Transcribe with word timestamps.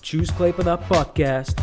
Choose 0.00 0.32
Klaipėda 0.32 0.78
podcast. 0.88 1.58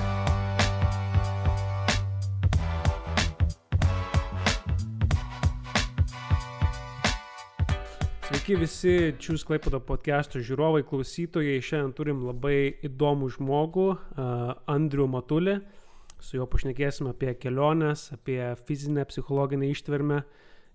Sveiki 8.27 8.59
visi 8.61 8.93
Choose 9.17 9.41
Klaipėda 9.47 9.81
podcastų 9.81 10.43
žiūrovai, 10.45 10.83
klausytojai. 10.85 11.57
Šiandien 11.65 11.95
turim 11.97 12.21
labai 12.27 12.77
įdomų 12.85 13.31
žmogų, 13.39 13.89
uh, 13.97 14.53
Andrių 14.69 15.09
Matulį. 15.17 15.57
Su 16.21 16.37
juo 16.37 16.45
pašnekėsim 16.45 17.09
apie 17.09 17.33
keliones, 17.41 18.11
apie 18.13 18.53
fizinę, 18.69 19.09
psichologinę 19.09 19.73
ištvermę. 19.73 20.21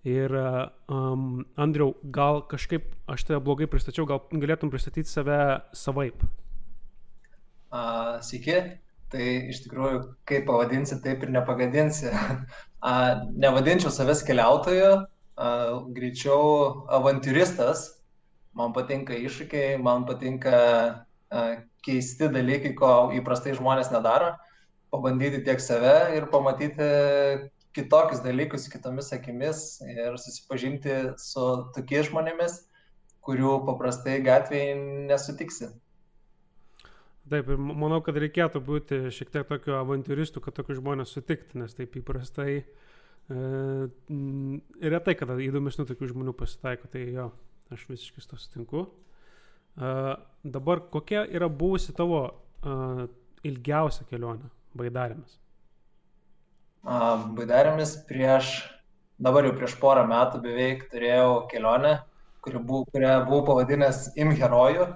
Ir 0.03 0.35
um, 0.35 1.45
Andriau, 1.55 1.95
gal 2.03 2.43
kažkaip 2.51 2.91
aš 3.07 3.29
tave 3.29 3.39
blogai 3.39 3.71
pristačiau, 3.71 4.03
gal 4.03 4.25
galėtum 4.35 4.71
pristatyti 4.73 5.07
save 5.07 5.61
savaip. 5.71 6.27
Uh, 7.73 8.19
Sveiki, 8.21 8.53
tai 9.09 9.27
iš 9.49 9.63
tikrųjų, 9.63 10.03
kaip 10.29 10.43
pavadinsi, 10.45 10.99
taip 11.01 11.23
ir 11.25 11.33
nepagadinsi. 11.33 12.11
Uh, 12.83 13.23
nevadinčiau 13.39 13.87
savęs 13.95 14.21
keliautoju, 14.27 14.89
uh, 15.39 15.75
greičiau 15.95 16.41
avantūristas. 16.91 17.85
Man 18.53 18.75
patinka 18.75 19.15
iššūkiai, 19.15 19.77
man 19.81 20.03
patinka 20.05 20.57
uh, 21.31 21.53
keisti 21.87 22.29
dalykai, 22.29 22.73
ko 22.77 22.89
įprastai 23.17 23.55
žmonės 23.57 23.89
nedaro. 23.93 24.33
Pabandyti 24.93 25.41
tiek 25.47 25.63
save 25.63 25.95
ir 26.17 26.27
pamatyti 26.29 26.89
kitokius 27.73 28.21
dalykus 28.21 28.67
kitomis 28.69 29.09
akimis 29.15 29.79
ir 29.87 30.19
susipažinti 30.21 30.99
su 31.17 31.47
tokiais 31.73 32.11
žmonėmis, 32.11 32.59
kurių 33.25 33.63
paprastai 33.65 34.19
gatvėje 34.27 34.75
nesutiksi. 35.09 35.71
Taip, 37.31 37.47
ir 37.53 37.59
manau, 37.59 38.01
kad 38.03 38.17
reikėtų 38.19 38.59
būti 38.67 38.97
šiek 39.15 39.29
tiek 39.31 39.47
tokio 39.47 39.77
avantūristų, 39.79 40.41
kad 40.43 40.57
tokius 40.57 40.81
žmonės 40.81 41.13
sutikti, 41.15 41.55
nes 41.61 41.71
taip 41.77 41.95
įprastai 41.95 42.49
e, 42.59 42.65
retai, 44.83 45.15
kada 45.15 45.37
įdomesnių 45.39 45.85
tokių 45.87 46.09
žmonių 46.11 46.33
pasitaiko, 46.35 46.89
tai 46.91 47.05
jo, 47.15 47.29
aš 47.71 47.85
visiškai 47.87 48.25
to 48.27 48.39
sutinku. 48.41 48.83
E, 49.79 49.93
dabar 50.43 50.83
kokia 50.91 51.23
yra 51.31 51.47
buvusi 51.47 51.95
tavo 51.95 52.25
e, 52.27 53.07
ilgiausia 53.47 54.03
kelionė 54.09 54.51
baidarėmis? 54.75 55.39
Baidarėmis 56.83 57.95
prieš, 58.09 58.51
dabar 59.23 59.47
jau 59.47 59.55
prieš 59.55 59.77
porą 59.79 60.03
metų 60.11 60.43
beveik 60.43 60.89
turėjau 60.91 61.45
kelionę, 61.51 62.01
kuri 62.43 62.59
buvo, 62.59 62.83
kurią 62.91 63.15
buvau 63.29 63.45
pavadinęs 63.53 64.09
Imherojų. 64.19 64.91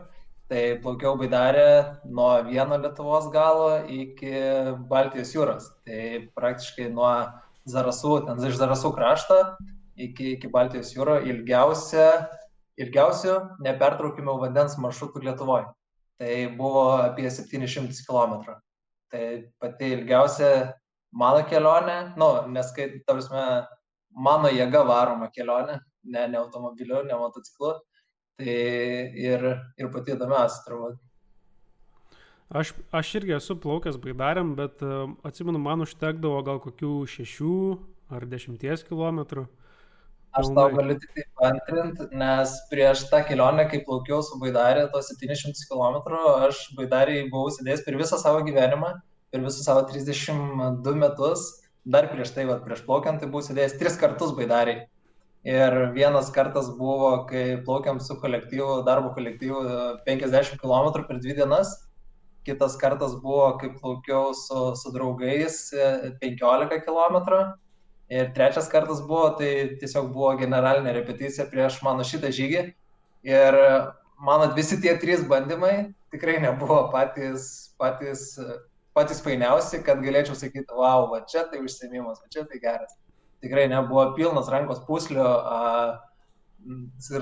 Tai 0.47 0.79
plaukiau 0.79 1.17
baidarę 1.19 1.69
nuo 2.07 2.29
vieno 2.47 2.77
Lietuvos 2.79 3.25
galo 3.33 3.81
iki 3.91 4.31
Baltijos 4.87 5.33
jūros. 5.35 5.65
Tai 5.83 6.03
praktiškai 6.39 6.85
nuo 6.93 7.09
Zarasų, 7.67 8.13
ten 8.29 8.39
iš 8.47 8.55
Zarasų 8.55 8.93
krašto 8.95 9.41
iki, 9.99 10.37
iki 10.37 10.47
Baltijos 10.53 10.93
jūro 10.95 11.17
ilgiausia, 11.19 12.29
ilgiausių 12.79 13.33
nepertraukimių 13.65 14.37
vandens 14.45 14.77
maršrutų 14.79 15.25
Lietuvoje. 15.25 15.67
Tai 16.17 16.31
buvo 16.55 16.85
apie 17.01 17.27
700 17.27 17.99
km. 18.07 18.55
Tai 19.11 19.25
pati 19.59 19.91
ilgiausia 19.97 20.51
mano 21.11 21.43
kelionė, 21.51 21.97
nu, 22.15 22.31
nes 22.55 22.71
kai, 22.75 22.87
tarsi, 23.07 23.35
mano 24.15 24.55
jėga 24.55 24.87
varoma 24.87 25.27
kelionė, 25.35 25.81
ne, 26.07 26.23
ne 26.31 26.39
automobiliu, 26.39 27.03
ne 27.03 27.19
motociklu, 27.19 27.75
tai 28.39 28.55
ir, 29.17 29.45
ir 29.77 29.91
pati 29.93 30.15
įdomiausia 30.15 30.63
turbūt. 30.65 30.97
Aš, 32.47 32.71
aš 32.95 33.13
irgi 33.19 33.35
esu 33.35 33.57
plaukęs 33.59 33.97
baidarėm, 33.99 34.53
bet 34.55 34.83
uh, 34.85 35.09
atsimenu, 35.27 35.59
man 35.59 35.83
užtekdavo 35.83 36.39
gal 36.47 36.61
kokių 36.63 36.91
šešių 37.11 37.55
ar 38.15 38.23
dešimties 38.31 38.85
kilometrų. 38.87 39.47
Aš 40.37 40.51
tau 40.55 40.69
galiu 40.71 40.95
tik 41.01 41.11
tai 41.17 41.25
paantrinti, 41.41 42.07
nes 42.15 42.53
prieš 42.71 43.07
tą 43.11 43.23
kelionę, 43.27 43.65
kai 43.71 43.81
plaukiau 43.83 44.21
su 44.23 44.37
baidarė, 44.39 44.85
tos 44.93 45.09
700 45.11 45.67
km, 45.67 45.99
aš 46.47 46.61
baidariai 46.77 47.27
buvau 47.31 47.51
sėdėjęs 47.51 47.83
per 47.83 47.99
visą 47.99 48.19
savo 48.21 48.43
gyvenimą 48.47 48.93
per 49.31 49.41
visus 49.43 49.65
savo 49.65 49.83
32 49.87 50.95
metus, 50.95 51.47
dar 51.85 52.07
prieš 52.11 52.33
tai, 52.35 52.45
va, 52.49 52.59
prieš 52.63 52.83
plaukiant, 52.87 53.19
tai 53.21 53.29
buvau 53.31 53.43
sėdėjęs 53.45 53.75
tris 53.79 53.97
kartus 53.99 54.33
baidariai. 54.37 54.85
Ir 55.47 55.75
vienas 55.95 56.27
kartas 56.35 56.67
buvo, 56.75 57.11
kai 57.29 57.61
plaukiam 57.63 58.01
su 58.03 58.17
kolektyvu, 58.19 58.81
darbo 58.83 59.13
kolektyvu 59.15 59.61
50 60.07 60.59
km 60.59 61.05
per 61.07 61.21
dvi 61.23 61.37
dienas. 61.37 61.71
Kitas 62.47 62.75
kartas 62.81 63.15
buvo, 63.21 63.53
kai 63.61 63.69
plaukiau 63.79 64.33
su, 64.35 64.75
su 64.75 64.91
draugais 64.91 65.61
15 66.23 66.83
km. 66.83 67.17
Ir 68.11 68.33
trečias 68.35 68.67
kartas 68.71 68.99
buvo, 69.07 69.29
tai 69.39 69.79
tiesiog 69.79 70.11
buvo 70.11 70.33
generalinė 70.39 70.95
repeticija 70.99 71.47
prieš 71.51 71.79
mano 71.87 72.03
šitą 72.07 72.31
žygį. 72.35 72.67
Ir 73.27 73.61
mano 74.19 74.51
visi 74.55 74.81
tie 74.83 74.97
trys 74.99 75.23
bandymai 75.27 75.93
tikrai 76.11 76.41
nebuvo 76.43 76.89
patys, 76.91 77.71
patys 77.79 78.33
patys 78.97 79.19
fainiausi, 79.21 79.83
kad 79.85 80.01
galėčiau 80.01 80.35
sakyti, 80.37 80.73
wow, 80.73 81.05
va 81.11 81.21
čia 81.29 81.45
tai 81.51 81.61
užsiemimas, 81.61 82.17
va 82.23 82.31
čia 82.33 82.45
tai 82.49 82.59
geras. 82.63 82.95
Tikrai 83.43 83.67
nebuvo 83.69 84.09
pilnas 84.17 84.49
rankos 84.49 84.79
puslio, 84.87 85.27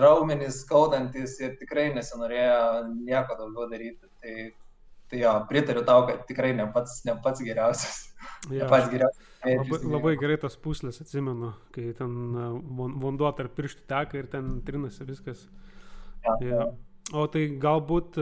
raumenys 0.01 0.61
skaudantis 0.63 1.39
ir 1.43 1.57
tikrai 1.59 1.89
nesinorėjo 1.95 2.61
nieko 2.93 3.37
daugiau 3.39 3.67
daryti. 3.71 4.07
Tai, 4.21 4.47
tai 5.11 5.21
jo, 5.21 5.33
pritariu 5.49 5.83
tau, 5.87 6.05
kad 6.07 6.23
tikrai 6.29 6.53
ne 6.57 6.65
pats, 6.73 7.03
ne 7.05 7.17
pats 7.23 7.43
geriausias. 7.45 8.01
Ja. 8.49 8.63
Ne 8.63 8.71
pats 8.71 8.89
geriausias. 8.93 9.21
Labai, 9.45 9.79
labai 9.85 10.15
gerai 10.17 10.39
tas 10.41 10.55
puslės 10.57 10.97
atsimenu, 11.03 11.51
kai 11.75 11.91
ten 11.97 12.15
vanduo 13.03 13.29
tarp 13.37 13.53
pirštų 13.57 13.85
teka 13.91 14.17
ir 14.17 14.29
ten 14.31 14.55
trinasi 14.65 15.05
viskas. 15.05 15.43
Ja, 16.25 16.37
ja. 16.41 16.65
O 17.13 17.27
tai 17.29 17.43
galbūt 17.61 18.17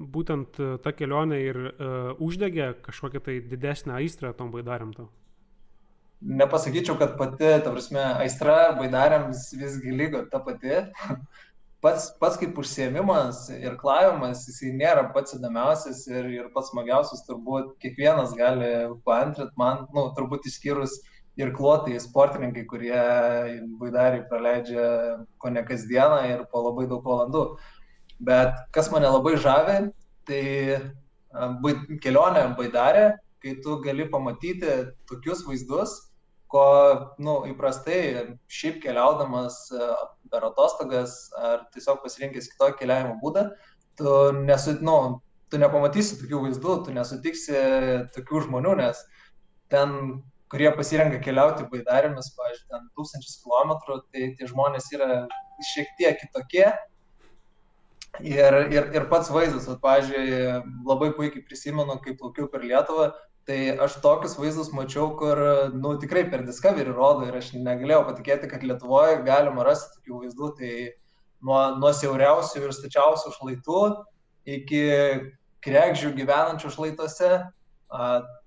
būtent 0.00 0.56
ta 0.80 0.92
kelionė 0.96 1.40
ir 1.44 1.58
uh, 1.66 2.22
uždegė 2.24 2.70
kažkokią 2.86 3.20
tai 3.26 3.34
didesnę 3.44 3.98
aistrą 3.98 4.32
tom 4.38 4.48
baidarėm 4.54 4.94
tau? 4.96 5.10
Nepasakyčiau, 6.24 6.96
kad 6.96 7.18
pati, 7.18 7.50
ta 7.60 7.68
prasme, 7.68 8.00
aistra 8.24 8.72
baidarėms 8.78 9.50
visgi 9.60 9.92
lygo 9.92 10.24
ta 10.32 10.40
pati. 10.40 10.78
Pats, 11.84 12.06
pats 12.16 12.38
kaip 12.40 12.56
užsiemimas 12.56 13.42
ir 13.52 13.74
klavimas, 13.76 14.46
jisai 14.48 14.70
nėra 14.72 15.02
pats 15.12 15.34
įdomiausias 15.36 15.98
ir, 16.08 16.30
ir 16.32 16.46
pats 16.54 16.70
smagiausias, 16.72 17.26
turbūt 17.26 17.74
kiekvienas 17.82 18.32
gali 18.38 18.70
paantrinti 19.04 19.52
man, 19.60 19.82
nu, 19.92 20.06
turbūt 20.16 20.48
išskyrus 20.48 20.94
ir 21.36 21.52
klotai 21.52 21.98
sportininkai, 22.00 22.64
kurie 22.70 23.02
baidariai 23.82 24.24
praleidžia 24.30 24.86
ko 25.36 25.52
ne 25.52 25.60
kasdieną 25.68 26.22
ir 26.30 26.46
po 26.48 26.64
labai 26.64 26.86
daug 26.88 27.04
valandų. 27.04 27.44
Bet 28.24 28.56
kas 28.72 28.88
mane 28.94 29.12
labai 29.12 29.34
žavi, 29.44 29.76
tai 30.24 30.42
kelionė 32.00 32.48
baidarė, 32.56 33.06
kai 33.44 33.58
tu 33.60 33.76
gali 33.84 34.08
pamatyti 34.08 34.80
tokius 35.10 35.44
vaizdus, 35.44 35.98
ko 36.54 36.64
nu, 37.18 37.40
įprastai 37.50 38.00
šiaip 38.46 38.78
keliaudamas 38.84 39.56
per 40.30 40.46
atostogas 40.46 41.16
ar 41.34 41.64
tiesiog 41.74 41.98
pasirinkęs 42.04 42.52
kitokį 42.52 42.78
keliavimo 42.82 43.16
būdą, 43.22 43.48
tu, 43.98 44.12
nesu, 44.46 44.76
nu, 44.86 44.96
tu 45.50 45.58
nepamatysi 45.62 46.20
tokių 46.20 46.44
vaizdų, 46.46 46.76
tu 46.86 46.94
nesutiksi 46.94 47.58
tokių 48.14 48.44
žmonių, 48.46 48.76
nes 48.84 49.02
ten, 49.74 49.98
kurie 50.52 50.70
pasirenka 50.76 51.18
keliauti 51.24 51.66
baidarėmis, 51.72 52.30
pavyzdžiui, 52.38 52.70
ten 52.70 52.88
tūkstančius 52.94 53.40
kilometrų, 53.42 54.00
tai 54.14 54.30
tie 54.38 54.50
žmonės 54.50 54.90
yra 54.94 55.24
šiek 55.74 55.94
tiek 55.98 56.18
kitokie. 56.22 56.68
Ir, 58.22 58.54
ir, 58.70 58.92
ir 58.94 59.06
pats 59.10 59.30
vaizdas, 59.34 59.66
at, 59.66 59.80
pavyzdžiui, 59.82 60.60
labai 60.86 61.10
puikiai 61.16 61.42
prisimenu, 61.48 61.98
kaip 62.04 62.20
plaukiau 62.20 62.46
per 62.50 62.62
Lietuvą, 62.62 63.10
tai 63.48 63.58
aš 63.84 63.98
tokius 64.04 64.38
vaizdus 64.40 64.72
mačiau, 64.72 65.10
kur, 65.18 65.40
nu, 65.76 65.94
tikrai 66.00 66.24
per 66.32 66.44
Discovery 66.46 66.92
rodo 66.96 67.26
ir 67.28 67.36
aš 67.38 67.52
negalėjau 67.56 68.04
patikėti, 68.08 68.48
kad 68.50 68.64
Lietuvoje 68.64 69.20
galima 69.26 69.66
rasti 69.66 69.98
tokių 69.98 70.22
vaizdų, 70.22 70.50
tai 70.60 70.72
nuo, 71.44 71.60
nuo 71.80 71.92
siauriausių 71.92 72.64
ir 72.64 72.76
stačiausių 72.76 73.34
šlaitų 73.36 73.82
iki 74.56 74.84
krekžių 75.64 76.12
gyvenančių 76.16 76.72
šlaituose, 76.72 77.30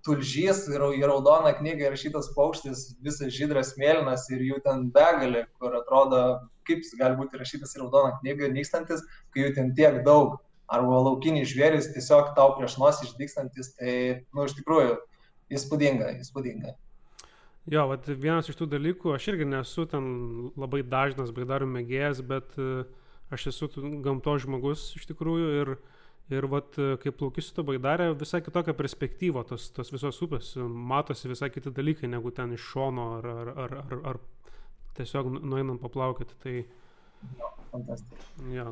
tulžys 0.05 0.65
ir 0.71 0.83
į 0.97 1.05
raudoną 1.07 1.53
knygą 1.59 1.87
įrašytas 1.87 2.31
paukštis, 2.35 2.97
visas 3.03 3.31
žydras 3.35 3.75
mėlynas 3.79 4.27
ir 4.33 4.43
jų 4.43 4.59
ten 4.65 4.89
begalė, 4.93 5.45
kur 5.59 5.77
atrodo, 5.77 6.21
kaip 6.67 6.83
jis 6.83 6.97
gali 6.99 7.17
būti 7.19 7.37
įrašytas 7.37 7.75
į 7.77 7.83
raudoną 7.83 8.17
knygą, 8.21 8.51
nykstantis, 8.55 9.05
kai 9.31 9.45
jų 9.45 9.53
ten 9.55 9.73
tiek 9.77 10.01
daug. 10.07 10.35
Arba 10.67 10.99
laukiniai 11.05 11.47
žvėris 11.47 11.91
tiesiog 11.93 12.33
tau 12.35 12.55
prieš 12.57 12.75
nosį 12.81 13.07
išdykstantis, 13.07 13.73
tai, 13.77 13.93
nu, 14.35 14.47
iš 14.47 14.57
tikrųjų, 14.59 14.97
įspūdinga, 15.55 16.11
įspūdinga. 16.23 16.73
Jo, 17.71 17.85
vat 17.91 18.07
vienas 18.07 18.47
iš 18.51 18.57
tų 18.59 18.69
dalykų, 18.71 19.13
aš 19.15 19.29
irgi 19.33 19.47
nesu 19.47 19.87
ten 19.91 20.07
labai 20.59 20.83
dažnas 20.87 21.31
baidarių 21.35 21.67
mėgėjas, 21.71 22.19
bet 22.27 22.55
uh, 22.59 22.83
aš 23.31 23.49
esu 23.51 23.71
gamto 24.03 24.35
žmogus 24.43 24.89
iš 24.99 25.07
tikrųjų 25.09 25.53
ir, 25.61 25.73
Ir 26.27 26.43
vat, 26.51 26.75
kai 26.75 27.11
plauki 27.15 27.39
su 27.39 27.53
to 27.55 27.63
baidarė, 27.63 28.09
visai 28.19 28.41
kitokia 28.43 28.73
perspektyva, 28.75 29.45
tos, 29.47 29.69
tos 29.71 29.93
visos 29.93 30.17
upės, 30.25 30.49
matosi 30.59 31.29
visai 31.31 31.47
kiti 31.53 31.71
dalykai 31.71 32.09
negu 32.11 32.33
ten 32.35 32.51
iš 32.51 32.65
šono 32.73 33.05
ar, 33.21 33.27
ar, 33.31 33.51
ar, 33.63 33.75
ar, 33.79 34.01
ar 34.11 34.19
tiesiog 34.97 35.29
nu, 35.31 35.43
nueinant 35.53 35.79
paplaukyti. 35.79 36.35
Tai... 36.43 36.55
Jo, 36.57 36.86
fantastika. 37.71 38.23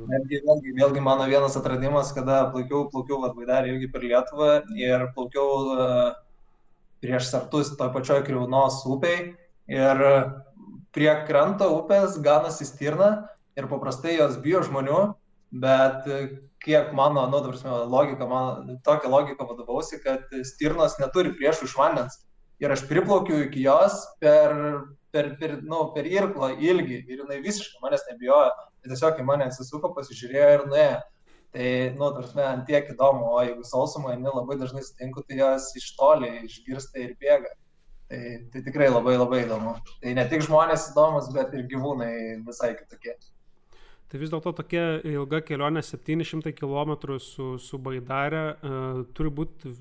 Netgi 0.09 0.41
vėlgi, 0.45 0.75
vėlgi 0.77 1.03
mano 1.03 1.25
vienas 1.29 1.57
atradimas, 1.59 2.11
kada 2.15 2.45
plaukiau, 2.53 2.85
plaukiau 2.91 3.21
vat, 3.23 3.35
baidarį 3.37 3.75
irgi 3.75 3.89
per 3.93 4.05
Lietuvą 4.05 4.51
ir 4.79 5.07
plaukiau 5.15 5.49
uh, 5.73 6.13
prieš 7.03 7.29
sartus 7.31 7.73
toj 7.79 7.91
pačioj 7.93 8.23
Kriaunos 8.25 8.81
upiai 8.89 9.35
ir 9.69 10.03
prie 10.95 11.11
kranto 11.27 11.67
upės 11.75 12.17
ganosi 12.23 12.67
stirna 12.67 13.27
ir 13.59 13.67
paprastai 13.71 14.15
jos 14.17 14.37
bijo 14.43 14.63
žmonių, 14.65 14.99
bet 15.63 16.07
kiek 16.65 16.93
mano, 16.97 17.27
nu, 17.29 17.41
prasme, 17.45 17.73
logika, 17.91 18.27
man 18.27 18.79
tokia 18.85 19.11
logika 19.11 19.45
vadovausi, 19.45 19.99
kad 20.03 20.31
stirnos 20.47 20.97
neturi 21.01 21.35
priešų 21.37 21.69
iš 21.69 21.75
vandens. 21.77 22.17
Ir 22.63 22.71
aš 22.71 22.85
priplaukiu 22.87 23.41
iki 23.43 23.65
jos 23.65 23.97
per, 24.21 24.53
per, 25.11 25.33
per, 25.39 25.57
nu, 25.63 25.81
per 25.95 26.07
irklo 26.07 26.53
ilgį 26.53 27.01
ir 27.03 27.23
jinai 27.23 27.41
visiškai 27.43 27.83
manęs 27.83 28.05
nebijojo. 28.11 28.53
Tiesiog 28.85 29.19
į 29.19 29.25
mane 29.27 29.49
atsisuko, 29.49 29.91
pasižiūrėjo 29.97 30.49
ir 30.53 30.65
nuėjo. 30.69 31.03
Tai, 31.55 31.67
nu, 31.95 32.09
tarsi, 32.17 32.39
ant 32.43 32.65
tiek 32.67 32.89
įdomu, 32.91 33.29
o 33.31 33.43
jeigu 33.43 33.63
sausumą 33.63 34.11
eini 34.11 34.27
labai 34.27 34.57
dažnai 34.59 34.83
sutinku, 34.83 35.23
tai 35.23 35.39
jos 35.39 35.69
iš 35.79 35.93
toli 35.95 36.31
išgirsta 36.43 36.99
ir 36.99 37.13
bėga. 37.21 37.53
Tai, 38.11 38.19
tai 38.53 38.61
tikrai 38.65 38.89
labai 38.91 39.15
labai 39.15 39.45
įdomu. 39.45 39.77
Tai 40.03 40.15
ne 40.17 40.25
tik 40.29 40.43
žmonės 40.45 40.89
įdomus, 40.91 41.31
bet 41.33 41.55
ir 41.55 41.63
gyvūnai 41.71 42.11
visai 42.45 42.75
kitokie. 42.77 43.15
Tai 44.11 44.21
vis 44.21 44.29
dėlto 44.31 44.51
tokia 44.59 44.83
ilga 45.07 45.39
kelionė 45.47 45.81
700 45.83 46.53
km 46.59 47.17
su, 47.23 47.55
su 47.57 47.79
Baidarė 47.81 48.43
uh, 48.51 48.99
turi 49.17 49.31
būti 49.33 49.73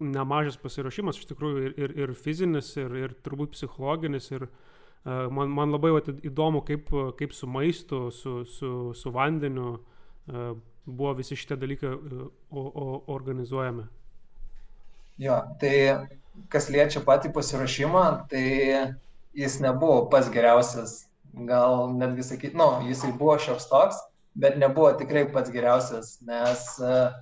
nemažas 0.00 0.58
pasiruošimas, 0.60 1.18
iš 1.20 1.28
tikrųjų, 1.32 1.66
ir, 1.66 1.74
ir, 1.80 1.96
ir 2.04 2.14
fizinis, 2.18 2.72
ir, 2.80 2.94
ir 3.00 3.16
turbūt 3.24 3.54
psichologinis. 3.56 4.30
Ir, 4.34 4.46
uh, 4.48 5.26
man, 5.32 5.52
man 5.52 5.74
labai 5.74 5.92
vat, 5.96 6.10
įdomu, 6.26 6.62
kaip, 6.66 6.90
kaip 7.18 7.34
su 7.36 7.48
maistu, 7.50 8.06
su, 8.14 8.38
su, 8.50 8.72
su 8.96 9.12
vandeniu 9.14 9.76
uh, 9.76 10.56
buvo 10.86 11.12
visi 11.18 11.36
šitie 11.36 11.56
dalykai 11.58 11.88
e, 11.88 12.28
o, 12.50 12.62
o, 12.62 13.04
organizuojami? 13.14 13.86
Jo, 15.18 15.40
tai 15.60 15.74
kas 16.52 16.68
liečia 16.70 17.02
patį 17.04 17.32
pasiruošimą, 17.34 18.04
tai 18.30 18.44
jis 19.36 19.58
nebuvo 19.64 20.04
pats 20.12 20.28
geriausias, 20.32 20.98
gal 21.48 21.90
netgi 21.96 22.24
sakyti, 22.24 22.56
nu, 22.56 22.68
jisai 22.86 23.12
buvo 23.16 23.36
šioks 23.40 23.68
toks, 23.72 23.98
bet 24.36 24.58
nebuvo 24.60 24.92
tikrai 25.00 25.24
pats 25.32 25.52
geriausias, 25.52 26.16
nes 26.28 26.68
uh, 26.84 27.16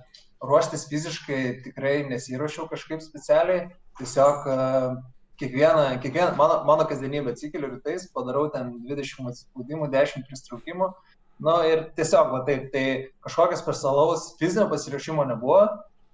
ruoštis 0.49 0.87
fiziškai 0.91 1.41
tikrai 1.65 1.97
nesiruošiau 2.09 2.69
kažkaip 2.71 3.03
specialiai, 3.03 3.67
tiesiog 3.99 4.47
uh, 4.51 4.95
kiekvieną, 5.41 5.99
kiekvieną 6.03 6.35
mano, 6.39 6.61
mano 6.67 6.87
kasdienybę 6.89 7.33
atsikeliu 7.35 7.73
rytais, 7.73 8.07
padarau 8.15 8.47
ten 8.53 8.77
20 8.85 9.31
atspaudimų, 9.31 9.89
10 9.93 10.27
pristraukimų, 10.29 10.91
uh, 10.91 11.15
Nu 11.43 11.55
ir 11.67 11.81
tiesiog, 11.97 12.29
va 12.31 12.41
taip, 12.47 12.69
tai 12.71 12.85
kažkokios 13.25 13.63
personalaus 13.65 14.29
fizinio 14.39 14.69
pasiruošimo 14.71 15.25
nebuvo. 15.27 15.65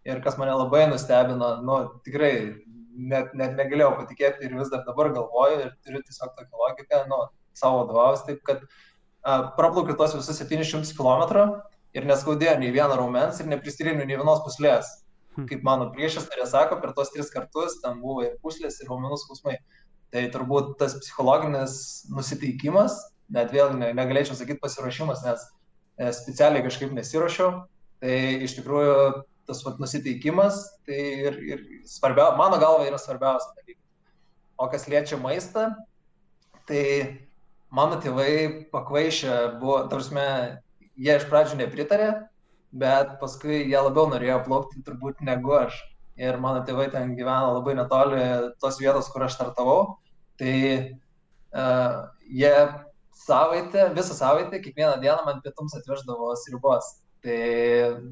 Ir 0.08 0.22
kas 0.26 0.38
mane 0.42 0.54
labai 0.58 0.88
nustebino, 0.90 1.52
nu 1.62 1.76
tikrai 2.06 2.32
net, 2.98 3.36
net 3.38 3.54
negalėjau 3.60 3.92
patikėti 4.00 4.48
ir 4.48 4.56
vis 4.58 4.72
dar 4.72 4.82
dabar 4.88 5.12
galvoju 5.14 5.60
ir 5.62 5.76
turiu 5.86 6.02
tiesiog 6.08 6.32
tokią 6.40 6.64
logiką, 6.64 7.04
nu, 7.12 7.20
savo 7.54 7.84
vadovaujas, 7.84 8.24
taip 8.26 8.42
kad 8.48 8.64
uh, 8.66 9.52
praplaukiu 9.60 9.94
tos 10.00 10.16
visus 10.18 10.42
700 10.42 10.98
km 10.98 11.62
ir 11.98 12.08
neskaudėjo 12.08 12.58
nei 12.62 12.74
vieno 12.74 12.98
raumens 12.98 13.40
ir 13.42 13.50
nepristyriniu 13.52 14.06
nei 14.06 14.18
vienos 14.18 14.44
puslės. 14.46 14.90
Hmm. 15.36 15.48
Kaip 15.48 15.64
mano 15.64 15.88
priešistorė 15.94 16.48
sako, 16.50 16.82
per 16.82 16.92
tos 16.98 17.14
tris 17.14 17.32
kartus 17.32 17.80
ten 17.84 18.02
buvo 18.04 18.26
ir 18.26 18.36
puslės, 18.44 18.82
ir 18.82 18.92
raumenų 18.92 19.20
skausmai. 19.22 19.58
Tai 20.12 20.26
turbūt 20.34 20.76
tas 20.80 20.98
psichologinis 21.00 21.76
nusiteikimas 22.12 22.98
net 23.32 23.52
vėl 23.56 23.76
ne, 23.78 23.92
negalėčiau 23.96 24.36
sakyti 24.38 24.62
pasiruošimas, 24.62 25.24
nes 25.26 25.44
e, 25.98 26.12
specialiai 26.16 26.66
kažkaip 26.66 26.94
nesiuošiau. 26.96 27.64
Tai 28.02 28.16
iš 28.48 28.58
tikrųjų 28.58 28.96
tas 29.50 29.62
vat, 29.66 29.80
nusiteikimas, 29.82 30.62
tai 30.88 31.00
ir, 31.28 31.38
ir 31.46 31.62
svarbia, 31.90 32.32
mano 32.40 32.60
galva 32.62 32.88
yra 32.88 33.00
svarbiausia 33.02 33.54
dalykas. 33.60 33.82
O 34.62 34.68
kas 34.72 34.88
liečia 34.90 35.18
maistą, 35.22 35.68
tai 36.70 36.84
mano 37.74 37.98
tėvai 38.02 38.68
pakvaišę 38.74 39.38
buvo, 39.62 39.82
tarsi, 39.92 40.14
jie 41.02 41.18
iš 41.18 41.26
pradžių 41.30 41.58
nepritarė, 41.64 42.10
bet 42.72 43.18
paskui 43.22 43.64
jie 43.66 43.80
labiau 43.80 44.08
norėjo 44.12 44.42
plaukti 44.46 44.84
turbūt 44.86 45.24
negu 45.26 45.56
aš. 45.58 45.80
Ir 46.22 46.38
mano 46.44 46.62
tėvai 46.68 46.90
ten 46.94 47.16
gyvena 47.18 47.56
labai 47.56 47.74
netoli 47.78 48.22
tos 48.62 48.78
vietos, 48.82 49.10
kur 49.12 49.26
aš 49.26 49.38
startavau. 49.38 49.98
Tai 50.40 50.56
uh, 51.58 51.96
jie 52.30 52.56
savaitę, 53.26 53.88
visą 53.96 54.18
savaitę, 54.18 54.60
kiekvieną 54.60 55.00
dieną 55.02 55.26
man 55.26 55.42
pietums 55.46 55.76
atveždavo 55.80 56.34
sriubos. 56.44 56.90
Tai 57.22 57.40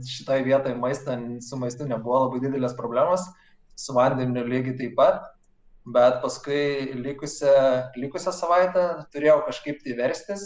šitoje 0.06 0.46
vietoje 0.46 0.78
maistą, 0.78 1.18
su 1.42 1.58
maistu 1.58 1.88
nebuvo 1.90 2.26
labai 2.26 2.42
didelės 2.44 2.76
problemos, 2.78 3.26
su 3.78 3.96
vandeniu 3.98 4.44
lygiai 4.46 4.78
taip 4.78 4.96
pat, 5.00 5.24
bet 5.90 6.20
paskui 6.24 6.94
likusią, 7.00 7.54
likusią 7.98 8.34
savaitę 8.36 8.86
turėjau 9.14 9.40
kažkaip 9.48 9.82
tai 9.86 9.96
verstis. 9.98 10.46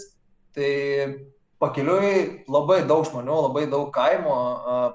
Tai 0.56 0.72
pakeliui 1.64 2.44
labai 2.52 2.84
daug 2.88 3.06
žmonių, 3.08 3.38
labai 3.48 3.68
daug 3.72 3.90
kaimo 3.96 4.36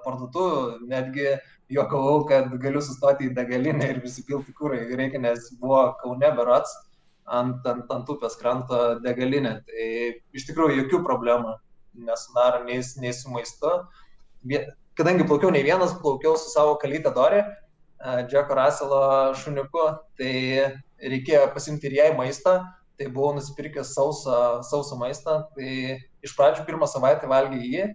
parduotuvų, 0.05 0.89
netgi 0.91 1.33
juokavau, 1.73 2.25
kad 2.29 2.53
galiu 2.63 2.83
sustoti 2.85 3.29
į 3.29 3.35
degalinę 3.37 3.91
ir 3.93 4.03
visi 4.05 4.25
pilti 4.27 4.55
kūrai 4.57 4.85
reikia, 4.97 5.21
nes 5.23 5.51
buvo 5.61 5.83
Kaune 6.03 6.31
berats 6.37 6.75
ant, 7.29 7.65
ant, 7.69 7.89
ant 7.93 8.13
upės 8.13 8.39
kranto 8.41 8.99
degalinę. 9.05 9.59
Tai 9.69 9.89
iš 10.37 10.49
tikrųjų 10.49 10.83
jokių 10.83 11.03
problemų 11.07 11.57
nesudaro 12.09 12.65
nei, 12.65 12.81
nei 13.03 13.15
su 13.17 13.33
maistu. 13.33 13.73
Kadangi 14.99 15.27
plaukiau 15.29 15.53
ne 15.55 15.63
vienas, 15.67 15.97
plaukiau 16.03 16.37
su 16.41 16.51
savo 16.53 16.77
kalytę 16.81 17.13
Dori, 17.15 17.43
Džeko 18.31 18.55
Raselo 18.55 19.03
šuniuku, 19.39 19.87
tai 20.19 20.35
reikėjo 21.03 21.49
pasimti 21.55 21.91
ir 21.91 21.97
jai 21.99 22.11
maistą, 22.19 22.61
tai 22.99 23.09
buvau 23.11 23.35
nusipirkęs 23.37 23.93
sausą, 23.95 24.63
sausą 24.67 24.99
maistą, 24.99 25.41
tai 25.55 25.99
iš 26.25 26.35
pradžių 26.39 26.65
pirmą 26.69 26.89
savaitę 26.91 27.29
valgiau 27.31 27.61
jį, 27.63 27.89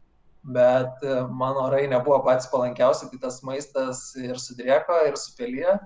bet 0.55 1.03
mano 1.31 1.67
orai 1.69 1.85
nebuvo 1.87 2.19
patys 2.25 2.49
palankiausi, 2.51 3.09
tai 3.11 3.19
tas 3.23 3.41
maistas 3.47 4.05
ir 4.19 4.39
sudrėko, 4.41 4.99
ir 5.07 5.19
supelė, 5.19 5.77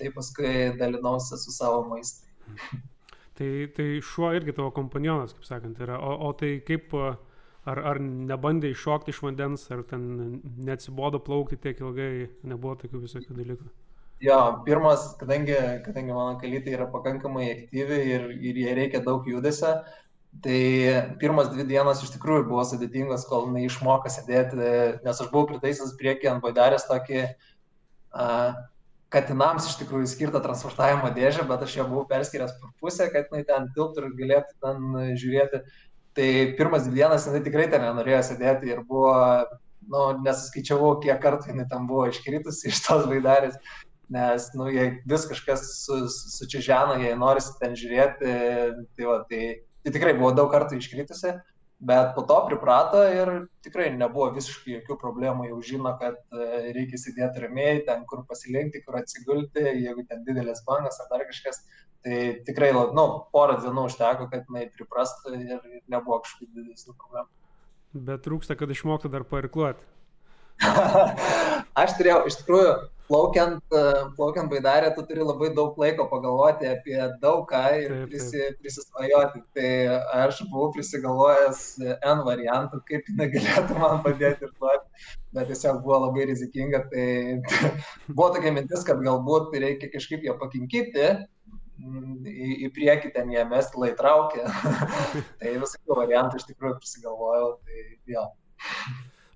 tai 0.00 0.12
paskui 0.14 0.52
dalinausi 0.80 1.38
su 1.40 1.54
savo 1.54 1.84
maistu. 1.90 2.28
Tai, 3.36 3.48
tai 3.76 3.88
šuo 4.00 4.30
irgi 4.32 4.54
tavo 4.56 4.70
kompanionas, 4.72 5.34
kaip 5.36 5.44
sakant, 5.44 5.80
yra. 5.84 5.98
O, 6.00 6.14
o 6.24 6.32
tai 6.40 6.54
kaip, 6.64 6.94
ar, 7.68 7.80
ar 7.92 8.00
nebandai 8.00 8.70
iššokti 8.72 9.12
iš 9.12 9.20
vandens, 9.26 9.66
ar 9.74 9.82
ten 9.90 10.06
neatsibodo 10.64 11.20
plaukti 11.24 11.58
tiek 11.60 11.82
ilgai, 11.84 12.30
nebuvo 12.48 12.78
tokių 12.80 13.02
visokių 13.02 13.36
dalykų? 13.36 13.68
Jo, 14.24 14.38
pirmas, 14.64 15.10
kadangi, 15.20 15.52
kadangi 15.84 16.14
mano 16.16 16.38
kalytė 16.40 16.72
yra 16.72 16.86
pakankamai 16.88 17.50
aktyvi 17.50 17.98
ir, 18.14 18.22
ir 18.40 18.60
jai 18.62 18.76
reikia 18.78 19.02
daug 19.04 19.28
judesio, 19.28 19.74
tai 20.44 20.60
pirmas 21.20 21.50
dvi 21.52 21.64
dienas 21.68 22.02
iš 22.04 22.12
tikrųjų 22.16 22.46
buvo 22.50 22.64
sudėtingos, 22.66 23.26
kol 23.30 23.48
neišmoka 23.54 24.10
sėdėti, 24.12 24.58
nes 25.04 25.20
aš 25.22 25.28
buvau 25.32 25.46
pritaisęs 25.52 25.96
priekį 26.00 26.32
ant 26.32 26.44
baidarės 26.44 26.88
tokį 26.90 27.22
uh, 27.26 28.56
katinams 29.12 29.68
iš 29.70 29.78
tikrųjų 29.80 30.08
skirtą 30.10 30.42
transportavimo 30.44 31.10
dėžę, 31.14 31.46
bet 31.48 31.62
aš 31.66 31.78
ją 31.78 31.86
buvau 31.88 32.06
perskyręs 32.10 32.56
per 32.60 32.72
pusę, 32.82 33.08
kad 33.12 33.30
jinai 33.30 33.44
ten 33.48 33.68
tilptų 33.76 34.02
ir 34.02 34.16
galėtų 34.20 34.56
ten 34.64 35.16
žiūrėti. 35.20 35.62
Tai 36.16 36.28
pirmas 36.58 36.86
dvi 36.86 37.02
dienas 37.02 37.28
jinai 37.28 37.42
tikrai 37.44 37.68
ten 37.72 37.84
nenorėjo 37.84 38.22
sėdėti 38.30 38.70
ir 38.72 38.82
buvo, 38.88 39.14
nu, 39.92 40.04
nesuskaičiavau, 40.24 40.96
kiek 41.04 41.20
kartų 41.22 41.52
jinai 41.52 41.68
ten 41.70 41.88
buvo 41.88 42.06
iškritusi 42.10 42.72
iš 42.72 42.82
tos 42.86 43.06
vaidarės, 43.10 43.58
nes, 44.12 44.48
nu, 44.56 44.68
jei 44.72 44.96
vis 45.08 45.26
kažkas 45.28 45.64
su, 45.84 46.00
su 46.08 46.48
žena, 46.50 46.98
jei 47.02 47.14
norisi 47.18 47.54
ten 47.60 47.76
žiūrėti, 47.78 48.34
tai, 48.96 49.06
va, 49.06 49.20
tai, 49.30 49.42
tai 49.86 49.94
tikrai 49.94 50.16
buvo 50.18 50.34
daug 50.34 50.50
kartų 50.50 50.80
iškritusi 50.82 51.36
bet 51.78 52.14
po 52.14 52.22
to 52.22 52.36
priprato 52.48 53.02
ir 53.04 53.30
tikrai 53.64 53.90
nebuvo 53.92 54.30
visiškai 54.36 54.78
jokių 54.78 54.96
problemų, 55.00 55.48
jau 55.50 55.58
žino, 55.70 55.92
kad 56.00 56.16
e, 56.32 56.70
reikia 56.76 57.00
sėdėti 57.00 57.42
ramiai, 57.44 57.82
ten 57.88 58.06
kur 58.08 58.24
pasilinkti, 58.28 58.82
kur 58.86 58.96
atsigulti, 59.00 59.64
jeigu 59.84 60.06
ten 60.08 60.24
didelės 60.24 60.64
bangas 60.68 60.98
ar 61.02 61.10
dar 61.12 61.26
kažkas, 61.28 61.60
tai 62.06 62.20
tikrai, 62.48 62.72
nu, 62.72 63.06
porą 63.34 63.58
dienų 63.60 63.88
užteko, 63.90 64.28
kad 64.32 64.48
jinai 64.48 64.70
priprastų 64.72 65.34
ir 65.36 65.82
nebuvo 65.92 66.22
kažkokių 66.24 66.62
didesnių 66.62 66.96
problemų. 66.96 67.28
Bet 68.08 68.24
trūksta, 68.24 68.56
kad 68.56 68.72
išmoktų 68.72 69.12
dar 69.12 69.24
pairkluoti. 69.28 69.84
aš 71.82 71.96
turėjau, 71.98 72.20
iš 72.30 72.38
tikrųjų, 72.40 72.74
plaukiant, 73.08 73.62
e, 73.72 73.82
plaukiant 74.16 74.50
baidarę, 74.50 74.90
tu 74.94 75.04
turi 75.06 75.24
labai 75.24 75.50
daug 75.54 75.76
laiko 75.80 76.06
pagalvoti 76.10 76.68
apie 76.70 76.96
daug 77.22 77.44
ką 77.50 77.62
ir 77.82 77.94
prisi, 78.10 78.42
prisisvajoti. 78.62 79.42
Tai 79.56 79.70
aš 80.24 80.42
buvau 80.50 80.72
prisigalvojęs 80.74 81.62
N 81.94 82.24
variantų, 82.26 82.82
kaip 82.90 83.08
jinai 83.10 83.30
galėtų 83.34 83.78
man 83.82 84.02
padėti 84.06 84.48
ir 84.48 84.52
duoti, 84.58 85.06
bet 85.36 85.50
tiesiog 85.52 85.82
buvo 85.84 86.02
labai 86.06 86.28
rizikinga. 86.32 86.84
Tai 86.92 87.06
buvo 88.16 88.30
tokia 88.36 88.54
mintis, 88.56 88.84
kad 88.88 89.02
galbūt 89.04 89.56
reikia 89.66 89.92
kažkaip 89.94 90.26
ją 90.26 90.38
pakinkyti. 90.42 91.16
Į, 91.76 92.46
į 92.64 92.68
priekį 92.72 93.10
ten 93.12 93.28
jie 93.34 93.42
mesti 93.46 93.76
laitraukė. 93.78 94.46
tai 95.42 95.58
visokių 95.60 95.98
variantų 96.00 96.40
iš 96.40 96.48
tikrųjų 96.48 96.80
prisigalvojau. 96.80 97.50
Tai, 97.60 97.84
jo. 98.14 98.24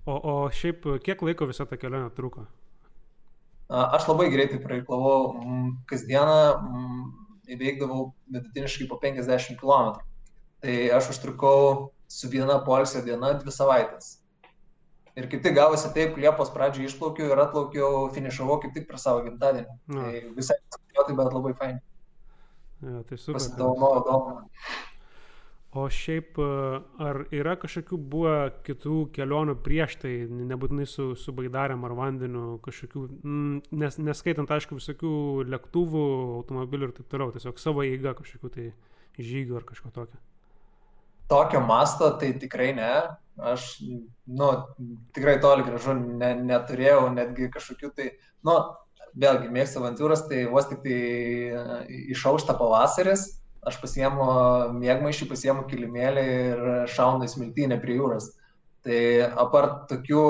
O, 0.05 0.15
o 0.15 0.33
šiaip 0.53 0.87
kiek 1.05 1.21
laiko 1.25 1.47
visą 1.49 1.67
tą 1.69 1.79
kelionę 1.81 2.11
truko? 2.15 2.45
Aš 3.71 4.09
labai 4.09 4.27
greitai 4.33 4.59
praeiklavau, 4.59 5.35
kasdieną 5.87 6.39
įveikdavau 7.51 8.09
vidutiniškai 8.31 8.87
po 8.89 8.97
50 8.99 9.59
km. 9.61 10.01
Tai 10.61 10.73
aš 10.97 11.13
užtrukau 11.13 11.91
su 12.11 12.29
viena 12.29 12.59
polsio 12.65 13.01
diena 13.05 13.31
dvi 13.39 13.53
savaitės. 13.55 14.17
Ir 15.19 15.27
kaip 15.31 15.41
tik 15.43 15.55
gavosi 15.55 15.89
taip, 15.95 16.19
Liepos 16.19 16.51
pradžioje 16.53 16.91
išplaukiau 16.91 17.31
ir 17.33 17.39
atplaukiau, 17.43 18.05
finišavau 18.15 18.59
kaip 18.63 18.75
tik 18.75 18.85
per 18.87 18.99
savo 19.01 19.23
gimtadienį. 19.25 19.79
Na. 19.91 20.05
Tai 20.05 20.21
visai, 20.37 20.59
bet 20.95 21.33
labai 21.35 21.51
fain. 21.59 21.81
Ja, 22.81 23.01
tai 23.07 23.17
super. 23.17 23.39
Pasidovanojau 23.39 24.05
dovaną. 24.07 24.45
O 25.71 25.85
šiaip, 25.87 26.35
e, 26.35 26.79
ar 26.99 27.21
yra 27.31 27.53
kažkokių 27.55 27.97
buvę 28.11 28.33
kitų 28.67 28.95
kelionių 29.15 29.53
prieš 29.63 29.93
tai, 30.01 30.11
nebūtinai 30.27 30.83
su, 30.89 31.13
su 31.15 31.31
baidarėm 31.31 31.85
ar 31.87 31.95
vandeniu, 31.95 32.57
kažkokių, 32.65 33.03
nes, 33.79 33.95
neskaitant, 34.03 34.51
aišku, 34.51 34.81
visokių 34.81 35.13
lėktuvų, 35.47 36.03
automobilių 36.41 36.89
ir 36.89 36.93
taip 36.97 37.07
toliau, 37.13 37.31
tiesiog 37.31 37.63
savo 37.63 37.87
eiga 37.87 38.11
kažkokių 38.19 38.51
tai 38.57 38.67
žygių 39.15 39.61
ar 39.61 39.67
kažko 39.71 39.93
tokio? 39.95 40.19
Tokio 41.31 41.63
masto 41.63 42.11
tai 42.19 42.33
tikrai 42.35 42.73
ne. 42.75 42.91
Aš, 43.39 43.77
nu, 44.27 44.51
tikrai 45.15 45.37
toli 45.39 45.63
gražu 45.63 45.95
ne, 45.95 46.33
neturėjau 46.51 47.05
netgi 47.15 47.47
kažkokių 47.53 47.95
tai, 47.95 48.11
nu, 48.43 48.59
vėlgi 49.15 49.47
mėgstu 49.55 49.79
avantūras, 49.79 50.27
tai 50.27 50.43
vos 50.51 50.67
tik 50.67 50.83
tai 50.83 50.99
e, 51.55 52.01
išaušta 52.11 52.59
pavasaris 52.59 53.29
aš 53.67 53.77
pasiemu 53.81 54.27
mėgmaišį, 54.77 55.27
pasiemu 55.29 55.67
kilimėlį 55.69 56.23
ir 56.35 56.63
šaunu 56.95 57.27
į 57.27 57.33
smiltynę 57.35 57.77
prie 57.81 57.99
jūros. 57.99 58.31
Tai 58.81 59.01
apart 59.43 59.83
tokių 59.91 60.23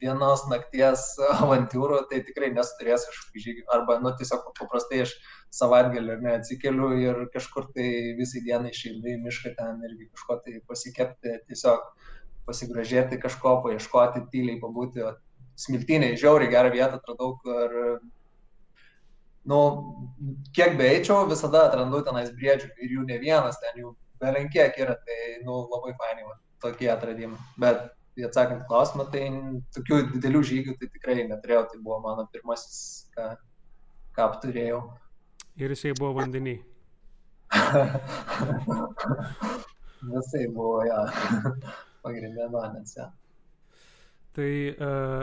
vienos 0.00 0.42
nakties 0.50 1.04
avantūrų, 1.38 2.00
tai 2.10 2.22
tikrai 2.26 2.50
nesuturės 2.54 3.06
kažkokių 3.10 3.42
žygių. 3.44 3.66
Arba, 3.76 3.98
nu, 4.02 4.10
tiesiog 4.18 4.48
paprastai 4.58 5.04
aš 5.04 5.14
savaitgalį 5.54 6.18
neatsikeliu 6.24 6.90
ir 6.98 7.20
kažkur 7.34 7.70
tai 7.76 7.86
visai 8.18 8.42
dienai 8.46 8.72
išeinu 8.74 9.14
į 9.14 9.20
mišką 9.22 9.54
ten 9.58 9.84
irgi 9.86 10.10
kažko 10.10 10.40
tai 10.46 10.58
pasikepti, 10.70 11.38
tiesiog 11.50 11.86
pasigražėti 12.48 13.20
kažko, 13.22 13.60
paieškoti, 13.64 14.26
tyliai 14.32 14.58
pabūti. 14.62 15.06
Smiltynė, 15.60 16.16
žiauriai 16.18 16.50
gerą 16.50 16.74
vietą 16.74 16.98
atradau, 16.98 17.36
kur 17.44 17.78
nu, 19.50 19.58
kiek 20.56 20.76
beeičiau, 20.80 21.28
visada 21.30 21.66
atrandu 21.68 22.02
tenais 22.06 22.32
briedžių 22.36 22.68
ir 22.84 22.88
jų 22.96 23.04
ne 23.08 23.18
vienas, 23.22 23.58
ten 23.62 23.82
jų 23.82 23.92
belenkiek 24.22 24.76
yra, 24.80 24.96
tai 25.06 25.18
nu, 25.44 25.52
labai 25.72 25.92
fainai 26.00 26.24
va, 26.28 26.36
tokie 26.64 26.88
atradimai. 26.92 27.40
Bet 27.60 27.78
atsakant 28.28 28.66
klausimą, 28.68 29.08
tai 29.12 29.22
tokių 29.76 29.96
didelių 30.14 30.42
žygių 30.50 30.76
tai 30.80 30.90
tikrai 30.92 31.16
neturėjau, 31.28 31.64
tai 31.72 31.78
buvo 31.82 31.98
mano 32.04 32.22
pirmasis, 32.32 32.78
ką, 33.16 33.24
ką 34.16 34.28
apturėjau. 34.30 34.80
Ir 35.60 35.74
jisai 35.74 35.92
buvo 35.98 36.12
vandenį. 36.20 36.56
Visai 40.04 40.46
buvo, 40.52 40.82
ja. 40.84 41.04
Pagrindinė 42.04 42.50
vandens, 42.52 42.96
ja. 42.98 43.06
Tai 44.36 44.50
uh, 44.74 45.22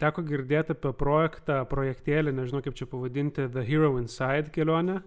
teko 0.00 0.24
girdėti 0.26 0.74
apie 0.74 0.92
projektą, 0.96 1.62
projektėlį, 1.70 2.34
nežinau 2.36 2.62
kaip 2.64 2.76
čia 2.78 2.88
pavadinti, 2.90 3.48
The 3.50 3.64
Hero 3.66 3.94
Inside 4.00 4.52
kelionę. 4.54 5.00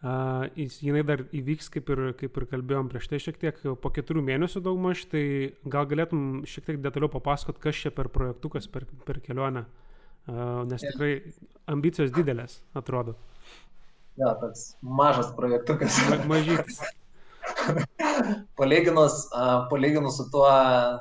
Uh, 0.00 0.46
jinai 0.56 1.02
dar 1.04 1.26
įvyks, 1.36 1.66
kaip 1.74 1.90
ir, 1.92 2.00
kaip 2.16 2.38
ir 2.40 2.44
kalbėjom 2.48 2.86
prieš 2.88 3.10
tai 3.10 3.18
šiek 3.20 3.36
tiek, 3.36 3.58
po 3.82 3.90
keturių 3.92 4.22
mėnesių 4.24 4.62
daugmaž, 4.64 5.02
tai 5.12 5.24
gal 5.68 5.84
galėtum 5.90 6.40
šiek 6.48 6.70
tiek 6.70 6.78
detaliau 6.80 7.10
papasakot, 7.12 7.58
kas 7.60 7.82
čia 7.82 7.92
per 7.92 8.08
projektukas, 8.08 8.64
per, 8.72 8.86
per 9.04 9.20
kelionę, 9.20 9.66
uh, 10.24 10.62
nes 10.70 10.86
tikrai 10.86 11.12
ambicijos 11.68 12.14
didelės, 12.16 12.62
atrodo. 12.72 13.18
Ja, 14.16 14.32
toks 14.40 14.70
mažas 14.80 15.34
projektukas. 15.36 16.00
Ma 16.08 16.16
mažytis. 16.32 16.80
palyginus, 18.60 19.26
uh, 19.36 19.68
palyginus 19.68 20.16
su 20.16 20.30
tuo, 20.32 20.48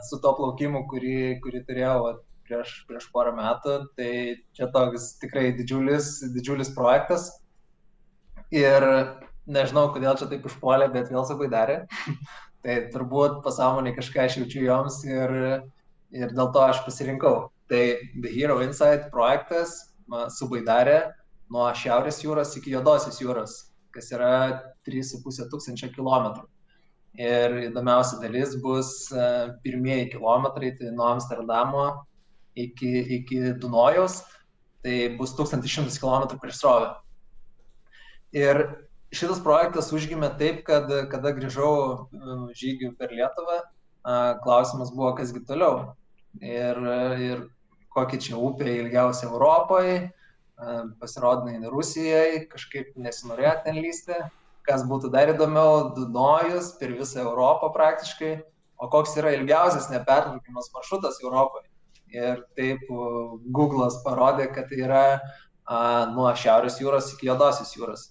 su 0.10 0.20
tuo 0.20 0.36
plaukimu, 0.36 0.84
kurį, 0.92 1.16
kurį 1.44 1.64
turėjau 1.72 1.96
vat, 2.04 2.20
prieš, 2.50 2.74
prieš 2.89 3.08
porą 3.13 3.36
metų. 3.38 3.77
Tai 3.98 4.12
čia 4.58 4.70
toks 4.74 5.13
tikrai 5.22 5.51
didžiulis, 5.58 6.18
didžiulis 6.34 6.74
projektas. 6.75 7.29
Ir 8.50 8.84
nežinau, 9.50 9.89
kodėl 9.94 10.18
čia 10.18 10.29
taip 10.32 10.48
užpuolė, 10.50 10.89
bet 10.94 11.13
vėl 11.13 11.25
sakai 11.29 11.50
darė. 11.53 11.79
tai 12.65 12.82
turbūt 12.94 13.39
pasąmonė 13.46 13.94
kažką 13.98 14.25
aš 14.25 14.41
jaučiu 14.41 14.65
joms 14.65 15.00
ir, 15.08 15.36
ir 16.12 16.34
dėl 16.36 16.51
to 16.56 16.65
aš 16.65 16.84
pasirinkau. 16.88 17.48
Tai 17.70 17.84
The 18.18 18.34
Hero 18.34 18.60
Insight 18.65 19.12
projektas 19.13 19.77
su 20.34 20.50
Baidarė 20.50 21.01
nuo 21.53 21.70
Šiaurės 21.77 22.24
jūros 22.24 22.56
iki 22.58 22.74
Jodosios 22.74 23.20
jūros, 23.22 23.58
kas 23.94 24.10
yra 24.13 24.32
3,5 24.89 25.46
tūkstančio 25.51 25.91
kilometrų. 25.94 26.48
Ir 27.20 27.56
įdomiausia 27.68 28.20
dalis 28.22 28.53
bus 28.62 29.10
e, 29.12 29.24
pirmieji 29.63 30.12
kilometrai, 30.13 30.75
tai 30.77 30.91
nuo 30.94 31.08
Amsterdamo 31.10 31.88
iki, 32.66 32.92
iki 33.20 33.39
Dunojaus, 33.62 34.22
tai 34.84 35.16
bus 35.20 35.36
1100 35.38 36.00
km 36.00 36.38
prieš 36.42 36.62
srovę. 36.62 36.94
Ir 38.36 38.62
šitas 39.16 39.42
projektas 39.44 39.92
užgimė 39.96 40.32
taip, 40.39 40.62
kad 40.68 40.89
kada 41.12 41.34
grįžau 41.36 41.74
um, 41.74 42.48
žygių 42.56 42.94
per 43.00 43.13
Lietuvą, 43.16 43.62
klausimas 44.44 44.94
buvo, 44.96 45.12
kasgi 45.18 45.42
toliau. 45.46 45.96
Ir, 46.39 46.78
ir 47.20 47.42
kokia 47.94 48.20
čia 48.22 48.38
upė 48.38 48.70
ilgiausia 48.84 49.28
Europoje, 49.28 50.12
pasirodo, 51.01 51.50
ne 51.50 51.72
Rusijai, 51.72 52.46
kažkaip 52.51 52.94
nesinorėjo 53.00 53.56
ten 53.66 53.82
lysti. 53.82 54.20
Kas 54.68 54.84
būtų 54.86 55.10
dar 55.10 55.32
įdomiau, 55.32 55.96
Dunojus 55.96 56.75
per 56.78 56.94
visą 56.94 57.24
Europą 57.24 57.72
praktiškai, 57.74 58.36
o 58.78 58.89
koks 58.92 59.16
yra 59.18 59.34
ilgiausias 59.34 59.89
nepertraukiamas 59.89 60.70
maršrutas 60.75 61.18
Europoje 61.24 61.69
ir 62.13 62.44
taip 62.58 62.86
Google'as 63.54 64.00
parodė, 64.06 64.50
kad 64.54 64.70
tai 64.70 64.82
yra 64.86 65.04
a, 65.16 65.80
nuo 66.13 66.30
Šiaurės 66.34 66.80
jūros 66.82 67.13
iki 67.13 67.30
Jodosios 67.30 67.75
jūros. 67.78 68.06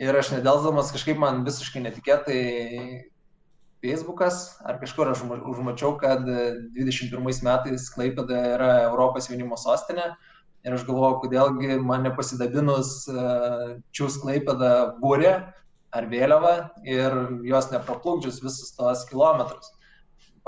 Ir 0.00 0.16
aš 0.16 0.32
nedelsdamas 0.32 0.92
kažkaip 0.94 1.18
man 1.20 1.42
visiškai 1.44 1.82
netikėtai 1.84 2.40
Facebookas 3.80 4.60
ar 4.68 4.78
kažkur 4.80 5.10
aš 5.12 5.24
užmačiau, 5.24 5.96
kad 6.00 6.24
21 6.24 7.20
metais 7.44 7.88
Klaipėda 7.92 8.42
yra 8.54 8.70
Europos 8.88 9.28
jaunimo 9.30 9.58
sostinė. 9.60 10.12
Ir 10.60 10.76
aš 10.76 10.84
galvoju, 10.84 11.22
kodėlgi 11.22 11.78
man 11.80 12.04
nepasidabinus 12.04 13.06
čiūs 13.96 14.20
Klaipėda 14.20 14.96
būrė 15.00 15.34
ar 15.96 16.06
vėliava 16.06 16.54
ir 16.86 17.16
jos 17.48 17.70
nepraplukdžius 17.72 18.42
visus 18.44 18.74
tos 18.76 19.06
kilometrus 19.08 19.72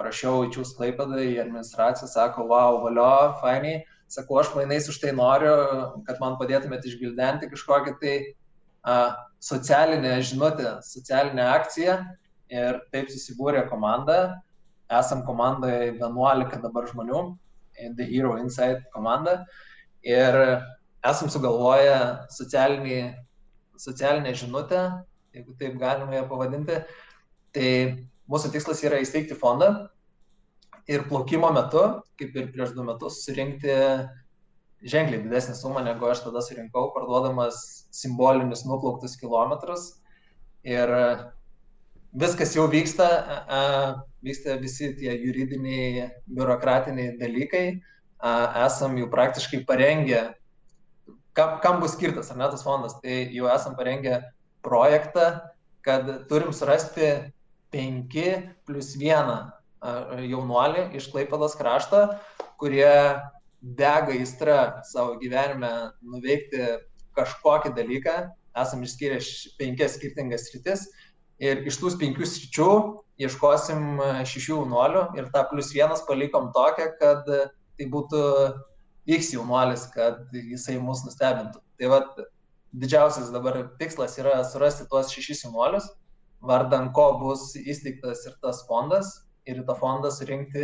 parašiau 0.03 0.47
į 0.49 0.53
Čiūs 0.57 0.75
Klaipadą, 0.77 1.23
į 1.23 1.39
administraciją, 1.45 2.11
sako, 2.11 2.49
wow, 2.51 2.83
valio, 2.83 3.33
fainiai, 3.41 3.85
sakau, 4.11 4.41
aš 4.43 4.51
mainais 4.57 4.89
už 4.91 4.99
tai 5.01 5.15
noriu, 5.17 5.55
kad 6.09 6.19
man 6.21 6.35
padėtumėte 6.41 6.91
išgildenti 6.91 7.51
kažkokią 7.53 7.95
tai 8.03 8.17
a, 8.83 8.97
socialinę 9.43 10.19
žinutę, 10.27 10.81
socialinę 10.87 11.47
akciją. 11.55 12.01
Ir 12.53 12.83
taip 12.93 13.09
susibūrė 13.09 13.63
komanda, 13.71 14.43
esam 14.93 15.23
komandoje 15.25 15.95
11 15.95 16.61
dabar 16.61 16.89
žmonių, 16.91 17.23
The 17.97 18.05
Hero 18.11 18.35
Insight 18.43 18.85
komanda. 18.93 19.47
Ir 20.05 20.37
esam 21.09 21.31
sugalvoję 21.33 21.97
socialinį, 22.37 22.99
socialinę 23.81 24.35
žinutę, 24.37 24.83
jeigu 25.33 25.57
taip 25.57 25.79
galima 25.81 26.19
ją 26.19 26.27
pavadinti, 26.29 26.83
tai 27.57 27.71
mūsų 28.31 28.53
tikslas 28.55 28.83
yra 28.87 29.01
įsteigti 29.03 29.37
fondą 29.39 29.73
ir 30.91 31.07
plaukimo 31.09 31.51
metu, 31.55 31.83
kaip 32.19 32.37
ir 32.37 32.51
prieš 32.55 32.75
du 32.77 32.85
metus, 32.87 33.23
surinkti 33.27 33.75
ženkliai 34.83 35.23
didesnį 35.23 35.55
sumą, 35.59 35.83
negu 35.87 36.09
aš 36.11 36.25
tada 36.25 36.43
surinkau, 36.43 36.91
parduodamas 36.95 37.61
simbolinius 37.95 38.65
nuplauktus 38.67 39.15
kilometrus. 39.21 39.93
Ir 40.67 40.91
viskas 42.19 42.55
jau 42.57 42.67
vyksta, 42.71 43.09
vyksta 44.27 44.59
visi 44.63 44.93
tie 44.99 45.15
juridiniai, 45.23 46.09
biurokratiniai 46.27 47.17
dalykai, 47.21 47.67
esam 48.67 48.99
jau 48.99 49.09
praktiškai 49.11 49.63
parengę, 49.67 50.23
kam, 51.35 51.59
kam 51.63 51.81
bus 51.83 51.97
skirtas 51.97 52.31
ar 52.31 52.39
ne 52.39 52.51
tas 52.51 52.67
fondas, 52.67 52.99
tai 53.03 53.25
jau 53.35 53.49
esam 53.51 53.79
parengę 53.79 54.21
projektą, 54.67 55.31
kad 55.83 56.11
turim 56.31 56.53
surasti 56.55 57.33
5 57.73 58.25
plus 58.69 58.95
1 59.01 59.35
jaunuolį 60.31 60.89
iš 60.99 61.09
Klaipados 61.13 61.57
krašto, 61.59 62.05
kurie 62.61 62.93
dega 63.63 64.15
įstra 64.15 64.57
savo 64.87 65.17
gyvenime 65.23 65.71
nuveikti 66.03 66.67
kažkokį 67.17 67.73
dalyką, 67.77 68.17
esam 68.59 68.83
išskyrę 68.85 69.19
penkias 69.59 69.97
skirtingas 69.97 70.49
sritis 70.49 70.87
ir 71.43 71.65
iš 71.67 71.79
tų 71.81 71.95
penkių 72.01 72.29
sričių 72.29 72.69
ieškosim 73.23 74.03
šešių 74.29 74.59
jaunuolių 74.59 75.07
ir 75.19 75.31
tą 75.35 75.45
plus 75.51 75.73
vienas 75.75 76.05
palikom 76.09 76.51
tokią, 76.55 76.93
kad 77.01 77.27
tai 77.27 77.89
būtų 77.91 78.23
X 79.11 79.33
jaunuolis, 79.35 79.89
kad 79.95 80.31
jisai 80.33 80.79
mus 80.79 81.03
nustebintų. 81.07 81.59
Tai 81.79 81.91
vad 81.91 82.21
didžiausias 82.73 83.33
dabar 83.35 83.59
tikslas 83.81 84.15
yra 84.21 84.39
surasti 84.47 84.87
tuos 84.91 85.11
šešis 85.13 85.45
jaunuolius, 85.47 85.89
vardan 86.43 86.91
ko 86.97 87.07
bus 87.21 87.53
įsteigtas 87.59 88.27
ir 88.29 88.37
tas 88.43 88.63
fondas 88.69 89.15
ir 89.49 89.63
į 89.63 89.67
tą 89.69 89.77
fondą 89.79 90.11
surinkti 90.15 90.63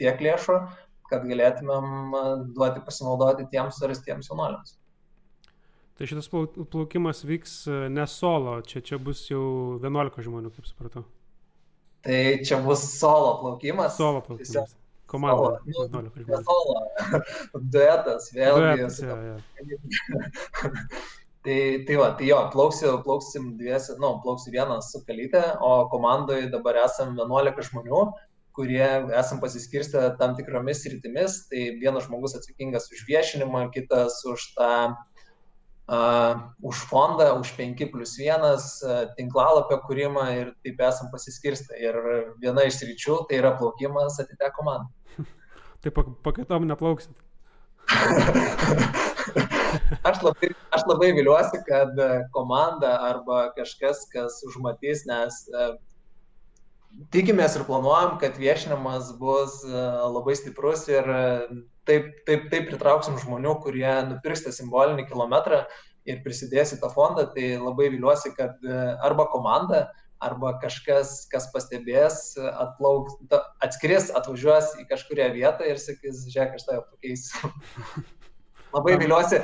tiek 0.00 0.20
lėšų, 0.20 0.56
kad 1.10 1.24
galėtumėm 1.28 2.16
duoti 2.56 2.82
pasinaudoti 2.84 3.46
tiems 3.52 3.78
surastiems 3.80 4.28
jaunuoliams. 4.30 4.76
Tai 5.96 6.08
šitas 6.10 6.28
plaukimas 6.28 7.22
vyks 7.24 7.52
ne 7.92 8.04
solo, 8.10 8.58
čia, 8.68 8.82
čia 8.84 8.98
bus 9.00 9.22
jau 9.30 9.78
11 9.80 10.26
žmonių, 10.26 10.52
kaip 10.52 10.68
supratau. 10.68 11.06
Tai 12.04 12.18
čia 12.44 12.60
bus 12.62 12.84
solo 12.98 13.38
plaukimas. 13.40 13.96
Solo 13.96 14.20
plaukimas. 14.26 14.76
Komanda. 15.06 15.60
Solo, 15.72 16.02
nu, 16.02 16.42
solo. 16.42 16.80
Duetas, 17.72 18.28
vėlgi. 18.34 18.66
Duetas, 18.82 18.98
ja, 19.06 19.16
ja. 19.30 19.36
tai, 21.46 21.84
tai 21.86 21.96
va, 22.00 22.10
tai 22.18 22.26
jo, 22.28 22.38
plauksim, 22.52 23.00
plauksim 23.06 23.50
dviesi, 23.60 23.94
nu, 24.02 24.16
plauksiu 24.24 24.52
vienas 24.54 24.90
su 24.92 25.02
kalytė, 25.06 25.42
o 25.62 25.86
komandoje 25.92 26.50
dabar 26.50 26.80
esam 26.82 27.14
11 27.14 27.70
žmonių, 27.70 28.00
kurie 28.56 28.86
esam 29.20 29.40
pasiskirstę 29.42 30.16
tam 30.20 30.34
tikromis 30.36 30.84
rytimis. 30.90 31.42
Tai 31.50 31.62
vienas 31.82 32.08
žmogus 32.08 32.36
atsakingas 32.38 32.88
už 32.92 33.04
viešinimą, 33.08 33.66
kitas 33.74 34.18
už 34.26 34.46
tą 34.56 34.72
uh, 34.90 36.34
už 36.64 36.76
fondą, 36.90 37.28
už 37.40 37.52
5 37.58 37.84
plus 37.92 38.16
1 38.18 38.46
uh, 38.46 38.60
tinklalapio 39.18 39.78
kūrimą 39.86 40.28
ir 40.40 40.54
taip 40.64 40.80
esam 40.88 41.12
pasiskirstę. 41.12 41.76
Ir 41.78 42.00
viena 42.42 42.64
iš 42.66 42.80
ryčių 42.88 43.26
tai 43.28 43.42
yra 43.42 43.54
plaukimas 43.60 44.18
atiteko 44.24 44.66
man. 44.66 44.88
tai 45.84 45.92
pakaitom 45.94 46.66
neplauksit. 46.72 47.14
aš, 50.08 50.22
labai, 50.22 50.52
aš 50.76 50.86
labai 50.88 51.10
viliuosi, 51.16 51.62
kad 51.68 51.98
komanda 52.34 52.96
arba 53.10 53.50
kažkas, 53.58 54.06
kas 54.12 54.40
užmatys, 54.48 55.04
nes 55.08 55.42
uh, 55.52 55.74
tikimės 57.12 57.56
ir 57.58 57.64
planuojam, 57.68 58.16
kad 58.22 58.38
viešinimas 58.40 59.12
bus 59.20 59.60
labai 59.66 60.36
stiprus 60.38 60.86
ir 60.90 61.06
taip, 61.88 62.08
taip, 62.28 62.48
taip 62.52 62.70
pritrauksim 62.70 63.18
žmonių, 63.22 63.58
kurie 63.64 63.90
nupirks 64.08 64.46
tą 64.46 64.54
simbolinį 64.54 65.06
kilometrą 65.10 65.64
ir 66.06 66.22
prisidės 66.24 66.74
į 66.76 66.80
tą 66.82 66.90
fondą, 66.94 67.26
tai 67.34 67.56
labai 67.58 67.90
viliuosi, 67.90 68.32
kad 68.36 68.62
e, 68.62 68.74
arba 69.04 69.26
komanda, 69.32 69.88
arba 70.22 70.54
kažkas, 70.62 71.26
kas 71.32 71.48
pastebės, 71.52 72.36
atplauks, 72.38 73.18
atskris, 73.66 74.12
atvažiuos 74.16 74.76
į 74.80 74.86
kažkurią 74.92 75.32
vietą 75.34 75.66
ir 75.66 75.82
sakys, 75.82 76.24
žiūrėk, 76.30 76.56
aš 76.56 76.68
tave 76.70 76.84
pakeisiu. 76.86 77.50
labai 78.76 78.96
viliuosi, 79.00 79.40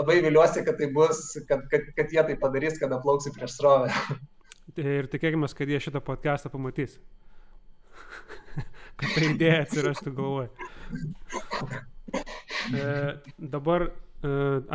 labai 0.00 0.18
viliuosi, 0.24 0.64
kad 0.66 0.78
tai 0.80 0.90
bus, 0.94 1.22
kad, 1.48 1.64
kad, 1.72 1.88
kad 1.96 2.12
jie 2.12 2.24
tai 2.30 2.36
padarys, 2.40 2.78
kada 2.80 3.00
plauksi 3.02 3.32
prieš 3.36 3.58
srovę. 3.58 3.92
ir 4.80 5.08
tikėkime, 5.12 5.48
kad 5.56 5.70
jie 5.70 5.80
šitą 5.82 6.02
podcastą 6.04 6.52
pamatys. 6.52 6.98
kad 9.00 9.16
ta 9.16 9.24
idėja 9.26 9.64
atsirastų 9.64 10.14
galvoje. 10.16 10.50
E, 12.74 12.86
dabar, 13.38 13.86
e, 14.24 14.30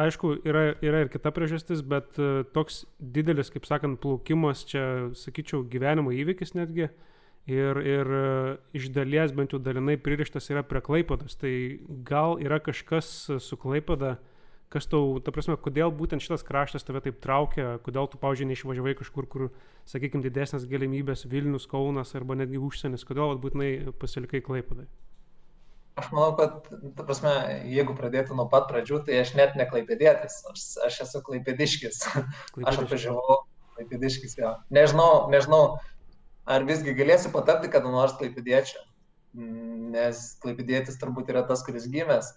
aišku, 0.05 0.37
yra, 0.47 0.67
yra 0.85 1.03
ir 1.03 1.11
kita 1.13 1.31
priežastis, 1.35 1.83
bet 1.85 2.17
e, 2.21 2.45
toks 2.55 2.83
didelis, 2.99 3.51
kaip 3.53 3.67
sakant, 3.67 3.99
plaukimas 4.03 4.63
čia, 4.69 4.85
sakyčiau, 5.19 5.65
gyvenimo 5.69 6.13
įvykis 6.15 6.55
netgi. 6.57 6.89
Ir, 7.45 7.77
ir 7.77 8.07
e, 8.09 8.21
iš 8.73 8.87
dalies, 8.89 9.33
bent 9.37 9.53
jau 9.53 9.59
dalinai 9.61 9.99
pririštas 10.01 10.49
yra 10.49 10.63
prie 10.65 10.81
Klaipadas. 10.81 11.37
Tai 11.37 11.51
gal 12.07 12.39
yra 12.41 12.57
kažkas 12.57 13.11
su 13.37 13.57
Klaipada, 13.61 14.15
kas 14.73 14.89
tau, 14.89 15.19
ta 15.21 15.31
prasme, 15.31 15.53
kodėl 15.61 15.93
būtent 15.93 16.25
šitas 16.25 16.43
kraštas 16.45 16.87
tave 16.87 17.03
taip 17.05 17.21
traukia, 17.21 17.77
kodėl 17.85 18.09
tu, 18.09 18.17
pavyzdžiui, 18.21 18.49
neišvažiavai 18.49 18.95
kažkur, 18.97 19.29
kur, 19.29 19.47
sakykime, 19.87 20.25
didesnės 20.25 20.65
galimybės 20.69 21.27
Vilnius, 21.29 21.69
Kaunas 21.69 22.15
arba 22.17 22.37
netgi 22.39 22.57
užsienis, 22.57 23.05
kodėl 23.07 23.37
būtinai 23.41 23.93
pasilikai 24.01 24.41
Klaipadai? 24.45 24.89
Aš 25.95 26.09
manau, 26.11 26.33
kad, 26.35 26.65
ta 26.97 27.05
prasme, 27.07 27.31
jeigu 27.71 27.93
pradėtų 27.95 28.35
nuo 28.35 28.49
pat 28.51 28.65
pradžių, 28.67 29.05
tai 29.07 29.21
aš 29.21 29.31
net 29.37 29.53
neklaipėdėtis, 29.55 30.41
aš, 30.51 30.63
aš 30.89 30.97
esu 31.05 31.21
klaipėdiškis. 31.23 32.01
aš 32.67 32.81
atvažiavau 32.83 33.43
klaipėdiškis, 33.77 34.35
jo. 34.41 34.51
Nežinau, 34.75 35.29
nežinau, 35.31 35.77
ar 36.45 36.65
visgi 36.67 36.95
galėsiu 36.97 37.31
patapti 37.33 37.71
kada 37.73 37.91
nors 37.91 38.15
klaipėdiečiu, 38.19 38.81
nes 39.95 40.25
klaipėdėtis 40.43 40.99
turbūt 41.01 41.31
yra 41.33 41.45
tas, 41.47 41.63
kuris 41.65 41.89
gimęs 41.91 42.33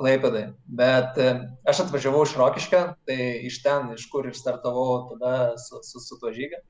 Klaipėdai. 0.00 0.46
Bet 0.78 1.18
e, 1.20 1.28
aš 1.68 1.84
atvažiavau 1.84 2.24
iš 2.24 2.32
Rokiškio, 2.40 2.80
tai 3.08 3.18
iš 3.48 3.60
ten, 3.64 3.90
iš 3.92 4.06
kur 4.12 4.26
ir 4.28 4.36
startavau 4.36 5.02
tada 5.10 5.58
su, 5.60 5.82
su, 5.84 6.00
su 6.00 6.16
tuo 6.20 6.32
žygiu. 6.32 6.62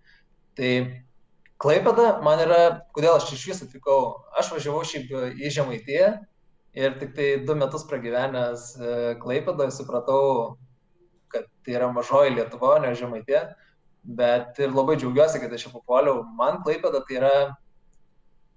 Tai 0.59 0.73
Klaipėda 1.63 2.19
man 2.27 2.43
yra, 2.43 2.59
kodėl 2.97 3.15
aš 3.15 3.31
iš 3.37 3.47
vis 3.53 3.63
atvykau, 3.63 4.27
aš 4.41 4.51
važiavau 4.57 4.83
šiaip 4.89 5.13
į 5.39 5.53
Žemaitiją 5.55 6.11
ir 6.75 6.97
tik 6.99 7.15
tai 7.15 7.29
du 7.47 7.55
metus 7.59 7.87
pragyvenęs 7.87 8.67
e, 8.75 8.97
Klaipėdoje 9.23 9.71
supratau, 9.77 10.57
kad 11.33 11.47
tai 11.63 11.79
yra 11.79 11.93
mažoji 11.95 12.35
Lietuva, 12.35 12.81
ne 12.83 12.91
Žemaitė. 12.99 13.47
Bet 14.03 14.59
ir 14.59 14.73
labai 14.75 14.97
džiaugiuosi, 14.99 15.39
kad 15.43 15.53
aš 15.55 15.67
čia 15.67 15.75
papuoliau. 15.75 16.25
Man 16.39 16.63
Klaipėda 16.67 17.05
tai 17.07 17.19
yra 17.21 17.35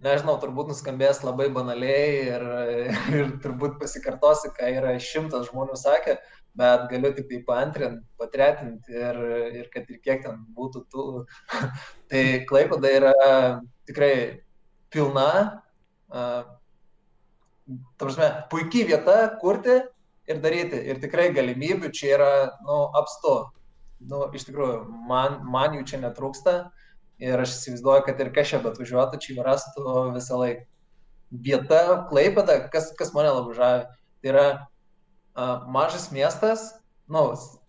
nežinau, 0.05 0.37
turbūt 0.41 0.71
nuskambės 0.71 1.21
labai 1.25 1.47
banaliai 1.53 2.07
ir, 2.31 2.47
ir 3.19 3.35
turbūt 3.43 3.77
pasikartosi, 3.81 4.51
ką 4.57 4.71
yra 4.79 4.95
šimtas 5.01 5.49
žmonių 5.51 5.77
sakę, 5.79 6.17
bet 6.57 6.87
galiu 6.91 7.11
tik 7.15 7.29
tai 7.29 7.41
paantrinti, 7.47 8.03
patretinti 8.19 8.95
ir, 8.95 9.21
ir 9.61 9.69
kad 9.73 9.89
ir 9.91 10.01
kiek 10.03 10.25
ten 10.25 10.41
būtų 10.57 10.85
tų. 10.91 11.07
tai 12.11 12.25
Klaipada 12.49 12.91
yra 12.99 13.15
tikrai 13.87 14.13
pilna, 14.93 15.29
uh, 16.13 16.45
prasme, 17.99 18.29
puikiai 18.51 18.87
vieta 18.91 19.17
kurti 19.41 19.81
ir 20.29 20.41
daryti. 20.41 20.79
Ir 20.89 21.01
tikrai 21.03 21.29
galimybių 21.35 21.91
čia 21.93 22.15
yra, 22.17 22.31
nu, 22.65 22.79
apstu. 22.97 23.35
Nu, 24.09 24.25
iš 24.37 24.45
tikrųjų, 24.47 24.79
man, 25.09 25.39
man 25.49 25.77
jų 25.77 25.85
čia 25.89 25.99
netrūksta. 26.03 26.55
Ir 27.23 27.39
aš 27.39 27.53
įsivaizduoju, 27.55 28.05
kad 28.05 28.19
ir 28.19 28.31
kas 28.35 28.49
čia 28.51 28.59
bet 28.63 28.79
važiuotų, 28.79 29.19
čia 29.23 29.43
rastų 29.45 29.91
visą 30.17 30.39
laiką. 30.41 30.65
Vieta, 31.45 31.79
Klaipėda, 32.09 32.57
kas, 32.71 32.91
kas 32.99 33.13
mane 33.15 33.31
labai 33.33 33.55
žavi, 33.57 33.85
tai 34.21 34.29
yra 34.31 34.43
uh, 34.55 35.63
mažas 35.71 36.09
miestas, 36.13 36.67
nu, 37.11 37.23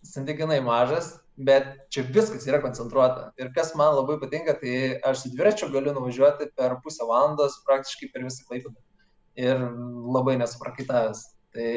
santykinai 0.07 0.59
mažas, 0.63 1.15
bet 1.37 1.69
čia 1.93 2.03
viskas 2.05 2.47
yra 2.49 2.59
koncentruota. 2.63 3.31
Ir 3.41 3.49
kas 3.55 3.73
man 3.79 3.95
labai 3.97 4.19
patinka, 4.21 4.55
tai 4.61 4.99
aš 5.05 5.23
su 5.23 5.33
dviračiu 5.33 5.71
galiu 5.73 5.95
nuvažiuoti 5.95 6.51
per 6.57 6.77
pusę 6.83 7.07
valandos 7.09 7.59
praktiškai 7.67 8.11
per 8.13 8.27
visą 8.27 8.45
Klaipėdą. 8.49 8.77
Ir 9.37 9.65
labai 10.15 10.37
nesuprakaitavęs. 10.41 11.23
Tai 11.57 11.69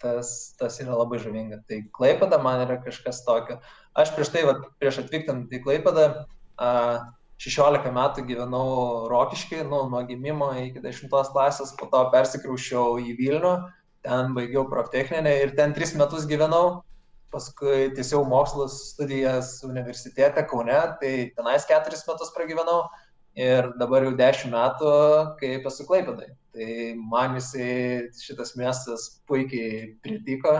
tas, 0.00 0.28
tas 0.56 0.78
yra 0.80 0.96
labai 0.96 1.18
žavinga. 1.20 1.60
Tai 1.68 1.82
Klaipėda 1.92 2.38
man 2.40 2.62
yra 2.64 2.78
kažkas 2.80 3.20
tokio. 3.26 3.58
Aš 3.98 4.14
prieš 4.16 4.32
tai, 4.32 4.46
va, 4.48 4.54
prieš 4.80 5.02
atvyktant 5.02 5.52
į 5.52 5.60
Klaipėdą, 5.66 6.06
16 7.38 7.92
metų 7.94 8.24
gyvenau 8.26 8.68
Rokiškai, 9.12 9.62
nu, 9.68 9.84
nuo 9.92 10.00
gimimo 10.08 10.48
iki 10.58 10.82
10 10.82 11.12
klasės, 11.12 11.74
po 11.78 11.86
to 11.92 12.00
persikraušiau 12.14 12.98
į 12.98 13.14
Vilnių, 13.20 13.52
ten 14.06 14.34
baigiau 14.34 14.64
proftechninę 14.70 15.36
ir 15.44 15.54
ten 15.58 15.74
3 15.76 15.94
metus 16.00 16.26
gyvenau, 16.30 16.80
paskui 17.30 17.92
tiesiau 17.94 18.24
mokslus 18.26 18.94
studijas 18.94 19.58
universitete 19.68 20.42
Kaune, 20.50 20.80
tai 21.02 21.12
tenais 21.36 21.68
4 21.68 22.02
metus 22.08 22.32
pragyvenau 22.34 22.86
ir 23.38 23.70
dabar 23.78 24.04
jau 24.06 24.16
10 24.18 24.50
metų, 24.52 24.92
kaip 25.38 25.66
esu 25.70 25.86
Klaipėdai. 25.86 26.32
Tai 26.56 26.68
man 27.12 27.38
jisai 27.38 28.10
šitas 28.18 28.56
miestas 28.58 29.08
puikiai 29.30 29.94
pritiko 30.02 30.58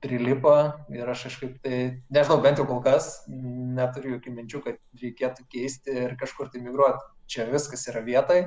prilipo 0.00 0.54
ir 0.94 1.10
aš 1.10 1.24
kažkaip 1.26 1.58
tai, 1.64 1.78
nežinau, 2.14 2.38
bent 2.42 2.60
jau 2.60 2.66
kol 2.68 2.80
kas 2.84 3.24
neturiu 3.26 4.14
jokių 4.16 4.34
minčių, 4.36 4.60
kad 4.66 4.78
reikėtų 5.02 5.46
keisti 5.50 5.96
ir 6.04 6.14
kažkur 6.20 6.52
tai 6.52 6.62
migruoti. 6.62 7.02
Čia 7.28 7.48
viskas 7.50 7.88
yra 7.90 8.04
vietai, 8.06 8.38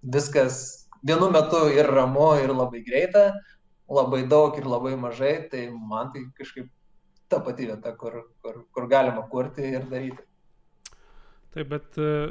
viskas 0.00 0.88
vienu 1.06 1.30
metu 1.34 1.66
ir 1.72 1.88
ramu, 1.92 2.32
ir 2.40 2.52
labai 2.54 2.80
greita, 2.86 3.28
labai 3.90 4.24
daug 4.30 4.56
ir 4.58 4.66
labai 4.68 4.96
mažai, 4.96 5.34
tai 5.52 5.68
man 5.70 6.12
tai 6.14 6.24
kažkaip 6.38 6.70
ta 7.30 7.38
pati 7.44 7.68
vieta, 7.68 7.92
kur, 7.96 8.24
kur, 8.42 8.64
kur 8.72 8.88
galima 8.90 9.26
kurti 9.30 9.68
ir 9.76 9.86
daryti. 9.90 10.24
Taip, 11.50 11.66
bet, 11.66 11.96
e, 11.98 12.30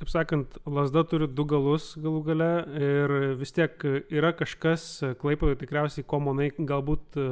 kaip 0.00 0.08
sakant, 0.10 0.56
lasda 0.66 1.04
turi 1.06 1.28
du 1.30 1.44
galus 1.46 1.92
galų 1.94 2.22
gale 2.26 2.48
ir 2.82 3.12
vis 3.38 3.54
tiek 3.54 3.84
yra 4.10 4.32
kažkas, 4.34 4.86
klaipoje 5.20 5.60
tikriausiai, 5.60 6.02
ko 6.02 6.18
manai 6.24 6.48
galbūt 6.50 7.18
e, 7.22 7.26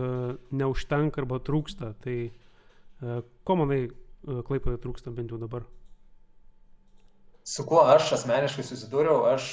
neužtenka 0.54 1.24
arba 1.24 1.40
trūksta. 1.42 1.96
Tai 2.04 2.14
e, 2.28 3.16
ko 3.42 3.56
manai 3.58 3.88
klaipoje 4.22 4.78
trūksta 4.84 5.10
bent 5.16 5.34
jau 5.34 5.40
dabar? 5.42 5.66
Su 7.46 7.66
kuo 7.66 7.82
aš 7.90 8.12
asmeniškai 8.20 8.62
susidūriau, 8.66 9.26
aš, 9.32 9.50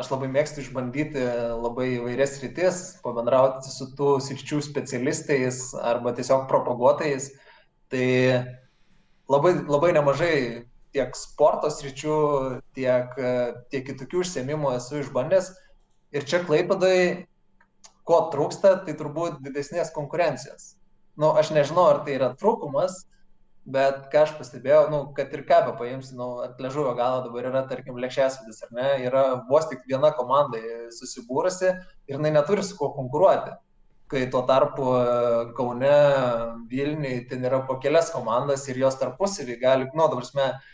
aš 0.00 0.10
labai 0.14 0.32
mėgstu 0.32 0.64
išbandyti 0.64 1.26
labai 1.60 1.90
įvairias 1.98 2.38
rytis, 2.40 2.80
pabendrauti 3.04 3.68
su 3.72 3.90
tų 4.00 4.16
sričių 4.24 4.64
specialistais 4.64 5.60
arba 5.76 6.16
tiesiog 6.16 6.48
propaguotojais. 6.48 7.30
Tai 7.92 8.08
labai, 9.32 9.54
labai 9.68 9.94
nemažai 9.96 10.34
tiek 10.94 11.14
sporto 11.18 11.70
sričių, 11.72 12.16
tiek, 12.76 13.14
tiek 13.72 13.84
kitokių 13.86 14.24
užsiemimų 14.24 14.74
esu 14.76 15.00
išbandęs. 15.02 15.52
Ir 16.16 16.26
čia 16.26 16.42
Klaipadai, 16.42 17.26
ko 18.08 18.24
trūksta, 18.32 18.74
tai 18.86 18.96
turbūt 18.98 19.38
didesnės 19.44 19.92
konkurencijos. 19.94 20.74
Nu, 21.20 21.30
aš 21.38 21.52
nežinau, 21.54 21.86
ar 21.92 22.02
tai 22.06 22.16
yra 22.16 22.32
trūkumas, 22.40 23.04
bet 23.70 24.08
ką 24.10 24.24
aš 24.24 24.34
pastebėjau, 24.38 24.82
nu, 24.90 25.00
kad 25.14 25.30
ir 25.36 25.44
ką 25.46 25.60
be 25.68 25.76
paimsi, 25.78 26.16
nu, 26.18 26.30
ant 26.42 26.58
ležuvio 26.62 26.96
galo 26.98 27.22
dabar 27.26 27.50
yra, 27.52 27.64
tarkim, 27.70 27.98
lėkščiasvidis, 28.02 28.62
ar 28.66 28.76
ne, 28.78 28.90
yra 29.06 29.24
vos 29.50 29.68
tik 29.70 29.84
viena 29.90 30.10
komanda 30.16 30.58
susibūrusi 30.96 31.68
ir 31.70 32.16
jinai 32.16 32.32
neturi 32.34 32.64
su 32.66 32.78
kuo 32.80 32.90
konkuruoti 32.96 33.54
kai 34.10 34.26
tuo 34.30 34.42
tarpu 34.42 34.84
Kaune, 35.54 35.94
Vilniui 36.70 37.28
ten 37.30 37.44
yra 37.46 37.60
po 37.66 37.76
kelias 37.82 38.10
komandas 38.10 38.66
ir 38.68 38.80
jos 38.82 38.98
tarpusavį 38.98 39.56
gali, 39.60 39.86
nu, 39.94 40.08
dabar 40.10 40.26
mes 40.34 40.72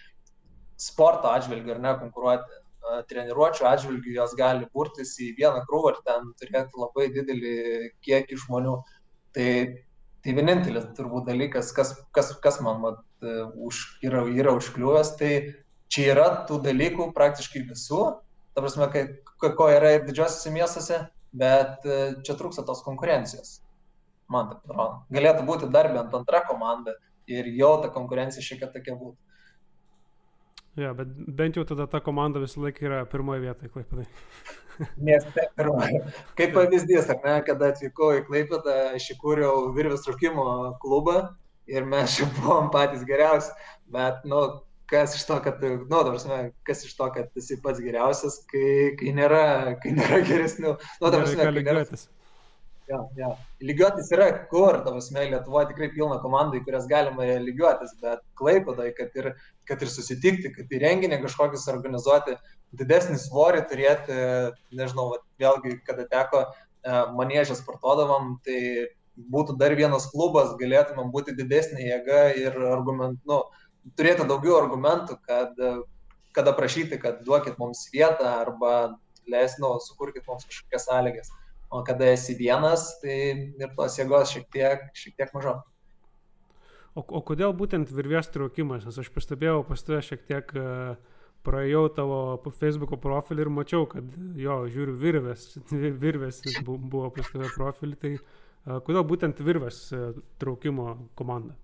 sporto 0.77 1.33
atžvilgiu 1.33 1.75
ar 1.77 1.83
ne 1.83 1.97
konkuruoti. 2.03 2.62
Treniruočio 3.11 3.67
atžvilgiu 3.67 4.12
jos 4.15 4.37
gali 4.39 4.69
burtis 4.75 5.17
į 5.19 5.33
vieną 5.41 5.65
krūvą 5.67 5.91
ir 5.91 5.97
ten 6.07 6.29
turėti 6.39 6.79
labai 6.79 7.09
didelį 7.17 7.55
kiekį 8.07 8.39
žmonių. 8.45 8.77
Tai, 9.35 9.49
tai 10.23 10.35
vienintelis 10.37 10.87
turbūt 10.95 11.27
dalykas, 11.27 11.73
kas, 11.75 11.97
kas, 12.15 12.31
kas 12.45 12.61
man 12.62 12.79
mat, 12.85 13.03
už, 13.57 13.99
yra, 14.07 14.23
yra 14.31 14.55
užkliuvęs, 14.55 15.17
tai 15.19 15.33
čia 15.91 16.12
yra 16.15 16.29
tų 16.47 16.61
dalykų 16.69 17.11
praktiškai 17.17 17.67
visų. 17.73 18.05
Ta 18.55 18.62
prasme, 18.65 18.89
kai, 18.93 19.05
ko 19.43 19.69
yra 19.73 19.97
ir 19.97 20.07
didžiosiuose 20.07 20.55
miestuose, 20.55 21.03
bet 21.37 21.85
čia 22.25 22.39
trūksta 22.39 22.65
tos 22.69 22.85
konkurencijos. 22.87 23.61
Man 24.33 24.51
taip 24.51 24.65
atrodo. 24.65 25.03
Galėtų 25.15 25.45
būti 25.47 25.69
dar 25.75 25.91
bent 25.95 26.15
antra 26.15 26.43
komanda 26.47 26.97
ir 27.31 27.51
jau 27.59 27.77
ta 27.83 27.91
konkurencija 27.95 28.45
šiek 28.45 28.62
tiek 28.62 28.73
tokia 28.75 28.97
būtų. 28.99 29.19
Ja, 30.77 30.93
bet 30.97 31.09
bent 31.39 31.57
jau 31.57 31.65
tada 31.65 31.87
ta 31.89 32.03
komanda 32.05 32.41
visą 32.43 32.61
laiką 32.67 32.85
yra 32.85 33.01
pirmoje 33.09 33.41
vietoje, 33.47 33.71
Klaipadai. 33.73 34.05
Mieste 35.01 35.47
pirmoje. 35.57 36.03
Kaip 36.37 36.53
pavyzdys, 36.57 37.09
ar 37.15 37.23
ne, 37.25 37.37
kada 37.47 37.71
atvykau 37.73 38.12
į 38.19 38.27
Klaipadą, 38.27 38.75
aš 38.99 39.09
įkūriau 39.15 39.71
virvės 39.77 40.05
trukimo 40.05 40.45
klubą 40.83 41.23
ir 41.73 41.89
mes 41.89 42.19
čia 42.19 42.29
buvom 42.37 42.69
patys 42.75 43.07
geriausi, 43.09 43.55
bet, 43.93 44.21
nu, 44.29 44.43
kas 44.91 45.17
iš 45.17 45.25
to, 45.31 45.41
kad, 45.43 45.65
nu, 45.65 45.81
dabar, 45.89 46.53
kas 46.69 46.85
iš 46.87 46.93
to, 46.99 47.09
kad 47.15 47.41
esi 47.41 47.57
pats 47.62 47.81
geriausias, 47.83 48.43
kai, 48.53 48.93
kai, 49.01 49.17
nėra, 49.17 49.47
kai 49.83 49.97
nėra 49.97 50.21
geresnių, 50.29 50.77
nu, 50.77 51.09
dabar, 51.09 51.33
kai 51.41 51.51
nėra. 51.57 51.89
Ja, 52.87 53.01
ja. 53.18 53.29
Lygiuotis 53.66 54.12
yra 54.14 54.29
kur, 54.51 54.77
tavasme, 54.87 55.25
Lietuvoje 55.33 55.72
tikrai 55.72 55.88
pilna 55.94 56.20
komandai, 56.22 56.61
kurias 56.62 56.87
galima 56.87 57.27
lygiuotis, 57.42 57.96
bet 58.03 58.22
Klaipadai, 58.38 58.92
kad 58.94 59.16
ir 59.18 59.33
kad 59.66 59.83
ir 59.83 59.90
susitikti, 59.90 60.53
kad 60.55 60.70
į 60.70 60.81
renginį 60.83 61.18
kažkokius 61.25 61.66
organizuoti, 61.72 62.37
didesnį 62.79 63.18
svorį 63.20 63.64
turėti, 63.70 64.18
nežinau, 64.79 65.09
vėlgi, 65.42 65.81
kada 65.87 66.07
teko 66.12 66.42
e, 66.44 66.51
manėžę 67.18 67.57
sportuodavom, 67.59 68.37
tai 68.46 68.61
būtų 69.33 69.57
dar 69.61 69.75
vienas 69.79 70.07
klubas, 70.12 70.55
galėtumėm 70.61 71.11
būti 71.14 71.35
didesnė 71.37 71.88
jėga 71.88 72.22
ir 72.38 72.59
argument, 72.70 73.18
nu, 73.29 73.40
turėti 73.99 74.27
daugiau 74.29 74.61
argumentų, 74.61 75.18
kad, 75.27 75.59
kad 76.37 76.53
aprašyti, 76.53 77.01
kad 77.03 77.25
duokit 77.27 77.59
mums 77.59 77.87
vietą 77.94 78.29
arba 78.44 78.77
leis, 79.27 79.57
nu, 79.62 79.75
sukurkit 79.83 80.27
mums 80.29 80.46
kažkokias 80.46 80.87
sąlygas. 80.90 81.33
O 81.71 81.83
kada 81.87 82.13
esi 82.13 82.37
vienas, 82.39 82.93
tai 83.03 83.17
ir 83.59 83.73
tos 83.75 83.99
jėgos 83.99 84.31
šiek 84.35 84.47
tiek, 84.55 84.87
šiek 84.95 85.17
tiek 85.19 85.33
mažiau. 85.35 85.59
O, 86.97 87.03
o 87.03 87.21
kodėl 87.27 87.53
būtent 87.57 87.91
virvės 87.93 88.31
traukimas? 88.33 88.87
Nes 88.87 88.99
aš 89.03 89.11
pastebėjau 89.13 89.65
pas 89.69 89.83
tave 89.85 90.01
šiek 90.07 90.23
tiek, 90.29 90.55
uh, 90.57 91.17
praėjau 91.47 91.85
tavo 91.95 92.19
Facebook 92.59 92.97
profilį 93.03 93.45
ir 93.45 93.53
mačiau, 93.53 93.87
kad 93.91 94.17
jo, 94.41 94.59
žiūriu, 94.73 94.97
virvės, 95.03 95.49
virvės 96.05 96.43
buvo 96.65 97.11
pas 97.15 97.31
tave 97.33 97.51
profilį. 97.55 97.99
Tai 98.03 98.13
uh, 98.17 98.81
kodėl 98.87 99.07
būtent 99.11 99.43
virvės 99.45 99.83
uh, 99.95 100.11
traukimo 100.43 100.95
komanda? 101.19 101.57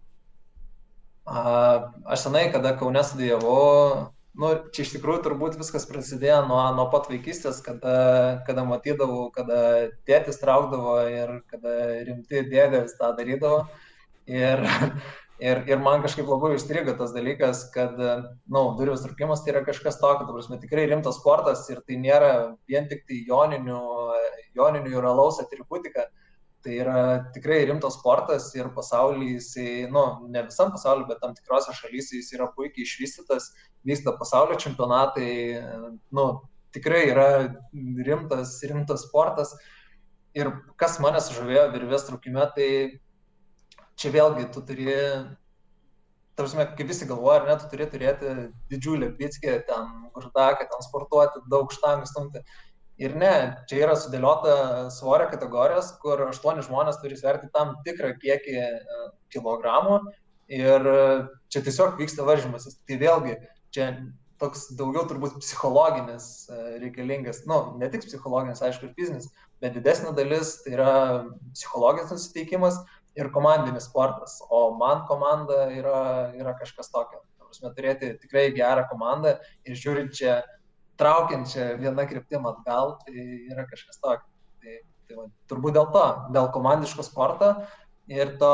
Uh, 1.22 1.92
aš 2.10 2.26
senai, 2.26 2.48
kada 2.50 2.74
Kaune 2.78 3.02
studijavau, 3.06 4.10
nu, 4.38 4.52
čia 4.72 4.84
iš 4.86 4.94
tikrųjų 4.96 5.24
turbūt 5.26 5.58
viskas 5.60 5.86
prasidėjo 5.88 6.42
nuo, 6.48 6.60
nuo 6.76 6.86
pat 6.92 7.08
vaikystės, 7.12 7.60
kada, 7.64 7.96
kada 8.48 8.64
matydavau, 8.68 9.26
kada 9.34 9.90
tėtis 10.08 10.40
traukdavo 10.40 10.98
ir 11.10 11.40
kada 11.52 11.78
rimti 12.06 12.46
dėdė 12.48 12.84
vis 12.84 12.96
tą 13.00 13.12
darydavo. 13.18 13.66
Ir 14.30 14.62
Ir, 15.42 15.58
ir 15.66 15.80
man 15.82 16.04
kažkaip 16.04 16.28
labai 16.30 16.52
užstrigo 16.54 16.92
tas 16.94 17.10
dalykas, 17.10 17.64
kad, 17.74 17.96
nu, 18.54 18.60
durvės 18.78 19.02
trukimas 19.02 19.40
tai 19.42 19.50
yra 19.50 19.62
kažkas 19.66 19.96
tokio, 19.98 20.28
ta 20.28 20.34
prasme, 20.36 20.58
tikrai 20.62 20.84
rimtas 20.86 21.16
sportas 21.18 21.64
ir 21.72 21.80
tai 21.82 21.96
nėra 21.98 22.28
vien 22.70 22.86
tik 22.90 23.02
tai 23.08 23.18
joninių, 23.26 23.80
joninių 24.54 24.92
ir 24.94 25.08
alaus 25.10 25.40
atributika. 25.42 26.06
Tai 26.62 26.74
yra 26.78 26.98
tikrai 27.34 27.64
rimtas 27.66 27.96
sportas 27.98 28.44
ir 28.54 28.68
pasaulyje 28.76 29.40
jisai, 29.40 29.68
nu, 29.90 30.04
ne 30.30 30.44
visam 30.46 30.70
pasauliu, 30.70 31.08
bet 31.08 31.18
tam 31.18 31.34
tikrose 31.34 31.74
šalyse 31.74 32.20
jis 32.20 32.30
yra 32.36 32.46
puikiai 32.54 32.86
išvystytas, 32.86 33.48
vyksta 33.88 34.14
pasaulio 34.20 34.58
čempionatai, 34.62 35.32
nu, 36.14 36.26
tikrai 36.72 37.02
yra 37.10 37.28
rimtas, 38.06 38.60
rimtas 38.68 39.06
sportas. 39.08 39.54
Ir 40.38 40.48
kas 40.80 40.96
mane 41.02 41.20
sužavėjo 41.20 41.66
virvės 41.74 42.06
trukime, 42.06 42.44
tai 42.56 42.68
čia 44.00 44.12
vėlgi 44.14 44.48
tu 44.54 44.62
turi, 44.64 44.94
tarsi, 46.38 46.56
kaip 46.78 46.88
visi 46.88 47.08
galvoja, 47.10 47.42
ar 47.42 47.50
ne, 47.50 47.56
tu 47.60 47.68
turi 47.72 47.88
turėti 47.92 48.36
didžiulį 48.72 49.12
bitskį, 49.18 49.58
ten 49.68 49.90
uždaką, 50.16 50.68
ten 50.70 50.86
sportuoti, 50.86 51.44
daug 51.52 51.74
štangų 51.74 52.08
stumti. 52.08 52.46
Ir 53.02 53.14
ne, 53.18 53.32
čia 53.70 53.82
yra 53.86 53.96
sudėliota 53.98 54.54
svorio 54.94 55.26
kategorijos, 55.32 55.94
kur 56.02 56.20
aštuoni 56.28 56.62
žmonės 56.66 57.00
turi 57.02 57.18
sverti 57.18 57.50
tam 57.54 57.76
tikrą 57.86 58.12
kiekį 58.22 58.56
e, 58.62 58.66
kilogramų 59.34 60.00
ir 60.52 60.86
čia 61.50 61.62
tiesiog 61.64 61.96
vyksta 61.98 62.26
varžymasis. 62.28 62.78
Tai 62.86 62.98
vėlgi, 63.00 63.38
čia 63.74 63.88
toks 64.42 64.68
daugiau 64.78 65.06
turbūt 65.10 65.38
psichologinis 65.42 66.48
e, 66.50 66.62
reikalingas, 66.82 67.44
nu, 67.50 67.60
ne 67.80 67.88
tik 67.90 68.06
psichologinis, 68.06 68.62
aišku, 68.62 68.90
ir 68.90 68.96
fizinis, 68.98 69.30
bet 69.62 69.76
didesnė 69.76 70.14
dalis 70.18 70.56
tai 70.64 70.74
yra 70.76 70.94
psichologinis 71.54 72.14
nusiteikimas, 72.14 72.80
ir 73.18 73.28
komandinis 73.32 73.86
sportas, 73.90 74.38
o 74.50 74.72
man 74.78 75.04
komanda 75.08 75.66
yra, 75.74 76.32
yra 76.38 76.56
kažkas 76.60 76.90
tokio. 76.92 77.20
Prasme, 77.42 77.72
turėti 77.76 78.14
tikrai 78.22 78.46
gerą 78.56 78.86
komandą 78.88 79.34
ir 79.68 79.76
žiūrinčią, 79.76 80.38
traukiančią 81.02 81.68
vieną 81.82 82.06
kryptimą 82.08 82.54
atgal, 82.54 82.96
tai 83.04 83.26
yra 83.50 83.66
kažkas 83.68 84.00
tokio. 84.00 84.26
Tai, 84.62 84.80
tai 85.10 85.18
va, 85.18 85.28
turbūt 85.50 85.76
dėl 85.76 85.92
to, 85.94 86.06
dėl 86.34 86.50
komandiško 86.54 87.04
sporto 87.06 87.52
ir 88.10 88.36
to, 88.40 88.52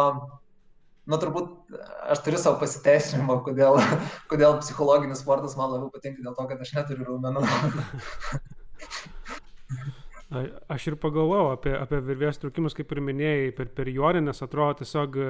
nu 1.09 1.19
turbūt 1.21 1.77
aš 2.13 2.23
turiu 2.25 2.41
savo 2.41 2.59
pasiteisinimą, 2.63 3.41
kodėl, 3.47 3.79
kodėl 4.33 4.59
psichologinis 4.63 5.23
sportas 5.25 5.57
man 5.61 5.73
labiau 5.75 5.93
patinka, 5.95 6.25
dėl 6.25 6.37
to, 6.37 6.49
kad 6.51 6.65
aš 6.65 6.75
neturiu 6.81 7.13
raumenų. 7.13 7.45
Aš 10.69 10.91
ir 10.91 10.97
pagalvojau 11.01 11.55
apie, 11.55 11.71
apie 11.73 12.03
virvės 12.05 12.37
trukimus, 12.41 12.75
kaip 12.77 12.91
ir 12.93 12.99
minėjai, 13.01 13.53
per, 13.57 13.71
per 13.73 13.89
jorinės 13.89 14.43
atrodo 14.45 14.83
tiesiog 14.83 15.15
e, 15.17 15.29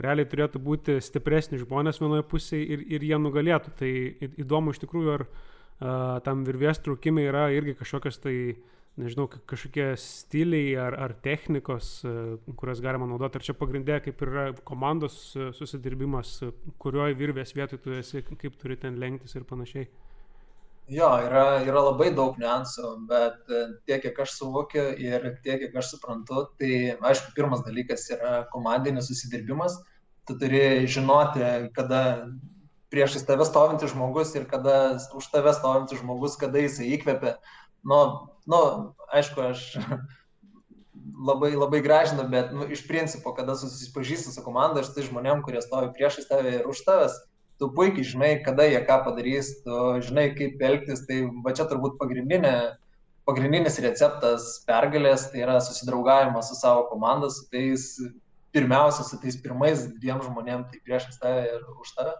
realiai 0.00 0.28
turėtų 0.30 0.60
būti 0.64 0.96
stipresni 1.04 1.60
žmonės 1.60 2.00
vienoje 2.00 2.24
pusėje 2.30 2.64
ir, 2.64 2.84
ir 2.96 3.04
jie 3.04 3.18
nugalėtų. 3.20 3.74
Tai 3.76 3.90
įdomu 4.40 4.72
iš 4.72 4.80
tikrųjų, 4.86 5.18
ar 5.18 5.26
tam 5.78 6.46
virvės 6.46 6.80
trukimai 6.84 7.26
yra 7.28 7.48
irgi 7.52 7.76
kažkokios 7.76 8.20
tai 8.22 8.36
nežinau, 8.96 9.26
kažkokie 9.28 9.90
stiliai 10.00 10.72
ar, 10.80 10.96
ar 10.96 11.14
technikos, 11.24 12.00
kurias 12.56 12.80
galima 12.84 13.08
naudoti. 13.08 13.38
Ar 13.38 13.44
čia 13.44 13.54
pagrindė, 13.58 13.98
kaip 14.04 14.22
yra 14.24 14.48
komandos 14.68 15.18
susidirbimas, 15.58 16.38
kurioje 16.82 17.18
virvės 17.18 17.52
vietoje 17.56 17.82
tu 17.84 17.96
esi, 17.96 18.24
kaip 18.24 18.56
turi 18.60 18.78
ten 18.80 18.96
lenktis 19.00 19.36
ir 19.36 19.44
panašiai. 19.48 19.88
Jo, 20.86 21.08
yra, 21.18 21.64
yra 21.66 21.80
labai 21.82 22.12
daug 22.14 22.36
niuansų, 22.38 22.88
bet 23.10 23.40
tiek, 23.88 24.04
kiek 24.04 24.18
aš 24.22 24.36
suvokiu 24.38 24.84
ir 25.02 25.24
tiek, 25.42 25.58
kiek 25.64 25.74
aš 25.74 25.96
suprantu, 25.96 26.44
tai 26.60 26.94
aišku, 26.94 27.32
pirmas 27.34 27.64
dalykas 27.66 28.06
yra 28.14 28.36
komandinis 28.52 29.10
susidirbimas. 29.10 29.80
Tu 30.26 30.36
turi 30.38 30.86
žinoti, 30.90 31.42
kada 31.74 32.00
priešais 32.92 33.26
tave 33.26 33.46
stovintis 33.48 33.92
žmogus 33.92 34.34
ir 34.38 34.46
kada 34.50 34.98
už 35.16 35.30
tave 35.32 35.54
stovintis 35.56 36.00
žmogus, 36.02 36.38
kada 36.40 36.62
jisai 36.62 36.92
įkvepia. 36.96 37.36
Nu, 37.86 38.00
nu, 38.50 38.60
aišku, 39.14 39.42
aš 39.52 39.76
labai, 41.28 41.54
labai 41.54 41.80
gražinu, 41.84 42.26
bet 42.30 42.52
nu, 42.54 42.66
iš 42.70 42.86
principo, 42.88 43.34
kada 43.36 43.56
susipažįsti 43.58 44.34
su 44.34 44.44
komanda, 44.44 44.82
aš 44.82 44.92
tai 44.94 45.06
žmonėm, 45.06 45.42
kurie 45.46 45.62
stovi 45.64 45.92
priešais 45.96 46.28
tave 46.30 46.58
ir 46.60 46.70
už 46.70 46.82
tavęs, 46.86 47.16
tu 47.60 47.70
puikiai 47.72 48.04
žinai, 48.04 48.32
kada 48.44 48.66
jie 48.68 48.80
ką 48.84 48.98
padarys, 49.06 49.52
tu 49.64 49.76
žinai, 50.04 50.28
kaip 50.36 50.60
elgtis, 50.60 51.06
tai 51.08 51.22
va 51.44 51.54
čia 51.56 51.68
turbūt 51.70 51.96
pagrindinė, 52.00 52.54
pagrindinis 53.28 53.80
receptas 53.82 54.48
pergalės, 54.68 55.30
tai 55.32 55.42
yra 55.44 55.58
susidraugavimas 55.64 56.50
su 56.50 56.58
savo 56.58 56.86
komanda, 56.90 57.30
su 57.32 57.46
tais, 57.52 57.88
pirmiausia, 58.56 59.06
su 59.08 59.18
tais 59.22 59.38
pirmais 59.40 59.86
dviem 59.96 60.20
žmonėm, 60.24 60.68
tai 60.70 60.82
priešais 60.84 61.18
tave 61.22 61.46
ir 61.48 61.64
už 61.80 61.94
tave. 61.96 62.14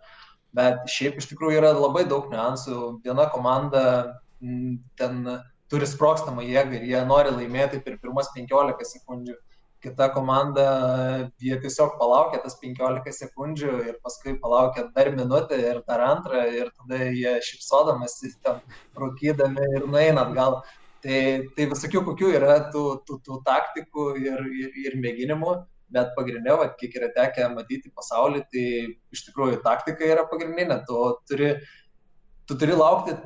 Bet 0.57 0.87
šiaip 0.89 1.19
iš 1.21 1.29
tikrųjų 1.33 1.61
yra 1.61 1.75
labai 1.77 2.07
daug 2.09 2.31
niuansų. 2.33 3.01
Viena 3.05 3.29
komanda 3.33 3.83
m, 4.41 4.79
ten 4.97 5.27
turi 5.71 5.89
sprokstamą 5.89 6.45
jėgą 6.47 6.79
ir 6.79 6.87
jie 6.93 7.03
nori 7.09 7.35
laimėti 7.35 7.83
per 7.85 7.99
pirmas 8.03 8.31
15 8.37 8.89
sekundžių 8.95 9.37
kita 9.87 10.09
komanda, 10.15 10.67
jie 11.43 11.57
tiesiog 11.63 11.99
palaukia 12.01 12.41
tas 12.43 12.57
15 12.63 13.13
sekundžių 13.21 13.75
ir 13.91 13.99
paskui 14.03 14.35
palaukia 14.43 14.89
dar 14.97 15.13
minutę 15.15 15.59
ir 15.61 15.83
dar 15.87 16.03
antrą 16.09 16.43
ir 16.51 16.73
tada 16.79 17.11
jie 17.13 17.37
šipsodamasi, 17.49 18.33
ten 18.43 18.59
rūkydami 18.99 19.71
ir 19.77 19.87
nueina 19.87 20.27
atgal. 20.27 20.61
Tai, 21.05 21.19
tai 21.55 21.69
visokių 21.71 22.03
kokių 22.09 22.33
yra 22.35 22.57
tų, 22.73 22.85
tų, 23.07 23.21
tų 23.23 23.37
taktikų 23.47 24.07
ir, 24.25 24.41
ir, 24.65 24.79
ir 24.87 24.97
mėginimų, 24.99 25.53
bet 25.95 26.13
pagrindinė, 26.17 26.57
va, 26.61 26.69
kiek 26.81 26.97
yra 26.99 27.13
tekę 27.15 27.47
matyti 27.55 27.93
pasaulį, 27.95 28.43
tai 28.53 28.67
iš 29.15 29.25
tikrųjų 29.29 29.63
taktika 29.65 30.07
yra 30.09 30.27
pagrindinė. 30.31 30.81
Tu 30.89 31.03
turi, 31.31 31.51
tu 32.49 32.59
turi 32.59 32.77
laukti, 32.77 33.17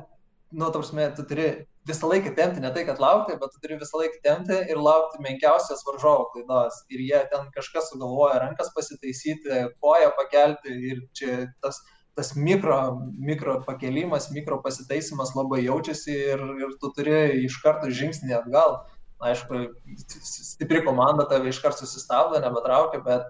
nu, 0.51 0.69
tarsi, 0.73 1.07
tu 1.17 1.25
turi 1.27 1.47
visą 1.87 2.09
laiką 2.11 2.35
tempti, 2.37 2.61
ne 2.61 2.69
tai, 2.73 2.83
kad 2.85 2.99
laukti, 3.01 3.37
bet 3.41 3.53
tu 3.53 3.61
turi 3.63 3.79
visą 3.81 4.01
laiką 4.01 4.21
tempti 4.25 4.59
ir 4.69 4.81
laukti 4.81 5.21
menkiausios 5.25 5.81
varžovo 5.87 6.27
klaidos. 6.33 6.83
Ir 6.93 7.01
jie 7.07 7.23
ten 7.31 7.49
kažkas 7.55 7.89
sugalvoja 7.91 8.41
rankas 8.43 8.69
pasitaisyti, 8.75 9.65
koją 9.81 10.11
pakelti 10.19 10.77
ir 10.91 11.01
čia 11.17 11.39
tas, 11.63 11.81
tas 12.17 12.35
mikro, 12.35 12.77
mikro 13.17 13.61
pakelimas, 13.65 14.29
mikro 14.35 14.61
pasitaisimas 14.61 15.33
labai 15.37 15.63
jaučiasi 15.65 16.17
ir, 16.35 16.45
ir 16.61 16.75
tu 16.81 16.91
turi 16.97 17.45
iš 17.47 17.57
karto 17.63 17.89
žingsnį 17.89 18.37
atgal. 18.43 18.81
Aišku, 19.21 19.59
stipri 20.01 20.81
komanda 20.85 21.27
tave 21.29 21.51
iš 21.51 21.61
karto 21.61 21.85
susistabdo, 21.85 22.39
nebetraukia, 22.41 23.03
bet 23.05 23.27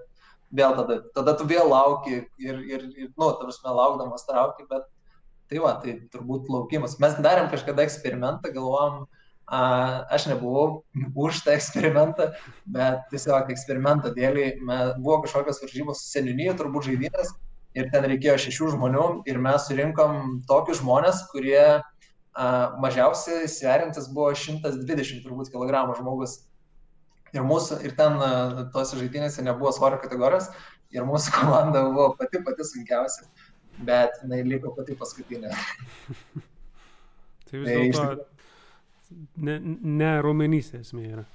vėl 0.56 0.75
tada, 0.77 1.01
tada 1.15 1.36
tu 1.39 1.47
vėl 1.47 1.67
lauki 1.71 2.21
ir, 2.39 2.62
ir, 2.63 2.88
ir 2.95 3.12
nu, 3.12 3.32
tarsi 3.39 3.63
laukdamas 3.67 4.23
trauki, 4.27 4.67
bet 4.71 4.88
Tai 5.51 5.60
va, 5.60 5.73
tai 5.84 5.97
turbūt 6.13 6.47
laukimas. 6.47 6.95
Mes 7.04 7.17
darėm 7.19 7.49
kažkada 7.51 7.84
eksperimentą, 7.84 8.54
galvom, 8.56 9.01
a, 9.51 9.60
aš 10.15 10.30
nebuvau 10.30 10.86
už 11.25 11.41
tą 11.43 11.58
eksperimentą, 11.58 12.30
bet 12.71 13.01
tiesiog 13.12 13.51
eksperimento 13.51 14.13
dėliai 14.15 14.54
buvo 14.63 15.17
kažkokios 15.25 15.60
varžybos 15.65 16.06
seniūnyje, 16.13 16.54
turbūt 16.62 16.88
žaidynės, 16.88 17.34
ir 17.75 17.91
ten 17.91 18.08
reikėjo 18.13 18.38
šešių 18.45 18.71
žmonių, 18.77 19.04
ir 19.27 19.41
mes 19.43 19.67
surinkom 19.67 20.39
tokius 20.47 20.80
žmonės, 20.80 21.25
kurie 21.34 21.60
mažiausiai 22.81 23.49
sveriantis 23.51 24.07
buvo 24.13 24.31
120 24.35 25.25
turbūt 25.25 25.51
kg 25.53 25.85
žmogus. 25.99 26.41
Ir, 27.31 27.45
mūsų, 27.47 27.77
ir 27.87 27.93
ten 27.95 28.19
tose 28.73 28.97
žaidynėse 28.99 29.43
nebuvo 29.45 29.71
svorio 29.71 30.01
kategorijos, 30.03 30.49
ir 30.91 31.05
mūsų 31.07 31.31
komanda 31.37 31.85
buvo 31.87 32.09
pati 32.19 32.41
pati 32.43 32.65
sunkiausia 32.67 33.29
bet 33.85 34.17
jinai 34.23 34.41
liko 34.45 34.73
pati 34.75 34.95
paskutinė. 34.97 35.51
tai 37.49 37.61
vis 37.63 37.95
dėlto 37.97 38.25
ne, 39.47 39.57
ne 40.01 40.11
raumenys 40.23 40.71
esmė 40.77 41.07
yra. 41.15 41.25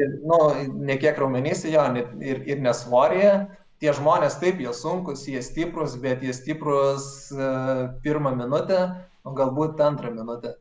Ir, 0.00 0.12
nu, 0.24 0.38
ne 0.86 0.96
kiek 1.00 1.18
raumenys, 1.20 1.64
jo, 1.68 1.82
ir, 2.24 2.44
ir 2.48 2.62
nesvorėje. 2.64 3.34
Tie 3.80 3.92
žmonės 3.96 4.36
taip, 4.40 4.58
jie 4.60 4.72
sunkus, 4.76 5.24
jie 5.28 5.40
stiprus, 5.44 5.94
bet 6.00 6.20
jie 6.24 6.34
stiprus 6.36 7.30
uh, 7.32 7.88
pirmą 8.04 8.34
minutę, 8.36 8.80
o 9.24 9.34
galbūt 9.36 9.80
antrą 9.84 10.12
minutę. 10.14 10.56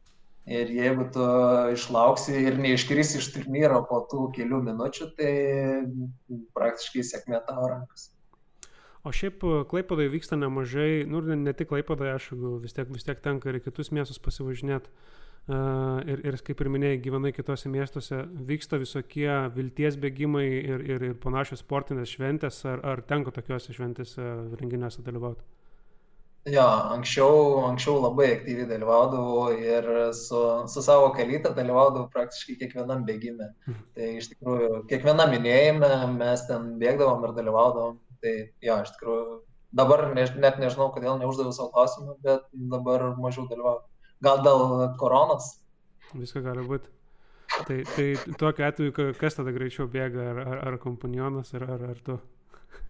Ir 0.50 0.72
jeigu 0.74 1.06
tu 1.14 1.26
išlauksi 1.76 2.34
ir 2.48 2.58
neiškrisi 2.58 3.20
iš 3.20 3.28
turnyro 3.36 3.84
po 3.90 4.00
tų 4.10 4.30
kelių 4.34 4.64
minučių, 4.72 5.12
tai 5.20 5.34
praktiškai 6.58 7.06
sėkmė 7.06 7.44
tavo 7.46 7.68
rankas. 7.70 8.08
O 9.06 9.14
šiaip 9.16 9.46
e, 9.46 9.62
Klaipadoje 9.70 10.10
vyksta 10.12 10.40
nemažai, 10.40 11.06
nu 11.08 11.22
ne 11.22 11.54
tik 11.54 11.70
Klaipadoje, 11.70 12.16
aš 12.18 12.32
vis 12.64 12.76
tiek, 12.76 12.90
vis 12.92 13.06
tiek 13.06 13.22
tenka 13.24 13.52
ir 13.52 13.62
kitus 13.64 13.94
miestus 13.96 14.20
pasivažinėti. 14.20 14.90
Uh, 14.90 15.20
ir, 16.06 16.22
ir 16.30 16.38
kaip 16.46 16.60
ir 16.62 16.70
minėjai, 16.70 17.00
gyvenai 17.02 17.32
kitose 17.34 17.70
miestuose, 17.72 18.22
vyksta 18.50 18.78
visokie 18.82 19.30
vilties 19.56 19.98
bėgimai 19.98 20.46
ir, 20.46 20.84
ir, 20.86 21.06
ir 21.10 21.16
panašios 21.24 21.64
sportinės 21.64 22.14
šventės, 22.14 22.62
ar, 22.70 22.84
ar 22.86 23.02
tenka 23.02 23.34
tokiuose 23.34 23.74
šventėse 23.74 24.28
renginiuose 24.60 25.02
dalyvauti? 25.06 25.42
Jo, 26.48 26.64
anksčiau, 26.96 27.66
anksčiau 27.68 27.98
labai 28.00 28.30
aktyviai 28.38 28.68
dalyvaudavau 28.70 29.50
ir 29.60 29.88
su, 30.16 30.40
su 30.72 30.82
savo 30.82 31.10
kalytą 31.18 31.52
dalyvaudavau 31.58 32.08
praktiškai 32.14 32.56
kiekvienam 32.62 33.04
bėgime. 33.08 33.50
Mhm. 33.68 33.82
Tai 33.98 34.12
iš 34.22 34.30
tikrųjų, 34.32 34.70
kiekvienam 34.92 35.34
minėjime 35.36 35.92
mes 36.16 36.46
ten 36.48 36.72
bėgdavom 36.80 37.28
ir 37.28 37.36
dalyvaudavom. 37.42 38.00
Tai 38.24 38.34
jo, 38.64 38.78
iš 38.86 38.94
tikrųjų, 38.96 39.40
dabar 39.82 40.06
ne, 40.16 40.26
net 40.44 40.62
nežinau, 40.64 40.90
kodėl 40.96 41.20
neuždaviau 41.20 41.56
savo 41.56 41.74
klausimą, 41.76 42.16
bet 42.24 42.48
dabar 42.72 43.10
mažiau 43.20 43.46
dalyvauju. 43.52 43.84
Gal 44.24 44.42
dėl 44.44 44.64
koronos? 45.00 45.54
Viską 46.16 46.44
gali 46.48 46.66
būti. 46.68 46.96
Tai, 47.68 47.78
tai 47.96 48.08
tokiu 48.40 48.66
atveju, 48.68 49.14
kas 49.20 49.36
tada 49.36 49.52
greičiau 49.54 49.88
bėga, 49.92 50.32
ar, 50.32 50.42
ar, 50.44 50.60
ar 50.70 50.80
kompanionas, 50.82 51.52
ar, 51.58 51.66
ar, 51.76 51.86
ar 51.94 52.02
tu? 52.06 52.18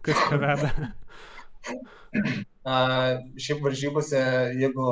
Kas 0.06 0.18
ką 0.28 0.38
veda? 0.40 0.70
Šiaip 3.40 3.62
varžybose, 3.64 4.20
jeigu 4.60 4.88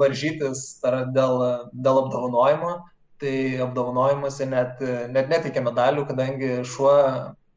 varžytis 0.00 0.66
dėl, 0.84 1.46
dėl 1.72 2.02
apdovanojimo, 2.04 2.74
tai 3.22 3.36
apdovanojimuose 3.64 4.46
net, 4.50 4.82
net 5.14 5.32
neteikia 5.32 5.62
medalių, 5.64 6.04
kadangi 6.10 6.50
šuo 6.68 6.92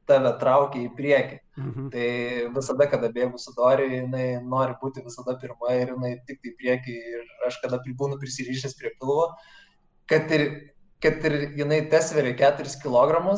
tave 0.08 0.32
traukia 0.42 0.86
į 0.86 0.94
priekį. 0.98 1.38
Mhm. 1.58 1.90
Tai 1.94 2.08
visada, 2.56 2.88
kada 2.92 3.10
bėgu 3.14 3.40
su 3.42 3.54
Dori, 3.58 3.90
jinai 3.98 4.28
nori 4.44 4.78
būti 4.82 5.04
visada 5.06 5.36
pirma 5.42 5.74
ir 5.76 5.94
jinai 5.96 6.14
tik 6.28 6.42
tai 6.44 6.54
priekį 6.62 6.98
ir 7.14 7.48
aš 7.50 7.60
kada 7.64 7.82
būnu 7.88 8.20
prisirišęs 8.22 8.78
prie 8.80 8.94
pilvo, 9.00 9.32
kad 10.08 10.32
ir, 10.32 10.46
kad 11.04 11.26
ir 11.28 11.38
jinai 11.58 11.82
tesveria 11.92 12.38
4 12.40 12.78
kg, 12.84 13.34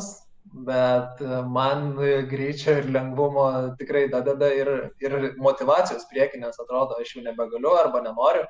bet 0.66 1.20
man 1.52 1.92
greičio 2.30 2.78
ir 2.80 2.90
lengvumo 2.90 3.46
tikrai 3.78 4.08
dadeda 4.12 4.50
ir, 4.56 4.70
ir 5.02 5.16
motivacijos 5.38 6.08
priekinės 6.10 6.58
atrodo, 6.62 6.98
aš 7.00 7.16
jau 7.16 7.24
nebegaliu 7.26 7.76
arba 7.78 8.02
nenoriu. 8.04 8.44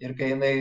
Ir 0.00 0.14
kai 0.16 0.32
jinai 0.34 0.54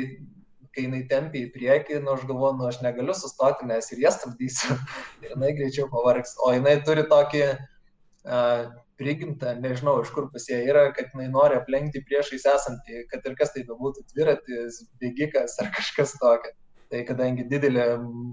kai 0.75 0.85
jinai 0.85 1.01
tempia 1.09 1.47
į 1.47 1.53
priekį, 1.53 2.01
nu 2.05 2.13
aš 2.13 2.25
galvoju, 2.29 2.57
nu 2.59 2.67
aš 2.69 2.79
negaliu 2.85 3.15
sustoti, 3.17 3.67
nes 3.69 3.89
ir 3.93 4.03
jas 4.03 4.19
stabdysiu. 4.19 4.77
ir 5.23 5.33
jinai 5.33 5.55
greičiau 5.57 5.89
pavargs. 5.91 6.35
O 6.45 6.53
jinai 6.53 6.75
turi 6.85 7.05
tokį 7.09 7.43
uh, 7.49 8.69
prigimtą, 8.99 9.55
nežinau, 9.63 9.97
iš 10.03 10.11
kur 10.15 10.29
pas 10.33 10.45
ją 10.51 10.59
yra, 10.69 10.89
kad 10.95 11.11
jinai 11.13 11.29
nori 11.33 11.57
aplenkti 11.57 12.03
priešais 12.07 12.45
esantį, 12.53 13.05
kad 13.11 13.25
ir 13.25 13.37
kas 13.39 13.53
tai 13.55 13.65
bebūtų, 13.67 14.05
dviratis, 14.13 14.83
bėgikas 15.01 15.57
ar 15.63 15.71
kažkas 15.77 16.17
tokio. 16.21 16.53
Tai 16.89 17.03
kadangi 17.05 17.45
didelė 17.45 17.83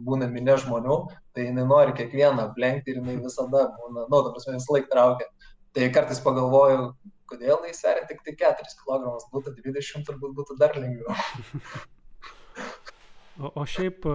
būna 0.06 0.30
minė 0.32 0.54
žmonių, 0.62 0.94
tai 1.36 1.50
jinai 1.50 1.66
nori 1.68 1.92
kiekvieną 1.98 2.46
aplenkti 2.50 2.94
ir 2.94 3.02
jinai 3.02 3.18
visada 3.20 3.66
būna, 3.74 4.06
nu, 4.08 4.20
ta 4.24 4.32
prasme, 4.32 4.54
vis 4.56 4.70
laik 4.72 4.88
traukia. 4.92 5.28
Tai 5.76 5.90
kartais 5.92 6.22
pagalvoju, 6.24 6.86
kodėl 7.28 7.66
jis 7.68 7.82
sveria 7.82 8.06
tik 8.08 8.22
tai 8.24 8.32
4 8.40 8.70
kg, 8.80 9.12
būtų 9.34 9.52
20, 9.60 10.06
turbūt 10.08 10.32
būtų 10.40 10.56
dar 10.62 10.78
lengviau. 10.80 11.12
O, 13.36 13.50
o 13.60 13.62
šiaip, 13.68 14.06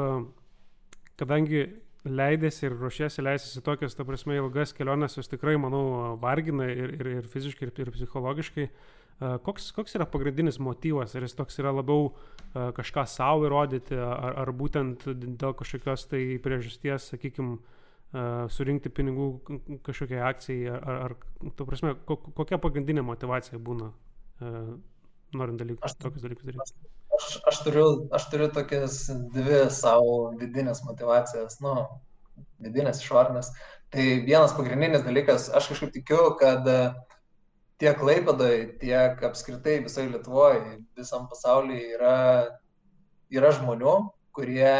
kadangi 1.22 1.60
leidėsi 2.08 2.66
ir 2.66 2.78
ruošėsi 2.80 3.24
leistis 3.24 3.60
į 3.60 3.64
tokias, 3.66 3.96
ta 3.98 4.06
prasme, 4.08 4.38
ilgas 4.40 4.74
keliones, 4.74 5.18
jos 5.18 5.30
tikrai, 5.30 5.58
manau, 5.62 6.16
vargina 6.22 6.66
ir, 6.72 6.96
ir, 6.98 7.10
ir 7.20 7.30
fiziškai, 7.30 7.68
ir, 7.70 7.74
ir 7.84 7.94
psichologiškai. 7.94 8.68
Koks, 9.46 9.68
koks 9.76 9.94
yra 10.00 10.08
pagrindinis 10.10 10.58
motyvas? 10.58 11.14
Ar 11.14 11.28
jis 11.28 11.38
toks 11.38 11.60
yra 11.62 11.74
labiau 11.78 12.10
kažką 12.56 13.04
savo 13.06 13.46
įrodyti, 13.46 13.94
ar, 14.02 14.40
ar 14.42 14.52
būtent 14.58 15.06
dėl 15.14 15.54
kažkokios 15.60 16.08
tai 16.10 16.24
priežasties, 16.42 17.12
sakykime, 17.14 17.60
surinkti 18.52 18.90
pinigų 18.92 19.28
kažkokiai 19.86 20.24
akcijai, 20.26 20.74
ar, 20.74 20.98
ar 21.06 21.54
tu 21.56 21.68
prasme, 21.70 21.94
kokia 22.10 22.58
pagrindinė 22.62 23.06
motivacija 23.08 23.62
būna, 23.62 23.92
norint 25.38 25.62
dalykus, 25.62 25.86
aš, 25.86 26.00
tokius 26.02 26.26
dalykus 26.26 26.50
daryti? 26.50 26.92
Aš, 27.17 27.28
aš, 27.50 27.60
turiu, 27.65 27.86
aš 28.15 28.30
turiu 28.32 28.47
tokias 28.56 29.04
dvi 29.34 29.65
savo 29.74 30.32
vidinės 30.39 30.84
motivacijas, 30.88 31.60
nu, 31.63 31.76
vidinės 32.63 33.02
išorinės. 33.04 33.52
Tai 33.91 34.06
vienas 34.24 34.54
pagrindinis 34.56 35.04
dalykas, 35.04 35.50
aš 35.52 35.67
kažkaip 35.74 35.91
tikiu, 35.97 36.21
kad 36.39 36.67
uh, 36.71 36.93
tiek 37.82 37.97
Klaipėdai, 38.00 38.78
tiek 38.80 39.24
apskritai 39.28 39.82
visai 39.84 40.08
Lietuvoje, 40.08 40.78
visam 40.97 41.28
pasaulyje 41.32 41.97
yra, 41.97 42.17
yra 43.34 43.52
žmonių, 43.58 43.95
kurie 44.38 44.76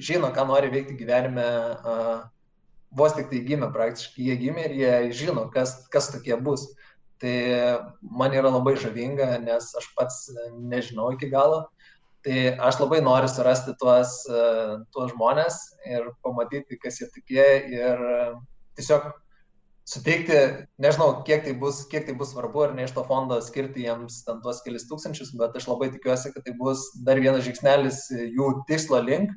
žino, 0.00 0.30
ką 0.32 0.46
nori 0.48 0.72
veikti 0.72 0.96
gyvenime, 0.96 1.44
uh, 1.74 2.22
vos 2.94 3.16
tik 3.16 3.28
tai 3.32 3.42
gimė 3.44 3.68
praktiškai, 3.74 4.28
jie 4.30 4.38
gimė 4.40 4.68
ir 4.68 4.76
jie 4.78 4.94
žino, 5.24 5.48
kas, 5.52 5.82
kas 5.92 6.08
tokie 6.14 6.38
bus. 6.40 6.70
Tai 7.24 7.34
man 8.20 8.34
yra 8.36 8.50
labai 8.52 8.74
žavinga, 8.76 9.30
nes 9.40 9.70
aš 9.80 9.86
pats 9.96 10.26
nežinau 10.60 11.14
iki 11.14 11.30
galo. 11.32 11.62
Tai 12.24 12.40
aš 12.68 12.80
labai 12.82 13.00
noriu 13.04 13.28
surasti 13.32 13.72
tuos, 13.80 14.16
uh, 14.28 14.82
tuos 14.92 15.12
žmonės 15.12 15.56
ir 15.88 16.10
pamatyti, 16.24 16.76
kas 16.80 17.00
jie 17.00 17.08
tokie 17.12 17.46
ir 17.72 18.04
tiesiog 18.76 19.08
suteikti, 19.88 20.36
nežinau, 20.80 21.22
kiek 21.24 21.44
tai 21.44 21.52
bus, 21.60 21.82
kiek 21.90 22.06
tai 22.08 22.14
bus 22.16 22.32
svarbu 22.32 22.64
ir 22.66 22.76
ne 22.76 22.86
iš 22.86 22.94
to 22.96 23.04
fondo 23.08 23.36
skirti 23.44 23.84
jiems 23.84 24.22
ten 24.24 24.40
tuos 24.44 24.62
kelis 24.64 24.86
tūkstančius, 24.88 25.34
bet 25.40 25.56
aš 25.60 25.68
labai 25.68 25.90
tikiuosi, 25.92 26.32
kad 26.32 26.46
tai 26.46 26.54
bus 26.60 26.86
dar 27.04 27.20
vienas 27.20 27.44
žingsnelis 27.44 28.06
jų 28.12 28.50
tikslo 28.70 29.02
link 29.04 29.34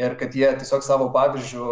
ir 0.00 0.16
kad 0.18 0.34
jie 0.34 0.50
tiesiog 0.58 0.82
savo 0.82 1.06
pavyzdžių 1.14 1.68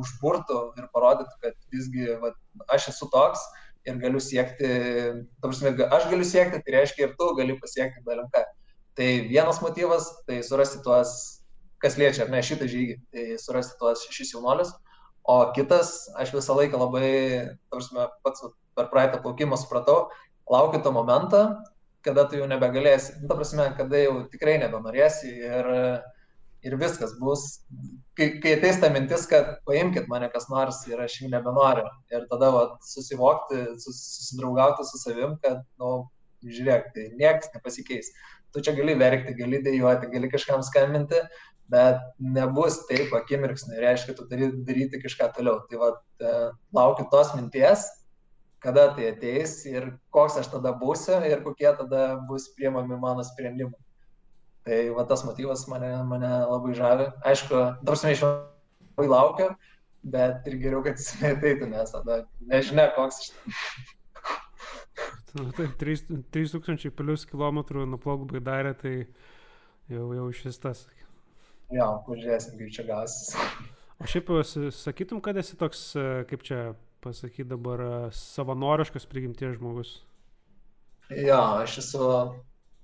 užburtų 0.00 0.60
ir 0.80 0.88
parodytų, 0.96 1.36
kad 1.44 1.56
visgi 1.74 2.08
va, 2.22 2.32
aš 2.72 2.90
esu 2.94 3.10
toks 3.12 3.44
ir 3.86 3.98
galiu 4.02 4.20
siekti, 4.22 4.68
prasme, 5.42 5.72
aš 5.86 6.08
galiu 6.10 6.26
siekti, 6.26 6.62
tai 6.64 6.74
reiškia 6.78 7.08
ir 7.08 7.14
tu 7.18 7.30
gali 7.38 7.56
pasiekti 7.60 8.04
dalinką. 8.06 8.42
Tai 8.96 9.08
vienas 9.28 9.60
motyvas, 9.62 10.08
tai 10.28 10.40
surasti 10.46 10.80
tuos, 10.84 11.12
kas 11.82 11.98
liečia, 12.00 12.24
ar 12.24 12.32
ne 12.32 12.40
šitą 12.42 12.68
žygį, 12.72 12.98
tai 13.12 13.24
surasti 13.40 13.78
tuos 13.80 14.04
šešis 14.08 14.34
jaunolius. 14.34 14.72
O 15.26 15.40
kitas, 15.56 16.06
aš 16.18 16.32
visą 16.34 16.54
laiką 16.56 16.78
labai, 16.80 17.08
tarsi 17.72 18.06
pats 18.24 18.44
per 18.78 18.90
praeitą 18.92 19.20
plaukimą 19.24 19.58
supratau, 19.58 20.06
laukiu 20.50 20.80
to 20.82 20.92
momento, 20.94 21.42
kada 22.06 22.24
tu 22.30 22.38
jau 22.38 22.46
nebegalėsi, 22.46 23.16
nu, 23.20 23.30
ta 23.30 23.38
prasme, 23.38 23.66
kada 23.78 24.04
jau 24.04 24.20
tikrai 24.30 24.56
nebenorėsi 24.62 25.32
ir, 25.34 25.72
ir 26.66 26.76
viskas 26.80 27.14
bus, 27.20 27.44
kai, 28.18 28.28
kai 28.42 28.56
ateis 28.56 28.80
ta 28.82 28.90
mintis, 28.92 29.26
kad 29.30 29.56
paimkite 29.68 30.10
mane 30.10 30.28
kas 30.32 30.48
nors 30.52 30.82
ir 30.90 31.00
aš 31.02 31.20
jų 31.20 31.30
nebenoriu. 31.32 31.86
Ir 32.12 32.26
tada 32.30 32.50
va, 32.54 32.62
susivokti, 32.86 33.62
sus, 33.82 34.00
susidraugauti 34.18 34.86
su 34.88 35.00
savim, 35.02 35.36
kad, 35.44 35.62
na, 35.78 35.84
nu, 35.84 35.92
žiūrėk, 36.46 36.90
tai 36.94 37.10
niekas 37.18 37.52
nepasikeis. 37.54 38.10
Tu 38.54 38.62
čia 38.64 38.74
gali 38.76 38.96
verkti, 38.98 39.34
gali 39.36 39.60
dėjuoti, 39.64 40.10
gali 40.12 40.30
kažkam 40.32 40.62
skambinti, 40.66 41.20
bet 41.72 42.02
nebus 42.22 42.78
taip 42.90 43.14
akimirksniu, 43.16 43.78
reiškia, 43.82 44.14
tu 44.18 44.26
turi 44.30 44.50
daryti 44.66 45.00
kažką 45.02 45.32
toliau. 45.36 45.62
Tai 45.70 45.80
va, 45.82 45.92
e, 46.22 46.34
laukiu 46.76 47.08
tos 47.12 47.32
minties, 47.38 47.86
kada 48.62 48.88
tai 48.94 49.10
ateis 49.12 49.58
ir 49.68 49.90
koks 50.14 50.38
aš 50.42 50.52
tada 50.54 50.72
būsiu 50.78 51.18
ir 51.26 51.42
kokie 51.46 51.68
tada 51.78 52.16
bus 52.28 52.48
priemami 52.58 52.98
mano 53.02 53.26
sprendimai. 53.26 53.85
Tai 54.66 54.80
va 54.96 55.04
tas 55.06 55.22
motyvas 55.26 55.66
mane, 55.70 55.92
mane 56.10 56.30
labai 56.50 56.74
žavi. 56.74 57.06
Aišku, 57.30 57.60
dabar 57.86 58.12
iš 58.12 58.24
labai 58.26 59.06
laukiu, 59.12 59.52
bet 60.16 60.48
ir 60.50 60.58
geriau, 60.62 60.82
kad 60.86 60.98
jis 60.98 61.14
neateitų, 61.22 61.70
nes 61.70 61.94
tada 61.94 62.24
nežinia, 62.50 62.88
koks 62.98 63.22
aš. 63.22 63.30
Na, 65.36 65.50
taip, 65.54 65.76
3000 65.78 66.90
plus 66.96 67.26
kilometrų 67.28 67.84
nuplauk 67.86 68.24
baidarė, 68.30 68.72
tai 68.80 68.94
jau, 69.92 70.08
jau 70.16 70.30
šis 70.34 70.58
tas, 70.62 70.86
Jo, 71.74 71.86
pažiūrėsim, 72.06 72.58
kaip 72.60 72.74
čia 72.74 72.84
gausis. 72.86 73.32
O 73.98 74.06
šiaip 74.06 74.28
sakytum, 74.76 75.22
kad 75.24 75.38
esi 75.40 75.56
toks, 75.58 75.80
e, 75.98 76.04
kaip 76.30 76.44
čia 76.46 76.60
pasakyti 77.02 77.48
dabar, 77.50 77.82
e, 77.82 78.10
savanoriškas 78.14 79.08
prigimties 79.10 79.56
žmogus? 79.56 79.96
Jo, 81.10 81.40
aš 81.64 81.78
esu 81.82 82.10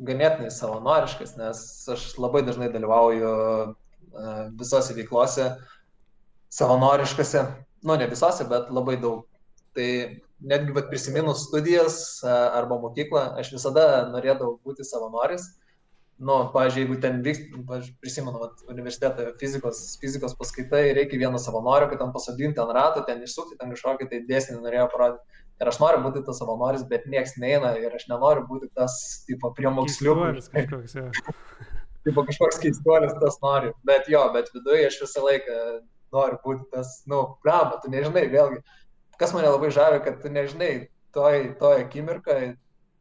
ganėtinai 0.08 0.50
savanoriškas, 0.54 1.36
nes 1.38 1.62
aš 1.94 2.06
labai 2.20 2.42
dažnai 2.46 2.70
dalyvauju 2.72 3.30
e, 3.32 3.72
visose 4.60 4.96
veiklose 4.98 5.52
savanoriškose, 6.52 7.46
nu 7.88 7.96
ne 7.96 8.08
visose, 8.10 8.46
bet 8.50 8.70
labai 8.74 8.98
daug. 9.00 9.24
Tai 9.72 9.88
netgi 10.44 10.74
prisiminus 10.90 11.46
studijas 11.46 11.96
arba 12.28 12.76
mokyklą, 12.82 13.22
aš 13.40 13.54
visada 13.54 13.86
norėdavau 14.10 14.58
būti 14.66 14.84
savanoris 14.84 15.46
nu, 16.22 16.34
pavyzdžiui, 16.54 16.82
jeigu 16.84 16.98
ten 17.02 17.22
vyks, 17.24 17.40
prisimenu, 18.00 18.38
vat, 18.38 18.60
universitetą 18.70 19.32
fizikos, 19.40 19.80
fizikos 20.02 20.36
paskaitai, 20.38 20.84
reikia 20.98 21.18
vieno 21.24 21.40
savanorio, 21.42 21.88
kad 21.90 21.98
ten 22.02 22.12
pasodinti 22.14 22.62
ant 22.62 22.74
rato, 22.76 23.02
ten 23.08 23.22
išsukti, 23.26 23.58
ten 23.58 23.72
kažkokį 23.74 24.08
tai 24.10 24.20
dėsnį 24.28 24.60
norėjo 24.60 24.86
parodyti. 24.92 25.41
Ir 25.62 25.70
aš 25.70 25.78
noriu 25.78 26.02
būti 26.02 26.24
tas 26.26 26.40
savanoris, 26.42 26.82
bet 26.90 27.06
nieks 27.10 27.36
neina 27.38 27.72
ir 27.78 27.94
aš 27.94 28.08
nenoriu 28.10 28.42
būti 28.48 28.68
tas, 28.74 28.96
tipo, 29.28 29.52
prie 29.56 29.70
moksliukų. 29.70 30.32
Kažkoks, 30.50 30.96
ja. 30.98 31.06
tipo, 32.08 32.24
kažkoks 32.28 32.58
keistuolis 32.64 33.14
tas 33.22 33.38
nori. 33.44 33.70
Bet 33.86 34.10
jo, 34.10 34.24
bet 34.34 34.50
viduje 34.56 34.88
aš 34.88 34.98
visą 35.04 35.22
laiką 35.28 35.58
noriu 36.12 36.40
būti 36.44 36.66
tas, 36.74 36.96
nu, 37.08 37.22
blama, 37.44 37.78
tu 37.82 37.92
nežinai, 37.92 38.26
vėlgi, 38.32 38.60
kas 39.22 39.36
mane 39.36 39.48
labai 39.48 39.70
žavi, 39.72 40.02
kad 40.04 40.18
tu 40.24 40.32
nežinai, 40.34 40.72
toj, 41.14 41.54
toj 41.62 41.84
akimirkai 41.86 42.56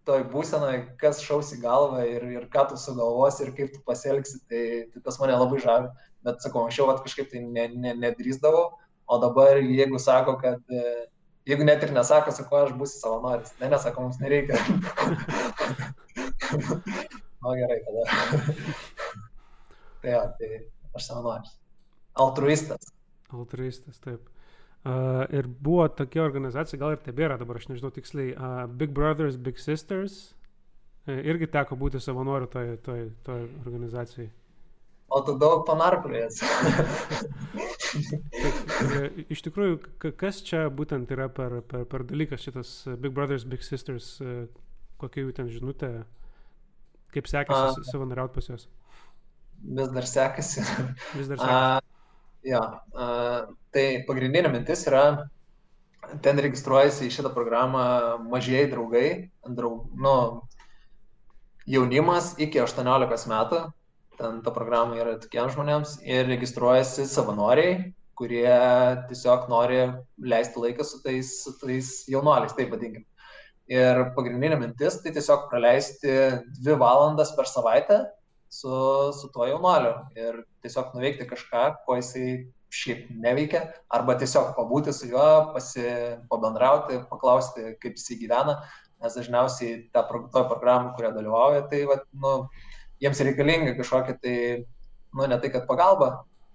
toj 0.08 0.24
būsenoj, 0.32 0.78
kas 1.02 1.21
šaus 1.21 1.52
į 1.56 1.62
galvą 1.62 2.04
ir, 2.10 2.24
ir 2.36 2.47
ką 2.54 2.65
tu 2.71 2.80
sugalvosi 2.80 3.45
ir 3.45 3.52
kaip 3.58 3.74
tu 3.74 3.82
pasielgsi, 3.86 4.41
tai, 4.50 4.63
tai 4.93 5.04
tas 5.06 5.19
mane 5.21 5.36
labai 5.38 5.62
žavi. 5.62 5.91
Bet 6.26 6.43
sakau, 6.43 6.65
anksčiau 6.65 6.89
kažkaip 7.02 7.32
tai 7.32 7.41
ne, 7.45 7.67
ne, 7.74 7.93
nedrįsdavau, 7.97 8.65
o 9.10 9.19
dabar 9.21 9.58
jeigu 9.62 10.02
sako, 10.02 10.36
kad, 10.41 10.62
e, 10.69 11.06
jeigu 11.49 11.65
net 11.67 11.84
ir 11.84 11.93
nesako, 11.95 12.34
sako, 12.36 12.65
aš 12.65 12.73
būsiu 12.77 13.01
savanoris, 13.01 13.54
ne, 13.62 13.69
nesako, 13.71 14.08
mums 14.08 14.19
nereikia. 14.21 14.58
Na 17.41 17.56
gerai, 17.58 17.80
tada. 17.86 18.04
tai, 20.01 20.12
ja, 20.12 20.25
tai 20.38 20.49
aš 20.97 21.08
savanoris. 21.08 21.56
Altruistas. 22.21 22.91
Altruistas, 23.32 23.97
taip. 24.04 24.27
Uh, 24.82 25.23
ir 25.30 25.45
buvo 25.45 25.86
tokia 25.93 26.23
organizacija, 26.25 26.80
gal 26.82 26.95
ir 26.95 27.01
tebėra, 27.06 27.38
dabar 27.38 27.60
aš 27.60 27.67
nežinau 27.69 27.91
tiksliai, 27.93 28.34
uh, 28.34 28.63
Big 28.65 28.93
Brothers, 28.97 29.38
Big 29.38 29.62
Sisters. 29.62 30.34
Uh, 31.08 31.19
irgi 31.21 31.49
teko 31.54 31.77
būti 31.77 32.01
savanoriu 32.01 32.49
toj, 32.49 32.75
toj, 32.86 33.06
toj 33.25 33.45
organizacijai. 33.65 34.30
O 35.12 35.21
tu 35.27 35.36
daug 35.38 35.65
panarplės. 35.67 36.39
Iš 39.32 39.43
tikrųjų, 39.47 39.80
kas 40.19 40.41
čia 40.47 40.65
būtent 40.73 41.12
yra 41.13 41.27
per, 41.34 41.60
per, 41.67 41.86
per 41.89 42.06
dalykas 42.08 42.43
šitas 42.45 42.73
Big 43.01 43.13
Brothers, 43.15 43.45
Big 43.47 43.65
Sisters, 43.65 44.13
kokia 45.01 45.25
jų 45.25 45.36
ten 45.38 45.49
žinutė, 45.51 45.91
kaip 47.15 47.30
sekasi 47.32 47.86
savanoriauti 47.89 48.38
pas 48.38 48.51
juos? 48.51 48.67
Vis 49.62 49.91
dar 49.93 50.08
sekasi. 50.10 50.63
Vis 51.17 51.30
dar 51.30 51.41
sekasi. 51.41 51.88
Jo, 52.47 52.62
tai 53.75 53.86
pagrindinė 54.08 54.49
mintis 54.49 54.88
yra, 54.89 55.27
ten 56.25 56.39
registruojasi 56.41 57.06
į 57.06 57.13
šitą 57.13 57.30
programą 57.36 57.84
mažieji 58.32 58.71
draugai, 58.71 59.08
draug, 59.45 59.84
nu, 59.93 60.15
jaunimas 61.69 62.34
iki 62.41 62.63
18 62.63 63.30
metų, 63.30 63.62
ten 64.22 64.42
ta 64.46 64.54
programa 64.54 65.00
yra 65.00 65.18
tokiems 65.22 65.56
žmonėms 65.56 65.98
ir 66.06 66.30
registruojasi 66.30 67.08
savanoriai, 67.10 67.92
kurie 68.20 68.54
tiesiog 69.10 69.48
nori 69.50 69.82
leisti 70.34 70.62
laiką 70.62 70.86
su 70.86 71.02
tais, 71.06 71.34
su 71.44 71.56
tais 71.62 71.90
jaunuoliais, 72.12 72.54
taip 72.58 72.74
vadinkim. 72.76 73.08
Ir 73.72 74.02
pagrindinė 74.18 74.60
mintis 74.60 75.00
tai 75.02 75.14
tiesiog 75.16 75.48
praleisti 75.50 76.16
dvi 76.60 76.76
valandas 76.82 77.32
per 77.38 77.48
savaitę 77.50 78.02
su, 78.52 78.72
su 79.16 79.30
tuo 79.34 79.48
jaunoliu 79.48 79.94
ir 80.20 80.42
tiesiog 80.62 80.92
nuveikti 80.96 81.30
kažką, 81.30 81.64
ko 81.86 81.98
jisai 81.98 82.28
šiaip 82.72 83.08
neveikia, 83.24 83.66
arba 83.92 84.16
tiesiog 84.20 84.54
pabūti 84.56 84.94
su 84.96 85.10
juo, 85.12 85.54
pasi, 85.56 85.84
pabendrauti, 86.32 87.02
paklausti, 87.10 87.74
kaip 87.84 87.98
jisai 88.00 88.20
gyvena, 88.22 88.58
nes 89.02 89.18
dažniausiai 89.18 89.80
ta 89.96 90.06
to 90.08 90.44
programą, 90.52 90.94
kurią 90.96 91.12
dalyvauja, 91.16 91.65
tai 91.72 91.84
va, 91.90 91.98
nu, 92.24 92.36
jiems 93.02 93.21
reikalinga 93.25 93.75
kažkokia 93.79 94.17
tai, 94.21 94.35
nu, 95.15 95.27
ne 95.27 95.37
tai, 95.41 95.52
kad 95.54 95.67
pagalba, 95.69 96.12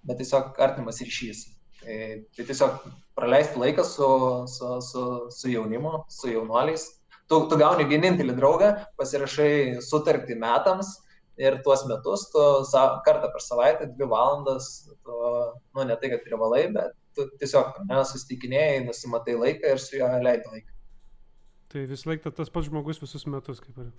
bet 0.07 0.21
tiesiog 0.21 0.57
artimas 0.63 1.01
ryšys. 1.03 1.45
Tai, 1.81 1.97
tai 2.35 2.45
tiesiog 2.47 2.77
praleisti 3.17 3.59
laiką 3.61 3.83
su, 3.85 4.07
su, 4.51 4.69
su, 4.83 5.03
su 5.33 5.51
jaunimu, 5.51 6.03
su 6.11 6.31
jaunuoliais, 6.31 6.87
tu, 7.29 7.43
tu 7.51 7.59
gauni 7.59 7.85
vienintelį 7.89 8.37
draugą, 8.37 8.71
pasirašai 8.99 9.83
sutartį 9.85 10.39
metams 10.41 10.95
ir 11.37 11.59
tuos 11.65 11.83
metus 11.89 12.25
tu 12.33 12.43
sa, 12.69 12.87
kartą 13.05 13.29
per 13.33 13.43
savaitę, 13.45 13.91
dvi 13.93 14.07
valandas, 14.09 14.87
tu, 15.05 15.19
nu 15.75 15.85
ne 15.85 15.99
tai, 15.99 16.11
kad 16.15 16.25
privalai, 16.25 16.65
bet 16.73 16.95
tu 17.17 17.27
tiesiog 17.41 17.83
nesusitikinėjai, 17.89 18.81
nusimatai 18.87 19.37
laiką 19.37 19.75
ir 19.75 19.81
su 19.81 19.99
juo 19.99 20.09
leidai 20.17 20.55
laiką. 20.55 20.73
Tai 21.67 21.83
vis 21.89 22.05
laikta 22.07 22.31
tas 22.31 22.49
pats 22.49 22.69
žmogus 22.69 23.01
visus 23.03 23.27
metus 23.29 23.59
kaip 23.61 23.77
ir 23.83 23.91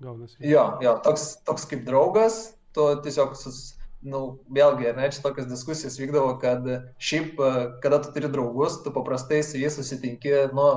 gaunasi. 0.00 0.38
Jo, 0.44 0.64
jo, 0.84 0.96
toks, 1.04 1.26
toks 1.48 1.66
kaip 1.70 1.84
draugas, 1.88 2.40
tu 2.76 2.86
tiesiog 3.04 3.34
sus, 3.38 3.60
nu, 4.06 4.40
vėlgi, 4.52 4.90
ne, 4.96 5.08
čia 5.12 5.22
tokios 5.24 5.48
diskusijos 5.50 5.98
vykdavo, 6.00 6.36
kad 6.42 6.66
šiaip, 7.02 7.40
kada 7.84 8.00
tu 8.04 8.14
turi 8.14 8.30
draugus, 8.32 8.80
tu 8.84 8.92
paprastai 8.94 9.42
su 9.44 9.60
jais 9.60 9.76
susitinki, 9.76 10.32
nu, 10.56 10.70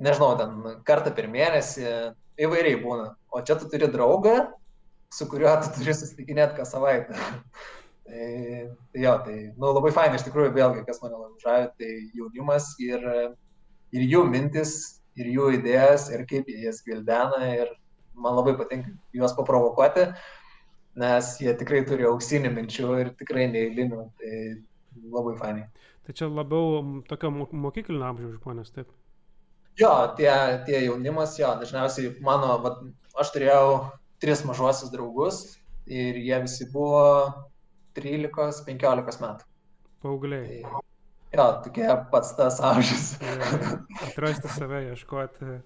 nežinau, 0.00 0.32
ten 0.40 0.80
kartą 0.88 1.12
per 1.16 1.28
mėnesį, 1.32 1.90
įvairiai 2.40 2.80
būna. 2.80 3.10
O 3.36 3.42
čia 3.44 3.58
tu 3.60 3.68
turi 3.70 3.90
draugą, 3.92 4.38
su 5.12 5.26
kuriuo 5.30 5.52
tu 5.64 5.74
turi 5.76 5.94
susitikinėti 5.96 6.56
kas 6.56 6.72
savaitę. 6.74 7.18
tai, 8.06 8.30
tai 8.94 9.04
jo, 9.04 9.12
tai, 9.26 9.36
nu, 9.56 9.74
labai 9.74 9.92
fainai, 9.94 10.16
iš 10.18 10.24
tikrųjų, 10.28 10.54
vėlgi, 10.56 10.86
kas 10.88 11.02
mane 11.04 11.18
labai 11.18 11.44
žavi, 11.44 11.68
tai 11.78 11.90
jaunimas 12.16 12.72
ir, 12.82 13.04
ir 13.92 14.08
jų 14.08 14.24
mintis, 14.30 14.74
ir 15.20 15.30
jų 15.34 15.52
idėjas, 15.58 16.08
ir 16.14 16.24
kaip 16.30 16.48
jie 16.48 16.64
jas 16.64 16.80
gildena, 16.86 17.42
ir 17.58 17.70
man 18.14 18.36
labai 18.38 18.56
patinka 18.58 18.92
juos 19.16 19.34
paprovokuoti. 19.36 20.08
Nes 21.00 21.36
jie 21.40 21.52
tikrai 21.54 21.84
turi 21.86 22.06
auksinį 22.08 22.50
minčių 22.56 22.88
ir 22.98 23.12
tikrai 23.18 23.46
neįlinių, 23.52 24.00
tai 24.18 24.38
labai 25.14 25.36
fainai. 25.38 25.68
Tai 26.06 26.16
čia 26.18 26.26
labiau 26.26 26.80
tokio 27.08 27.30
mokyklinio 27.30 28.08
amžiaus 28.08 28.40
žmonės, 28.40 28.72
taip? 28.74 28.90
Jo, 29.78 29.92
tie, 30.18 30.30
tie 30.66 30.82
jaunimas, 30.82 31.36
jo, 31.38 31.52
dažniausiai 31.60 32.16
mano, 32.26 32.56
va, 32.64 32.74
aš 33.22 33.30
turėjau 33.36 33.64
tris 34.20 34.42
mažuosius 34.44 34.90
draugus 34.92 35.40
ir 35.86 36.18
jie 36.18 36.42
visi 36.42 36.66
buvo 36.72 37.04
13-15 37.96 39.22
metų. 39.22 39.46
Paugliai. 40.02 40.60
Tai, 40.66 40.82
jo, 41.38 41.46
tokie 41.64 41.86
pats 42.10 42.34
tas 42.36 42.58
amžius. 42.66 43.12
Atrasti 44.10 44.50
save, 44.58 44.82
ieškoti 44.90 45.60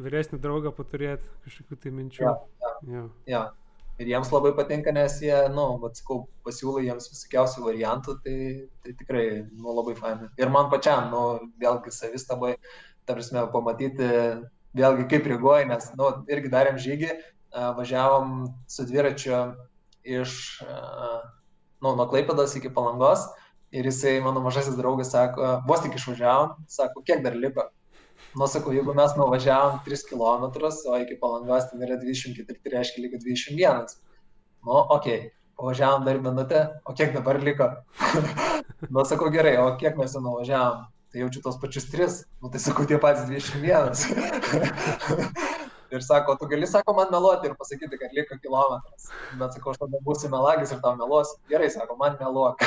vyresnį 0.00 0.40
draugą, 0.42 0.72
paturėti 0.74 1.28
kažkokių 1.44 1.80
tai 1.82 1.92
minčių. 1.98 2.24
Jo, 2.24 2.38
jo. 2.62 2.72
jo. 2.94 3.04
jo 3.34 3.44
ir 3.98 4.10
jiems 4.10 4.30
labai 4.32 4.52
patinka, 4.56 4.92
nes 4.94 5.20
jie, 5.22 5.34
nu, 5.54 5.66
atsikau, 5.86 6.24
pasiūlai 6.46 6.86
jiems 6.88 7.06
visokiausių 7.12 7.62
variantų, 7.68 8.16
tai, 8.24 8.38
tai 8.82 8.94
tikrai, 8.98 9.26
nu, 9.52 9.70
labai 9.76 9.94
fainai. 9.98 10.30
Ir 10.40 10.50
man 10.54 10.70
pačiam, 10.72 11.10
nu, 11.12 11.22
vėlgi 11.62 11.94
savistabai, 11.94 12.56
ta 13.06 13.14
prasme, 13.14 13.44
pamatyti, 13.52 14.08
vėlgi 14.74 15.06
kaip 15.12 15.30
reaguoja, 15.30 15.68
nes, 15.70 15.86
nu, 16.00 16.10
irgi 16.32 16.50
darėm 16.50 16.80
žygį, 16.82 17.12
važiavom 17.78 18.48
su 18.66 18.86
dviračiu 18.88 19.38
iš, 20.16 20.34
nu, 20.64 21.94
nuo 21.94 22.08
Klaipados 22.10 22.56
iki 22.58 22.72
Palangos 22.74 23.28
ir 23.74 23.86
jisai, 23.86 24.16
mano 24.24 24.42
mažasis 24.42 24.74
draugas, 24.78 25.12
sako, 25.14 25.60
vos 25.68 25.82
tik 25.84 25.94
išvažiavom, 26.00 26.58
sako, 26.70 27.04
kiek 27.06 27.22
dar 27.22 27.38
liko? 27.38 27.68
Nu, 28.34 28.48
sakau, 28.50 28.72
jeigu 28.74 28.94
mes 28.98 29.12
nuvažiavom 29.18 29.78
3 29.86 30.08
km, 30.10 30.44
o 30.90 30.98
iki 30.98 31.18
palangos 31.20 31.68
ten 31.70 31.84
yra 31.86 31.96
24, 32.00 32.58
tai 32.64 32.72
reiškia 32.74 33.04
lygiai 33.04 33.22
21. 33.22 33.94
Nu, 34.66 34.74
ok, 34.96 35.06
pavažiavom 35.60 36.02
dar 36.08 36.18
minutę, 36.24 36.64
o 36.84 36.94
kiek 36.98 37.14
dabar 37.14 37.38
liko? 37.42 37.70
nu, 38.92 39.04
sakau, 39.06 39.30
gerai, 39.30 39.56
o 39.62 39.70
kiek 39.78 39.94
mes 40.00 40.16
jau 40.16 40.22
nuvažiavom? 40.24 40.86
Tai 41.14 41.22
jaučiu 41.22 41.44
tos 41.44 41.60
pačius 41.62 41.86
3, 41.94 42.20
nu, 42.42 42.50
tai 42.50 42.60
sakau, 42.62 42.86
tie 42.90 42.98
patys 42.98 43.30
21. 43.30 43.94
ir 45.90 46.02
sako, 46.02 46.36
tu 46.40 46.48
gali, 46.50 46.66
sako, 46.66 46.94
man 46.96 47.10
meluoti 47.12 47.50
ir 47.50 47.54
pasakyti, 47.58 47.98
kad 48.00 48.14
liko 48.16 48.38
kilometras. 48.42 49.10
Bet 49.40 49.56
sakau, 49.56 49.74
aš 49.74 49.82
tada 49.82 50.00
būsiu 50.06 50.30
melagis 50.32 50.72
ir 50.74 50.80
tau 50.84 50.94
meluosiu. 51.00 51.38
Gerai, 51.52 51.70
sako, 51.74 51.96
man 52.00 52.16
meluok. 52.20 52.64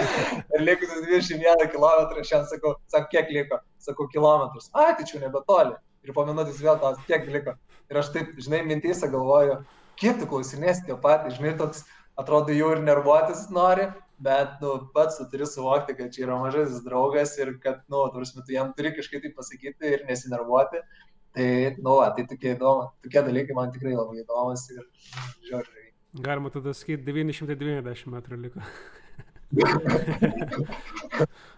ir 0.54 0.64
liko 0.64 0.88
21 0.92 1.68
km, 1.74 2.22
šiandien 2.22 2.48
sakau, 2.52 2.74
sako, 2.92 3.10
kiek 3.14 3.32
liko? 3.34 3.60
Sakau, 3.82 4.08
kilometrus. 4.12 4.70
Ai, 4.74 4.92
tai 4.98 5.08
čia 5.08 5.22
nebetoli. 5.24 5.76
Ir 6.06 6.14
po 6.16 6.24
minutės 6.28 6.60
vėl 6.62 6.78
tas, 6.82 7.00
kiek 7.08 7.26
liko. 7.32 7.56
Ir 7.88 8.02
aš 8.02 8.12
taip, 8.14 8.34
žinai, 8.40 8.62
mintysą 8.68 9.08
galvoju, 9.12 9.62
kiek 10.00 10.18
tu 10.20 10.28
klausinės 10.30 10.84
tie 10.86 10.96
patys, 11.00 11.38
žinai, 11.38 11.56
toks 11.58 11.86
atrodo 12.20 12.54
jau 12.54 12.74
ir 12.74 12.82
nervuotis 12.84 13.46
nori, 13.54 13.88
bet, 14.22 14.58
nu, 14.62 14.74
pats 14.94 15.18
tu 15.18 15.26
turi 15.30 15.46
suvokti, 15.46 15.94
kad 15.98 16.14
čia 16.14 16.26
yra 16.26 16.38
mažasis 16.40 16.82
draugas 16.86 17.36
ir 17.38 17.54
kad, 17.62 17.84
nu, 17.92 18.02
tarsi, 18.14 18.40
tu 18.42 18.54
jam 18.54 18.72
turi 18.76 18.92
kažkaip 18.96 19.22
tai 19.24 19.32
pasakyti 19.36 19.92
ir 19.94 20.04
nesinervuoti. 20.08 20.82
Tai, 21.38 21.76
nu, 21.78 21.94
va, 21.94 22.10
tai 22.16 22.24
tokie 22.26 22.56
įdomu, 22.56 22.88
tokie 23.04 23.20
dalykai 23.22 23.54
man 23.54 23.70
tikrai 23.70 23.92
labai 23.94 24.24
įdomus 24.24 24.64
ir 24.72 24.80
žiūrėjai. 25.46 25.92
Galima 26.24 26.50
tada 26.50 26.72
sakyti, 26.74 27.04
990 27.06 28.10
metrų 28.10 28.38
liko. 28.42 28.58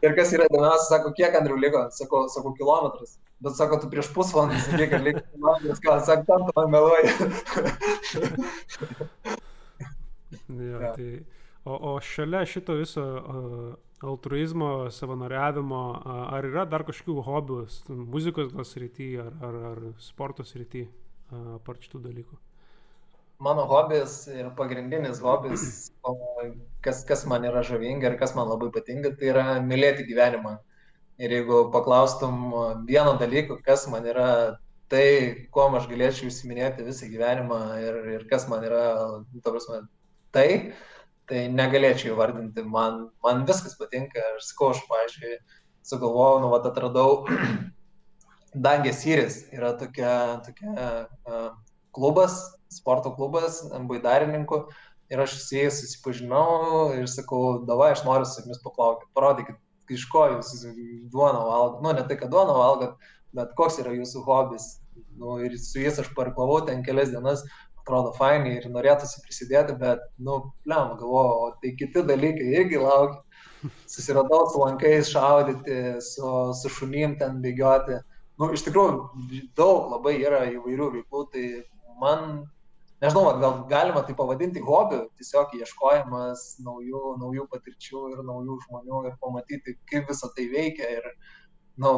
ir 0.04 0.12
kas 0.18 0.34
yra 0.36 0.44
įdomiausia, 0.50 0.84
sako, 0.90 1.14
kiek 1.16 1.32
Andriu 1.38 1.56
liko, 1.56 1.88
sako, 1.96 2.28
sako 2.28 2.52
kilometras. 2.60 3.16
Bet 3.40 3.56
sako, 3.56 3.80
tu 3.80 3.88
prieš 3.88 4.12
pusvalandį 4.12 4.60
sakai, 4.66 4.86
kad 4.92 5.00
liko 5.06 5.24
kilometras, 5.30 5.80
ką, 5.86 5.96
sako, 6.10 6.22
tam 6.28 6.40
tu 6.44 6.52
man 6.60 6.68
meluoji. 6.76 7.08
ja. 10.74 10.92
Tai, 10.92 11.08
o, 11.64 11.72
o 11.72 11.96
šalia 12.04 12.44
šito 12.52 12.76
viso 12.82 13.00
uh, 13.00 13.72
altruizmo, 14.00 14.90
savanoriavimo, 14.90 15.80
ar 16.32 16.46
yra 16.48 16.64
dar 16.68 16.84
kažkokių 16.88 17.24
hobių, 17.26 17.58
muzikos 18.08 18.54
gal 18.54 18.64
srityje, 18.64 19.26
ar, 19.26 19.34
ar, 19.48 19.58
ar 19.72 19.82
sporto 20.00 20.46
srityje, 20.46 20.88
apart 21.58 21.84
šitų 21.84 22.00
dalykų? 22.06 22.38
Mano 23.40 23.64
hobis 23.68 24.26
ir 24.28 24.50
pagrindinis 24.56 25.20
hobis, 25.24 25.92
kas, 26.84 27.04
kas 27.08 27.22
man 27.28 27.46
yra 27.48 27.62
žavinga 27.64 28.10
ir 28.10 28.18
kas 28.20 28.34
man 28.36 28.50
labai 28.50 28.68
patinka, 28.72 29.14
tai 29.16 29.30
yra 29.32 29.44
mylėti 29.64 30.04
gyvenimą. 30.08 30.58
Ir 31.20 31.32
jeigu 31.36 31.66
paklaustum 31.72 32.52
vieno 32.88 33.14
dalyko, 33.20 33.58
kas 33.64 33.86
man 33.92 34.06
yra 34.08 34.28
tai, 34.92 35.48
kuo 35.52 35.68
aš 35.76 35.88
galėčiau 35.88 36.28
įsiminėti 36.28 36.84
visą 36.84 37.08
gyvenimą 37.08 37.60
ir, 37.80 37.98
ir 38.16 38.24
kas 38.28 38.48
man 38.48 38.64
yra, 38.64 38.84
ta 39.44 39.52
prasme, 39.52 39.82
tai, 40.36 40.48
tai 41.30 41.46
negalėčiau 41.54 42.14
įvardinti, 42.14 42.64
man, 42.66 43.06
man 43.24 43.44
viskas 43.48 43.76
patinka, 43.78 44.22
aš 44.36 44.50
sakau, 44.50 44.72
aš, 44.74 44.82
pavyzdžiui, 44.90 45.38
sugalvojau, 45.86 46.42
nu, 46.42 46.50
vat 46.52 46.66
atradau 46.70 47.24
Dangės 48.66 49.04
Syris, 49.04 49.44
yra 49.54 49.72
tokia, 49.78 50.12
tokia 50.46 50.74
uh, 50.74 51.50
klubas, 51.94 52.40
sporto 52.70 53.14
klubas, 53.14 53.62
baidarininkų, 53.70 54.64
ir 55.10 55.22
aš 55.22 55.38
su 55.44 55.56
jais 55.58 55.80
susipažinau 55.82 56.90
ir 56.98 57.06
sakau, 57.10 57.60
davai, 57.66 57.92
aš 57.94 58.04
noriu 58.06 58.26
su 58.26 58.42
jumis 58.42 58.62
paplaukti, 58.62 59.08
parodykit, 59.14 59.58
iš 59.90 60.06
ko 60.10 60.26
jūs 60.34 60.52
duoną 61.10 61.40
valgot, 61.46 61.80
nu, 61.82 61.94
ne 61.94 62.04
tai, 62.06 62.18
kad 62.18 62.30
duoną 62.30 62.54
valgot, 62.58 63.10
bet 63.34 63.54
koks 63.58 63.80
yra 63.82 63.94
jūsų 63.96 64.22
hobis. 64.26 64.68
Nu, 65.18 65.36
ir 65.42 65.56
su 65.58 65.80
jais 65.82 65.98
aš 66.02 66.10
parklavau 66.16 66.60
ten 66.66 66.84
kelias 66.86 67.10
dienas, 67.12 67.42
atrodo 67.90 68.12
fainai 68.14 68.54
ir 68.60 68.68
norėtųsi 68.70 69.24
prisidėti, 69.24 69.74
bet, 69.80 70.04
nu, 70.22 70.38
plem, 70.64 70.94
galvoju, 71.00 71.56
tai 71.62 71.74
kiti 71.78 72.04
dalykai 72.06 72.46
irgi 72.60 72.78
laukia. 72.78 73.20
Susiradau 73.90 74.46
su 74.48 74.62
lankais 74.62 75.10
šaudyti, 75.12 75.74
su, 76.00 76.30
su 76.56 76.70
šunim 76.72 77.18
ten 77.20 77.42
bėgioti. 77.44 77.98
Nu, 78.40 78.48
iš 78.56 78.62
tikrųjų, 78.64 79.42
daug 79.58 79.90
labai 79.92 80.14
yra 80.22 80.46
įvairių 80.48 80.86
veiklų, 80.94 81.24
tai 81.34 81.44
man, 82.00 82.46
nežinau, 83.02 83.26
gal 83.42 83.58
galima 83.68 84.00
tai 84.06 84.16
pavadinti 84.16 84.62
hobiu, 84.64 85.02
tiesiog 85.20 85.52
ieškojimas 85.58 86.46
naujų, 86.64 87.02
naujų 87.20 87.44
patirčių 87.52 88.06
ir 88.14 88.22
naujų 88.30 88.56
žmonių 88.64 89.02
ir 89.10 89.18
pamatyti, 89.20 89.76
kaip 89.90 90.08
visa 90.08 90.30
tai 90.36 90.48
veikia. 90.54 90.88
Ir, 90.96 91.10
nu, 91.84 91.92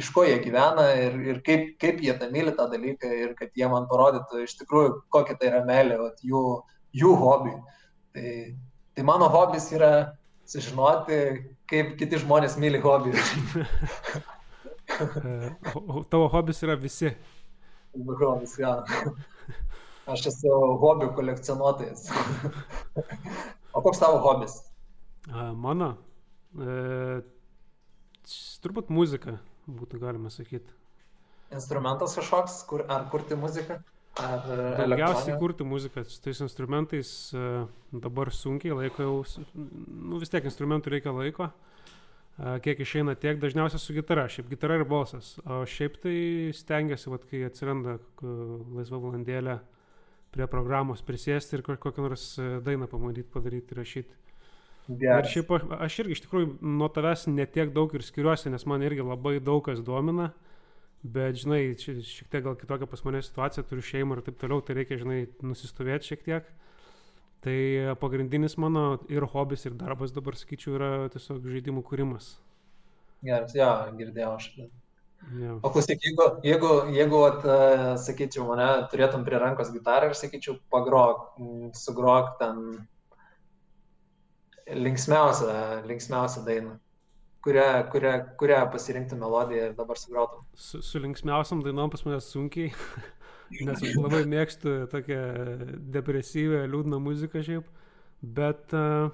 iš 0.00 0.08
ko 0.14 0.24
jie 0.24 0.38
gyvena 0.42 0.86
ir, 0.96 1.16
ir 1.32 1.40
kaip, 1.46 1.74
kaip 1.82 2.00
jie 2.04 2.14
tą 2.18 2.30
myli 2.32 2.54
tą 2.56 2.66
dalyką 2.72 3.10
ir 3.24 3.34
kad 3.38 3.52
jie 3.56 3.68
man 3.70 3.88
parodytų 3.90 4.44
iš 4.44 4.56
tikrųjų, 4.62 4.94
kokia 5.12 5.36
tai 5.38 5.50
yra 5.52 5.62
meilė, 5.68 5.98
vat, 6.00 6.22
jų, 6.24 6.44
jų 6.96 7.14
hobi. 7.20 7.54
Tai, 8.16 8.30
tai 8.96 9.06
mano 9.06 9.28
hobis 9.32 9.68
yra 9.76 9.92
sužinoti, 10.50 11.20
kaip 11.70 11.94
kiti 12.00 12.20
žmonės 12.22 12.56
myli 12.60 12.80
hobį. 12.82 13.14
o 15.80 16.02
tavo 16.10 16.30
hobis 16.32 16.62
yra 16.66 16.78
visi. 16.80 17.12
Hobis, 17.94 18.56
ja. 18.60 18.78
Aš 20.10 20.30
esu 20.32 20.54
hobių 20.82 21.12
kolekcionuotojas. 21.18 22.08
o 23.76 23.84
koks 23.84 24.00
tavo 24.02 24.18
hobis? 24.24 24.56
Mano? 25.54 25.92
E, 26.58 27.20
turbūt 28.64 28.90
muzika 28.90 29.36
būtų 29.78 30.00
galima 30.02 30.32
sakyti. 30.32 30.76
Instrumentas 31.54 32.14
kažkoks, 32.18 32.60
kur, 32.70 32.84
ar 32.88 33.08
kurti 33.10 33.38
muziką? 33.38 33.80
Daugiausiai 34.20 35.38
kurti 35.38 35.64
muziką 35.64 36.02
su 36.04 36.20
tais 36.22 36.40
instrumentais 36.42 37.10
e, 37.34 37.42
dabar 37.92 38.32
sunkiai 38.34 38.74
laiko 38.76 39.06
jau, 39.06 39.16
nu 39.54 40.18
vis 40.20 40.32
tiek 40.32 40.44
instrumentų 40.44 40.96
reikia 40.96 41.14
laiko. 41.14 41.50
kiek 42.64 42.78
išeina 42.80 43.14
tiek, 43.20 43.36
dažniausiai 43.40 43.80
su 43.80 43.92
gitara, 43.92 44.24
šiaip 44.28 44.48
gitara 44.48 44.78
ir 44.80 44.86
balsas. 44.88 45.34
O 45.44 45.64
šiaip 45.68 45.98
tai 46.00 46.52
stengiasi, 46.56 47.10
vat, 47.12 47.26
kai 47.28 47.42
atsiranda 47.44 47.98
laisva 48.22 48.96
valandėlė 48.96 49.58
prie 50.32 50.46
programos 50.46 51.02
prisėsti 51.02 51.58
ir 51.58 51.64
kokią 51.66 52.06
nors 52.06 52.24
e, 52.38 52.48
dainą 52.64 52.88
pamatyti, 52.90 53.28
padaryti, 53.34 53.76
rašyti. 53.76 54.18
Geras. 54.90 55.28
Ir 55.28 55.34
šiaip 55.36 55.52
aš, 55.78 55.96
irgi 56.02 56.16
iš 56.16 56.22
tikrųjų 56.24 56.54
nuo 56.66 56.88
tavęs 56.90 57.28
netiek 57.30 57.70
daug 57.74 57.92
ir 57.94 58.02
skiriuosi, 58.02 58.50
nes 58.50 58.64
man 58.66 58.82
irgi 58.82 59.04
labai 59.06 59.36
daug 59.38 59.62
kas 59.68 59.82
domina, 59.86 60.32
bet 61.02 61.38
žinai, 61.38 61.60
šiek 61.78 62.26
tiek 62.32 62.42
gal 62.42 62.56
kitokia 62.58 62.88
pas 62.90 63.04
mane 63.06 63.20
situacija, 63.22 63.64
turiu 63.68 63.86
šeimą 63.86 64.18
ir 64.18 64.24
taip 64.26 64.40
toliau, 64.42 64.64
tai 64.64 64.80
reikia, 64.80 64.98
žinai, 64.98 65.20
nusistovėti 65.46 66.10
šiek 66.10 66.26
tiek. 66.26 66.50
Tai 67.40 67.56
pagrindinis 68.02 68.58
mano 68.60 68.98
ir 69.08 69.24
hobis, 69.32 69.62
ir 69.68 69.78
darbas 69.78 70.12
dabar, 70.12 70.36
sakyčiau, 70.36 70.74
yra 70.76 70.90
tiesiog 71.14 71.46
žaidimų 71.54 71.86
kūrimas. 71.86 72.34
Geras, 73.24 73.54
jo, 73.56 73.70
girdėjau 73.96 74.34
aš. 74.36 74.52
Ja. 75.38 75.54
O 75.60 75.70
klausyk, 75.70 76.02
jeigu, 76.02 76.26
jeigu, 76.44 76.72
jeigu 76.96 77.18
at, 77.28 77.46
sakyčiau, 78.02 78.48
mane 78.48 78.68
turėtum 78.92 79.24
prie 79.24 79.38
rankos 79.40 79.70
gitarą 79.72 80.10
ir 80.10 80.18
sakyčiau, 80.18 80.58
pagrok, 80.72 81.36
sugrok 81.78 82.34
ten 82.40 82.80
linksmiausią, 84.74 85.54
linksmiausią 85.88 86.44
dainą, 86.46 86.76
kurią, 87.44 87.68
kurią, 87.92 88.12
kurią 88.40 88.60
pasirinktų 88.72 89.18
melodiją 89.20 89.70
ir 89.70 89.78
dabar 89.78 89.98
sugrotum. 89.98 90.44
Su, 90.54 90.82
su 90.82 91.02
linksmiausiam 91.02 91.64
dainom 91.64 91.90
pas 91.92 92.04
mane 92.06 92.20
sunkiai. 92.24 92.72
nes 93.58 93.82
aš 93.82 93.96
labai 93.98 94.22
mėgstu 94.30 94.74
tokią 94.92 95.20
depresyvę, 95.94 96.62
liūdną 96.70 97.00
muziką 97.02 97.42
šiaip, 97.46 97.66
bet, 98.22 98.74
uh, 98.76 99.10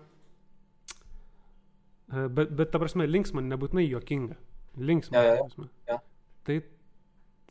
bet, 2.12 2.52
bet 2.52 2.72
ta 2.72 2.80
prasme, 2.82 3.08
linksma, 3.08 3.44
nebūtinai 3.46 3.86
juokinga. 3.86 4.36
Linksma. 4.76 5.16
Ja, 5.16 5.38
ja, 5.38 5.68
ja. 5.88 6.00
Tai 6.46 6.58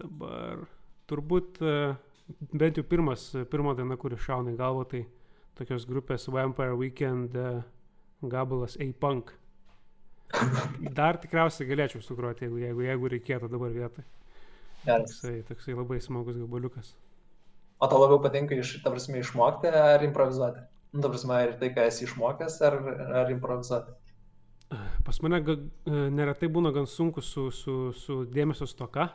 dabar 0.02 0.66
turbūt 1.10 1.62
uh, 1.66 1.96
bent 2.54 2.78
jau 2.78 2.86
pirmas, 2.88 3.32
pirma 3.50 3.74
daina, 3.78 3.98
kuri 4.02 4.20
šauna 4.22 4.54
į 4.54 4.60
galvą, 4.60 4.86
tai 4.92 5.06
tokios 5.58 5.88
grupės 5.90 6.30
Vampire 6.30 6.78
Weekend 6.78 7.38
uh, 7.40 7.64
gabalas 8.22 8.78
A-Punk. 8.82 9.34
Dar 10.98 11.20
tikriausiai 11.22 11.70
galėčiau 11.70 12.04
sugroti, 12.04 12.46
jeigu, 12.46 12.62
jeigu, 12.64 12.86
jeigu 12.88 13.12
reikėtų 13.16 13.50
dabar 13.52 13.74
vietoj. 13.76 14.06
Geras. 14.86 15.18
Toksai, 15.18 15.42
toksai 15.50 15.76
labai 15.78 16.00
smagus 16.04 16.38
gabaliukas. 16.38 16.94
O 17.82 17.90
tau 17.92 18.00
labiau 18.00 18.22
patinka 18.24 18.56
iš, 18.56 18.78
ta 18.84 18.94
prasme, 18.94 19.20
išmokti 19.20 19.70
ar 19.70 20.04
improvizuoti? 20.06 20.64
Nu, 20.96 21.04
ta 21.04 21.12
prasme, 21.12 21.42
ir 21.44 21.56
tai, 21.60 21.72
ką 21.76 21.88
esi 21.90 22.06
išmokęs, 22.08 22.58
ar, 22.64 22.78
ar 23.24 23.32
improvizuoti? 23.34 23.96
Pas 25.06 25.20
mane 25.22 25.42
ga, 25.46 25.58
neretai 25.86 26.48
būna 26.52 26.72
gan 26.74 26.88
sunku 26.90 27.22
su, 27.22 27.50
su, 27.54 27.76
su 28.00 28.24
dėmesio 28.32 28.68
stoka. 28.70 29.10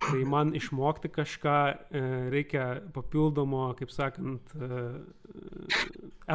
Tai 0.00 0.20
man 0.24 0.54
išmokti 0.56 1.10
kažką 1.12 1.56
e, 1.68 2.04
reikia 2.32 2.64
papildomo, 2.94 3.66
kaip 3.78 3.92
sakant, 3.92 4.54
e, 4.56 4.78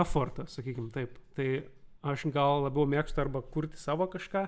effortą, 0.01 0.45
sakykim 0.51 0.91
taip. 0.93 1.17
Tai 1.37 1.47
aš 2.05 2.27
gal 2.35 2.67
labiau 2.67 2.85
mėgstu 2.89 3.23
arba 3.23 3.41
kurti 3.41 3.81
savo 3.81 4.05
kažką, 4.11 4.45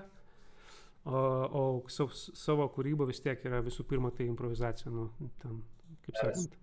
O, 1.08 1.16
o 1.52 1.60
savo, 1.88 2.12
savo 2.12 2.66
kūryba 2.74 3.06
vis 3.08 3.22
tiek 3.24 3.40
yra 3.48 3.62
visų 3.64 3.86
pirma 3.88 4.10
tai 4.12 4.26
improvizacija. 4.28 4.90
Nu, 4.92 5.06
ten, 5.40 5.62
kaip 6.04 6.18
sakant, 6.20 6.56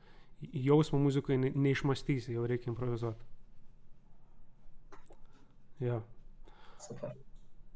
jausmo 0.54 1.00
muzikai 1.02 1.40
ne, 1.42 1.50
neišmastysi, 1.56 2.36
jau 2.36 2.44
reikia 2.46 2.70
improvizuoti. 2.70 3.26
Jo. 5.82 5.98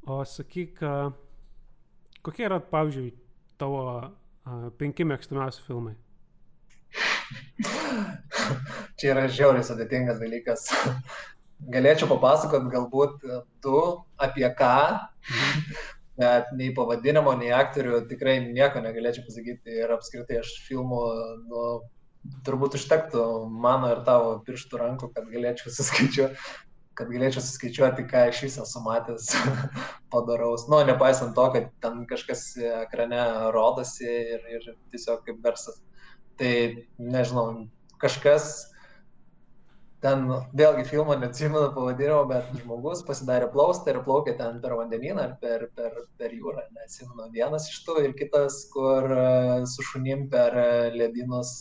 O 0.05 0.19
sakyk, 0.30 0.77
kokie 2.21 2.45
yra, 2.45 2.59
pavyzdžiui, 2.69 3.15
tavo 3.59 3.82
penki 4.80 5.06
mėgstamiausi 5.08 5.64
filmai? 5.66 5.95
Čia 9.00 9.14
yra 9.14 9.28
žiauriai 9.32 9.66
sudėtingas 9.66 10.20
dalykas. 10.22 10.68
Galėčiau 11.74 12.08
papasakot 12.10 12.70
galbūt 12.72 13.26
tu 13.64 13.80
apie 14.22 14.47
ką, 14.58 14.76
bet 16.20 16.52
nei 16.56 16.72
pavadinimo, 16.76 17.36
nei 17.39 17.52
aktorių 17.56 18.06
tikrai 18.10 18.39
nieko 18.45 18.82
negalėčiau 18.84 19.26
pasakyti 19.28 19.82
ir 19.84 19.91
apskritai 19.95 20.39
aš 20.41 20.54
filmų, 20.68 21.04
nu, 21.52 21.66
turbūt 22.47 22.80
užtektų 22.80 23.26
mano 23.66 23.91
ir 23.93 24.02
tavo 24.08 24.38
pirštų 24.47 24.82
rankų, 24.84 25.12
kad 25.16 25.30
galėčiau 25.32 25.72
suskaičiuoti 25.76 26.39
kad 26.98 27.12
galėčiau 27.14 27.44
suskaičiuoti, 27.44 28.08
ką 28.10 28.26
iš 28.32 28.42
viso 28.48 28.64
esu 28.66 28.82
matęs 28.84 29.30
padaraus. 30.14 30.66
Nu, 30.72 30.82
nepaisant 30.88 31.36
to, 31.38 31.46
kad 31.56 31.70
ten 31.84 32.02
kažkas 32.10 32.50
ekrane 32.86 33.22
rodosi 33.56 34.08
ir, 34.08 34.50
ir 34.58 34.74
tiesiog 34.94 35.24
kaip 35.28 35.40
garsas. 35.46 35.80
Tai 36.40 36.52
nežinau, 37.00 37.46
kažkas 38.00 38.52
ten 40.04 40.28
vėlgi 40.56 40.86
filmo 40.88 41.16
neatsimenu 41.20 41.72
pavadinimo, 41.76 42.22
bet 42.30 42.52
žmogus 42.62 43.02
pasidarė 43.08 43.50
plaustą 43.52 43.94
ir 43.94 44.02
plaukė 44.06 44.36
ten 44.40 44.62
per 44.64 44.76
vandenyną 44.80 45.26
ar 45.26 45.34
per, 45.42 45.66
per, 45.76 45.98
per 46.20 46.36
jūrą, 46.36 46.64
neatsimenu. 46.76 47.28
Vienas 47.36 47.68
iš 47.72 47.82
tų 47.88 47.98
ir 48.06 48.16
kitas, 48.20 48.62
kur 48.74 49.10
e, 49.12 49.26
su 49.68 49.84
šunim 49.92 50.28
per 50.32 50.56
e, 50.56 50.70
ledynus 50.96 51.52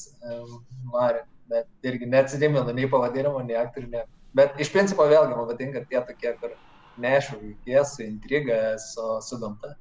marė, 0.92 1.24
bet 1.50 1.90
irgi 1.90 2.10
neatsimenu 2.12 2.76
nei 2.76 2.86
pavadinimo, 2.90 3.42
nei 3.48 3.58
aktorių, 3.58 3.90
nei. 3.96 4.06
Bet 4.36 4.58
iš 4.60 4.72
principo 4.74 5.06
vėlgi 5.08 5.36
man 5.36 5.48
patinka 5.48 5.84
tie 5.88 6.02
tokie, 6.04 6.34
kur 6.40 6.56
nešaukia 7.00 7.84
su 7.86 8.02
intriga, 8.04 8.76
su, 8.82 9.06
su 9.24 9.38
gamta. 9.40 9.72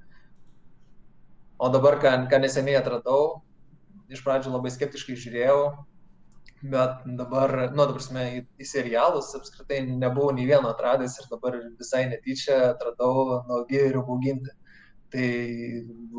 O 1.57 1.69
dabar, 1.73 1.97
ką, 2.01 2.13
ką 2.31 2.39
neseniai 2.43 2.77
atradau, 2.79 3.41
iš 4.13 4.21
pradžių 4.23 4.53
labai 4.53 4.71
skeptiškai 4.71 5.17
žiūrėjau, 5.17 5.61
bet 6.71 7.01
dabar, 7.17 7.53
nu, 7.73 7.81
dabar 7.83 7.97
mes 8.13 8.37
į, 8.37 8.43
į 8.61 8.67
serialus 8.69 9.33
apskritai 9.37 9.81
nebuvau 9.87 10.31
nei 10.37 10.47
vieno 10.49 10.69
atradęs 10.71 11.17
ir 11.21 11.29
dabar 11.31 11.57
visai 11.79 12.05
netyčia 12.11 12.59
atradau 12.71 13.41
nuogi 13.49 13.81
ir 13.89 13.99
bauginti. 13.99 14.53
Tai 15.13 15.27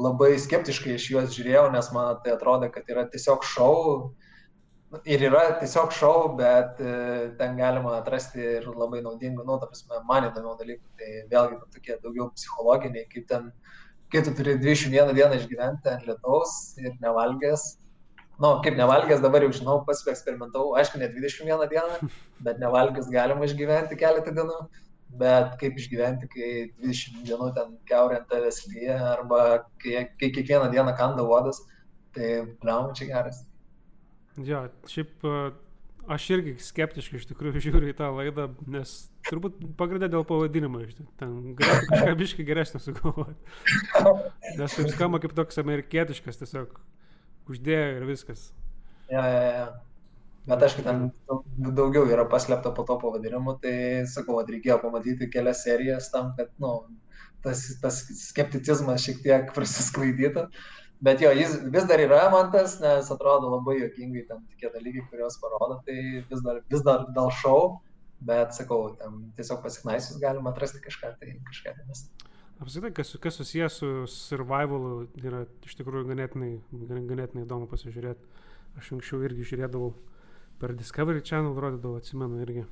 labai 0.00 0.30
skeptiškai 0.40 0.94
iš 0.96 1.10
juos 1.12 1.34
žiūrėjau, 1.36 1.66
nes 1.74 1.90
man 1.92 2.22
tai 2.24 2.32
atrodo, 2.34 2.70
kad 2.72 2.88
yra 2.88 3.04
tiesiog 3.12 3.44
šau. 3.44 3.74
Ir 4.88 5.20
yra 5.20 5.42
tiesiog 5.60 5.90
šau, 5.92 6.20
bet 6.38 6.78
e, 6.80 6.92
ten 7.36 7.58
galima 7.58 7.98
atrasti 7.98 8.40
ir 8.40 8.68
labai 8.72 9.02
naudingų, 9.04 9.44
nu, 9.44 9.58
ta 9.60 9.66
prasme, 9.68 9.98
man 10.08 10.30
įdomių 10.30 10.54
dalykų. 10.62 10.92
Tai 11.00 11.08
vėlgi 11.32 11.58
tokie 11.74 11.96
daugiau 12.04 12.30
psichologiniai, 12.32 13.04
kaip 13.12 13.26
ten, 13.28 13.50
kai 14.14 14.22
tu 14.24 14.32
turi 14.38 14.54
21 14.56 15.12
dieną 15.18 15.36
išgyventi 15.36 15.92
ant 15.92 16.06
lietaus 16.08 16.54
ir 16.80 16.94
nevalgęs, 17.04 17.66
nu, 18.40 18.54
kaip 18.64 18.78
nevalgęs, 18.80 19.20
dabar 19.26 19.44
jau 19.44 19.52
žinau, 19.58 19.74
pats 19.84 20.00
eksperimentavau, 20.08 20.72
aišku, 20.80 21.02
ne 21.02 21.10
21 21.12 21.68
dieną, 21.74 22.08
bet 22.48 22.64
nevalgęs 22.64 23.12
galima 23.12 23.44
išgyventi 23.44 24.00
keletą 24.00 24.32
dienų, 24.40 24.56
bet 25.20 25.52
kaip 25.60 25.76
išgyventi, 25.84 26.30
kai 26.32 26.50
20 26.80 27.28
dienų 27.28 27.50
ten 27.60 27.76
keurė 27.92 28.22
ant 28.22 28.32
tavęs 28.32 28.64
lyja, 28.72 28.96
arba 29.12 29.44
kai, 29.84 30.08
kai 30.16 30.32
kiekvieną 30.32 30.72
dieną 30.72 30.96
kanda 30.96 31.28
uodas, 31.28 31.60
tai 32.16 32.32
bliaum 32.64 32.96
čia 32.96 33.12
geras. 33.12 33.44
Jo, 34.46 34.66
šiaip 34.86 35.24
aš 36.08 36.28
irgi 36.36 36.54
skeptiškai 36.62 37.20
iš 37.20 37.26
tikrųjų 37.30 37.62
žiūriu 37.66 37.90
į 37.92 37.96
tą 37.98 38.10
laidą, 38.14 38.48
nes 38.70 38.94
turbūt 39.28 39.58
pagrindę 39.80 40.08
dėl 40.12 40.24
pavadinimo, 40.28 40.84
ten 41.20 41.34
galėtų 41.58 41.90
kažką 41.90 42.14
biškai 42.22 42.46
geresnio 42.48 42.80
sugalvoti. 42.82 43.36
Nes 44.60 44.78
taip 44.78 44.88
skamba 44.94 45.20
kaip 45.22 45.34
toks 45.36 45.60
amerikietiškas 45.60 46.40
tiesiog 46.40 46.78
uždėjo 47.48 47.92
ir 47.98 48.08
viskas. 48.08 48.48
Ja, 49.12 49.24
ja, 49.24 49.44
ja. 49.58 49.68
Bet 50.48 50.64
aišku, 50.64 50.80
ten 50.84 51.10
daugiau 51.76 52.06
yra 52.08 52.24
paslėpta 52.28 52.72
po 52.76 52.84
to 52.88 52.96
pavadinimu, 53.02 53.58
tai 53.60 53.74
sakau, 54.08 54.38
kad 54.40 54.48
reikėjo 54.52 54.78
pamatyti 54.80 55.28
kelias 55.32 55.60
serijas 55.66 56.08
tam, 56.12 56.30
kad 56.38 56.48
nu, 56.62 56.72
tas, 57.44 57.66
tas 57.82 58.00
skepticizmas 58.16 59.04
šiek 59.04 59.20
tiek 59.26 59.52
prasisklaidytų. 59.56 60.46
Bet 61.00 61.20
jo, 61.22 61.30
jis 61.30 61.52
vis 61.70 61.84
dar 61.86 62.00
yra 62.02 62.24
man 62.32 62.48
tas, 62.50 62.80
nes 62.82 63.10
atrodo 63.14 63.52
labai 63.52 63.76
jokingai 63.78 64.24
tam 64.26 64.40
tokie 64.50 64.70
dalykai, 64.74 65.04
kuriuos 65.10 65.36
parodo, 65.38 65.78
tai 65.86 66.24
vis 66.30 66.42
dar, 66.42 66.58
vis 66.72 66.82
dar 66.86 67.04
dėl 67.14 67.30
šau, 67.38 67.60
bet 68.26 68.56
sakau, 68.56 68.96
ten 68.98 69.20
tiesiog 69.38 69.62
pasiknaisius 69.62 70.18
galima 70.22 70.50
atrasti 70.50 70.82
kažką, 70.82 71.12
tai 71.20 71.36
kažką 71.46 71.76
mes. 71.86 72.08
Apskritai, 72.58 72.90
kas, 72.96 73.14
kas 73.22 73.38
susijęs 73.38 73.78
su 73.78 73.92
survivalu, 74.10 75.06
yra 75.22 75.44
iš 75.62 75.78
tikrųjų 75.78 76.08
ganėtinai, 76.10 76.50
ganėtinai 76.90 77.46
įdomu 77.46 77.70
pasižiūrėti. 77.70 78.26
Aš 78.78 78.90
anksčiau 78.96 79.22
irgi 79.22 79.46
žiūrėdavau 79.52 79.92
per 80.58 80.74
Discovery 80.74 81.22
Channel, 81.22 81.54
rodydavau, 81.54 82.02
atsimenu 82.02 82.42
irgi. 82.42 82.66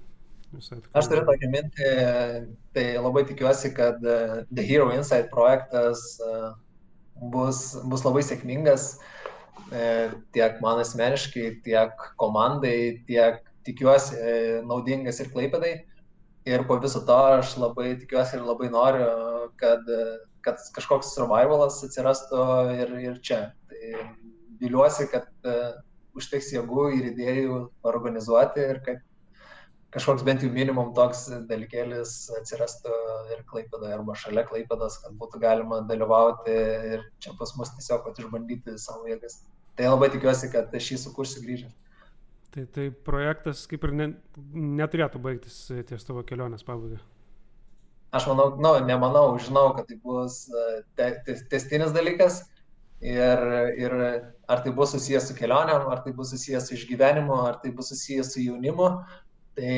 Aš 0.56 1.08
turiu 1.10 1.22
tokią 1.26 1.48
mintį, 1.52 1.94
tai 2.74 2.84
labai 2.98 3.22
tikiuosi, 3.30 3.70
kad 3.76 4.02
uh, 4.02 4.42
The 4.50 4.66
Hero 4.66 4.90
Insight 4.94 5.30
projektas 5.30 6.02
uh, 6.22 6.54
bus, 7.20 7.60
bus 7.88 8.04
labai 8.06 8.22
sėkmingas 8.26 8.96
uh, 8.96 9.06
tiek 10.32 10.60
man 10.62 10.80
asmeniškai, 10.82 11.62
tiek 11.64 12.06
komandai, 12.20 13.02
tiek 13.08 13.42
tikiuosi 13.66 14.62
naudingas 14.66 15.20
ir 15.20 15.30
klaipėdai. 15.32 15.74
Ir 16.46 16.62
po 16.68 16.76
viso 16.78 17.00
to 17.02 17.16
aš 17.40 17.56
labai 17.58 17.96
tikiuosi 17.98 18.38
ir 18.38 18.44
labai 18.46 18.68
noriu, 18.70 19.08
kad, 19.58 19.82
kad 20.46 20.60
kažkoks 20.76 21.10
survivalas 21.16 21.80
atsirastų 21.82 22.44
ir, 22.76 22.92
ir 23.08 23.18
čia. 23.26 23.40
Tai 23.66 24.04
viliuosi, 24.60 25.08
kad 25.10 25.26
uh, 25.48 25.74
užteks 26.16 26.52
jėgų 26.54 26.86
ir 26.96 27.10
idėjų 27.10 27.58
organizuoti 27.90 28.62
ir 28.62 28.80
kad 28.86 29.02
kažkoks 29.94 30.24
bent 30.26 30.44
jau 30.44 30.50
minimum 30.52 30.92
toks 30.96 31.26
dalykėlis 31.48 32.14
atsirastų 32.40 32.94
ir 33.34 33.42
Klaipėdoje 33.50 33.94
arba 33.96 34.16
šalia 34.18 34.46
Klaipėdos, 34.48 35.00
kad 35.04 35.16
būtų 35.20 35.40
galima 35.42 35.80
dalyvauti 35.88 36.54
ir 36.92 37.04
čia 37.22 37.34
pas 37.38 37.54
mus 37.58 37.72
tiesiog 37.76 38.04
pat 38.06 38.20
išbandyti 38.22 38.76
savo 38.82 39.06
jėgas. 39.10 39.42
Tai 39.76 39.92
labai 39.92 40.10
tikiuosi, 40.14 40.50
kad 40.52 40.72
aš 40.74 40.92
jį 40.92 41.02
sukursiu 41.02 41.44
grįžęs. 41.44 41.74
Tai, 42.56 42.64
tai 42.72 42.88
projektas 43.04 43.66
kaip 43.68 43.82
ir 43.84 43.92
ne, 43.92 44.06
neturėtų 44.80 45.20
baigtis 45.20 45.58
ties 45.88 46.06
tavo 46.08 46.22
kelionės 46.24 46.64
pabaiga. 46.64 47.02
Aš 48.16 48.28
manau, 48.30 48.52
nu, 48.62 48.70
nemanau, 48.86 49.34
žinau, 49.42 49.68
kad 49.76 49.90
tai 49.90 49.98
bus 50.00 50.46
te, 50.96 51.10
te, 51.26 51.34
testinis 51.50 51.92
dalykas 51.92 52.38
ir, 53.04 53.42
ir 53.76 53.96
ar 54.48 54.62
tai 54.64 54.72
bus 54.72 54.94
susijęs 54.94 55.28
su 55.28 55.36
kelioniam, 55.36 55.84
ar 55.92 56.00
tai 56.04 56.14
bus 56.16 56.32
susijęs 56.32 56.70
su 56.70 56.78
išgyvenimu, 56.78 57.36
ar 57.50 57.58
tai 57.60 57.74
bus 57.76 57.90
susijęs 57.92 58.32
su 58.32 58.40
jaunimu, 58.40 58.88
Tai 59.56 59.76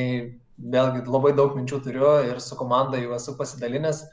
vėlgi 0.59 1.05
labai 1.07 1.31
daug 1.37 1.55
minčių 1.55 1.79
turiu 1.85 2.09
ir 2.27 2.41
su 2.43 2.57
komanda 2.59 2.99
jau 2.99 3.13
esu 3.15 3.35
pasidalinęs. 3.39 4.03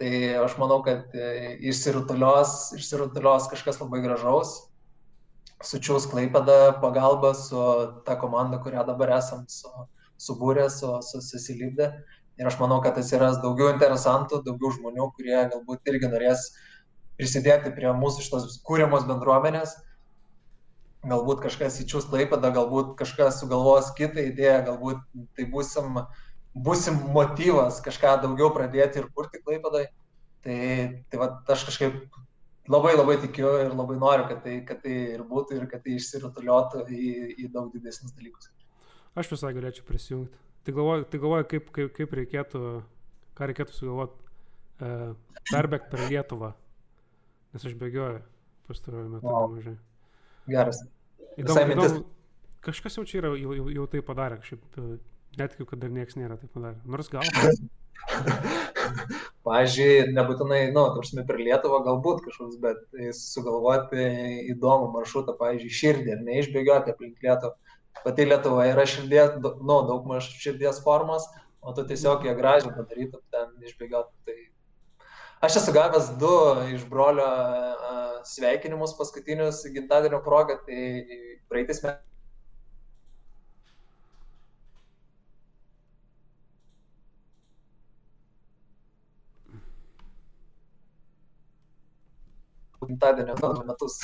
Tai 0.00 0.12
aš 0.42 0.56
manau, 0.58 0.80
kad 0.84 1.12
e, 1.14 1.54
išsirutulios, 1.70 2.74
išsirutulios 2.76 3.48
kažkas 3.52 3.78
labai 3.80 4.02
gražaus. 4.04 4.56
Sučiaus 5.64 6.08
Klaipada 6.10 6.74
pagalba 6.82 7.30
su 7.38 7.60
ta 8.04 8.18
komanda, 8.20 8.58
kurią 8.60 8.82
dabar 8.88 9.14
esam 9.16 9.46
su, 9.48 9.70
subūrę, 10.20 10.66
su, 10.70 10.90
su 11.06 11.22
susilipdę. 11.24 11.88
Ir 12.42 12.50
aš 12.50 12.58
manau, 12.58 12.80
kad 12.82 12.98
atsiras 12.98 13.38
daugiau 13.40 13.70
interesantų, 13.70 14.42
daugiau 14.44 14.74
žmonių, 14.74 15.08
kurie 15.16 15.36
galbūt 15.54 15.92
irgi 15.92 16.10
norės 16.10 16.48
prisidėti 17.16 17.70
prie 17.76 17.92
mūsų 17.94 18.26
šitos 18.26 18.58
kūriamos 18.66 19.06
bendruomenės 19.06 19.76
galbūt 21.08 21.42
kažkas 21.44 21.78
įčiūs 21.84 22.08
Klaipadą, 22.10 22.50
galbūt 22.54 22.94
kažkas 22.98 23.40
sugalvos 23.42 23.90
kitą 23.98 24.24
idėją, 24.30 24.60
galbūt 24.68 25.02
tai 25.36 25.46
busim, 25.50 26.00
busim 26.54 27.00
motyvas 27.14 27.80
kažką 27.84 28.16
daugiau 28.24 28.50
pradėti 28.54 29.02
ir 29.02 29.10
kurti 29.14 29.42
Klaipadai. 29.44 29.86
Tai, 30.44 30.56
tai 31.08 31.20
va, 31.20 31.30
aš 31.48 31.64
kažkaip 31.70 32.18
labai 32.68 32.92
labai 32.96 33.16
tikiu 33.22 33.48
ir 33.62 33.72
labai 33.72 33.96
noriu, 34.00 34.26
kad 34.28 34.42
tai, 34.44 34.58
kad 34.68 34.82
tai 34.84 34.96
ir 35.14 35.22
būtų 35.28 35.56
ir 35.56 35.68
kad 35.70 35.84
tai 35.84 35.96
išsirutuliotų 35.96 36.84
į, 36.92 37.12
į 37.44 37.48
daug 37.54 37.70
didesnius 37.72 38.12
dalykus. 38.16 38.50
Aš 39.16 39.32
visai 39.32 39.54
galėčiau 39.56 39.86
prisijungti. 39.88 40.40
Tai 40.64 40.74
galvoju, 40.76 41.08
tai 41.08 41.20
galvoju 41.22 41.48
kaip, 41.48 41.72
kaip, 41.76 41.90
kaip 41.96 42.14
reikėtų, 42.20 42.60
ką 43.38 43.48
reikėtų 43.50 43.76
sugalvoti, 43.76 44.30
uh, 44.80 45.10
perbėgti 45.50 45.90
per 45.92 46.06
Lietuvą, 46.08 46.54
nes 47.54 47.66
aš 47.68 47.76
bėgioju 47.80 48.22
pastaruoju 48.68 49.10
metu 49.12 49.28
wow. 49.28 49.48
nemažai. 49.48 49.76
Geras. 50.50 50.82
Įdomu, 51.40 51.72
įdomu, 51.74 52.02
kažkas 52.64 52.98
jau 52.98 53.04
čia 53.08 53.20
yra, 53.22 53.32
jau, 53.40 53.54
jau, 53.56 53.66
jau 53.72 53.86
tai 53.90 54.02
padarė, 54.04 54.38
kažkaip 54.42 54.78
e, 54.78 54.98
netikiu, 55.40 55.66
kad 55.70 55.80
dar 55.82 55.92
niekas 55.94 56.18
nėra 56.20 56.36
tai 56.40 56.50
padarę. 56.52 56.78
Nors 56.84 57.10
gal. 57.12 57.24
Pavyzdžiui, 59.44 60.14
nebūtinai, 60.16 60.60
nu, 60.76 60.84
tarsi 60.96 61.24
per 61.28 61.40
Lietuvą 61.40 61.80
galbūt 61.84 62.22
kažkoks, 62.26 62.56
bet 62.62 62.78
sugalvoti 63.16 64.06
įdomų 64.54 64.90
maršrutą, 64.94 65.34
pavyzdžiui, 65.40 65.76
širdį 65.80 66.14
ir 66.14 66.24
neišbėgioti 66.28 66.94
aplink 66.94 67.24
Lietuvą. 67.24 67.56
Pati 68.04 68.26
Lietuva 68.28 68.66
yra 68.68 68.84
širdies, 68.88 69.38
nu, 69.40 69.76
daug 69.88 70.08
maž 70.08 70.28
širdies 70.40 70.80
formos, 70.84 71.28
o 71.64 71.72
tu 71.76 71.84
tiesiog 71.88 72.26
ją 72.28 72.34
gražiai 72.36 72.72
padarytum 72.76 73.22
ten 73.32 73.52
išbėgioti. 73.64 74.12
Tai 74.28 74.38
Aš 75.44 75.58
esu 75.60 75.72
gavęs 75.76 76.06
du 76.20 76.34
iš 76.72 76.84
brolio 76.88 77.24
sveikinimus 78.24 78.96
paskutinius 78.98 79.62
gimtadienio 79.74 80.20
progą, 80.24 80.58
tai 80.66 80.80
praeitais 81.48 81.82
metais. 81.84 82.02
Gimtadienio 92.84 93.34
metus. 93.64 94.00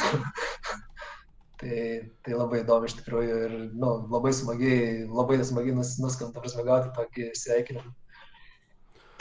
tai, 1.60 1.80
tai 2.24 2.36
labai 2.36 2.62
įdomu 2.62 2.88
iš 2.88 2.96
tikrųjų 3.00 3.40
ir 3.46 3.56
nu, 3.76 3.90
labai 4.12 4.32
smagiai, 4.36 5.04
labai 5.08 5.40
smagiai 5.44 5.76
nus, 5.76 5.96
nuskamba, 6.00 6.40
prasme, 6.40 6.64
gauti 6.68 6.94
tokį 6.96 7.32
sveikinimą. 7.36 7.92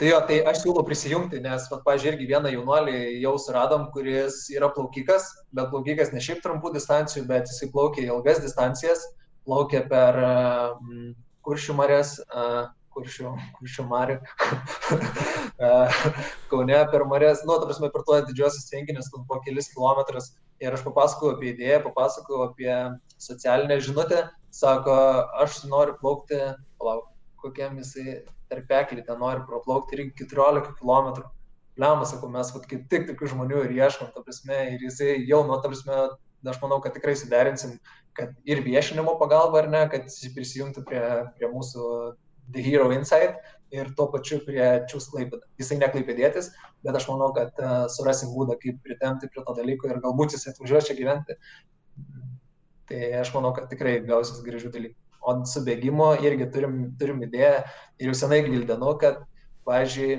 Tai 0.00 0.08
jo, 0.08 0.18
tai 0.24 0.38
aš 0.48 0.62
siūlau 0.62 0.80
prisijungti, 0.88 1.42
nes, 1.44 1.66
pat, 1.68 1.82
pažiūrėjau, 1.84 2.16
irgi 2.16 2.26
vieną 2.30 2.50
jaunuolį 2.54 3.00
jau 3.20 3.34
suradom, 3.36 3.82
kuris 3.92 4.46
yra 4.48 4.70
plaukikas, 4.72 5.26
bet 5.52 5.68
plaukikas 5.68 6.14
ne 6.14 6.22
šiaip 6.24 6.40
trumpų 6.40 6.70
distancijų, 6.72 7.26
bet 7.28 7.50
jisai 7.52 7.68
plaukia 7.74 8.06
ilgas 8.06 8.40
distancijas, 8.40 9.02
plaukia 9.44 9.82
per 9.90 10.16
uh, 10.22 10.94
kuršių 11.44 11.76
marės, 11.82 12.14
uh, 12.32 12.72
kuršių, 12.96 13.34
kuršių 13.58 13.86
marį, 13.92 14.16
uh, 15.68 16.00
Kaune 16.54 16.80
per 16.96 17.06
marės, 17.12 17.44
nu, 17.44 17.60
ta 17.60 17.68
prasme, 17.68 17.92
per 17.92 18.08
tuos 18.08 18.24
didžiosius 18.32 18.72
renginius, 18.72 19.12
po 19.12 19.42
kelis 19.44 19.68
kilometrus. 19.76 20.32
Ir 20.64 20.80
aš 20.80 20.88
papasakau 20.88 21.34
apie 21.36 21.52
idėją, 21.52 21.84
papasakau 21.90 22.46
apie 22.48 22.72
socialinę 23.20 23.82
žinutę, 23.84 24.24
sako, 24.48 24.96
aš 25.44 25.60
noriu 25.68 26.00
plaukti, 26.00 26.40
palauk, 26.80 27.12
kokiam 27.44 27.76
jisai 27.84 28.22
tarpeklį 28.50 29.04
ten 29.06 29.20
nori 29.22 29.44
praplaukti 29.48 29.96
ir 29.96 30.10
14 30.18 30.74
km. 30.80 31.28
Lemas, 31.80 32.10
sakau, 32.12 32.28
mes 32.32 32.50
vat, 32.52 32.66
kaip 32.68 32.88
tik 32.92 33.06
tokių 33.08 33.30
žmonių 33.32 33.62
ir 33.66 33.76
ieškom, 33.78 34.10
ta 34.12 34.24
prasme, 34.26 34.58
ir 34.74 34.82
jisai 34.84 35.14
jau, 35.28 35.44
nu, 35.48 35.56
ta 35.62 35.70
prasme, 35.70 36.00
aš 36.50 36.58
manau, 36.60 36.80
kad 36.84 36.92
tikrai 36.96 37.14
suderinsim, 37.16 37.78
kad 38.18 38.34
ir 38.44 38.60
viešinimo 38.66 39.14
pagalba, 39.20 39.62
ar 39.62 39.70
ne, 39.72 39.84
kad 39.92 40.10
jis 40.10 40.34
prisijungtų 40.36 40.84
prie, 40.88 41.04
prie 41.38 41.48
mūsų 41.52 41.86
The 42.50 42.64
Hero 42.66 42.90
Insight 42.92 43.38
ir 43.70 43.92
tuo 43.96 44.08
pačiu 44.12 44.40
prie 44.46 44.64
Čiūs 44.90 45.08
Klaipėdą. 45.12 45.46
Jisai 45.60 45.78
neklaipėdėtis, 45.80 46.50
bet 46.84 46.96
aš 46.98 47.06
manau, 47.12 47.30
kad 47.36 47.54
uh, 47.62 47.84
surasim 47.92 48.32
būdą, 48.34 48.58
kaip 48.62 48.80
pritemti 48.86 49.30
prie 49.30 49.44
to 49.46 49.54
dalyko 49.56 49.90
ir 49.90 50.02
galbūt 50.02 50.34
jis 50.34 50.48
atvažiuos 50.50 50.90
čia 50.90 50.98
gyventi. 50.98 51.38
Tai 52.90 53.12
aš 53.20 53.30
manau, 53.36 53.54
kad 53.54 53.70
tikrai 53.70 54.00
gausis 54.02 54.42
gražių 54.42 54.72
dalykų. 54.74 54.99
O 55.20 55.34
su 55.44 55.60
bėgimu 55.66 56.14
irgi 56.24 56.48
turim, 56.52 56.76
turim 57.00 57.20
idėją. 57.26 57.64
Ir 58.00 58.10
jau 58.10 58.16
senai 58.16 58.40
gvildenu, 58.46 58.94
kad, 59.02 59.18
pavyzdžiui, 59.68 60.14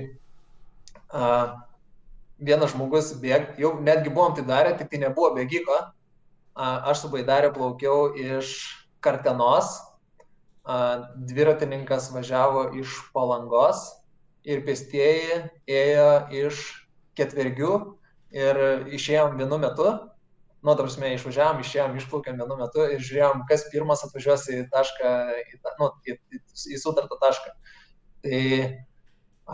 uh, 1.18 1.56
vienas 2.42 2.76
žmogus 2.76 3.14
bėg, 3.22 3.56
jau 3.62 3.74
netgi 3.82 4.14
buvom 4.14 4.36
tai 4.38 4.46
darę, 4.46 4.76
tik 4.78 4.92
tai 4.92 5.02
nebuvo 5.02 5.34
bėgiko. 5.38 5.80
Uh, 6.52 6.92
aš 6.92 7.06
su 7.06 7.14
baidarė 7.14 7.50
plaukiau 7.56 8.12
iš 8.20 8.54
Kartenos, 9.02 9.80
uh, 10.68 11.08
dviratininkas 11.30 12.12
važiavo 12.14 12.68
iš 12.78 13.00
Palangos 13.16 13.88
ir 14.46 14.62
pėstieji 14.68 15.42
ėjo 15.70 16.12
iš 16.46 16.62
Ketvergių 17.18 17.74
ir 18.32 18.62
išėjom 18.96 19.36
vienu 19.40 19.58
metu 19.62 19.90
nu, 20.62 20.76
ta 20.76 20.84
prasme, 20.84 21.16
išvažiavam, 21.16 21.62
išėjom, 21.64 21.98
išplaukėm 21.98 22.42
vienu 22.42 22.58
metu 22.60 22.86
ir 22.86 23.02
žiūrėjom, 23.02 23.46
kas 23.50 23.66
pirmas 23.74 24.06
atvažiuos 24.06 24.46
į 24.54 24.62
tašką, 24.74 25.14
į, 25.42 25.60
nu, 25.82 25.90
į, 26.06 26.18
į, 26.38 26.42
į 26.76 26.82
sutartą 26.82 27.18
tašką. 27.22 27.54
Tai 28.22 28.42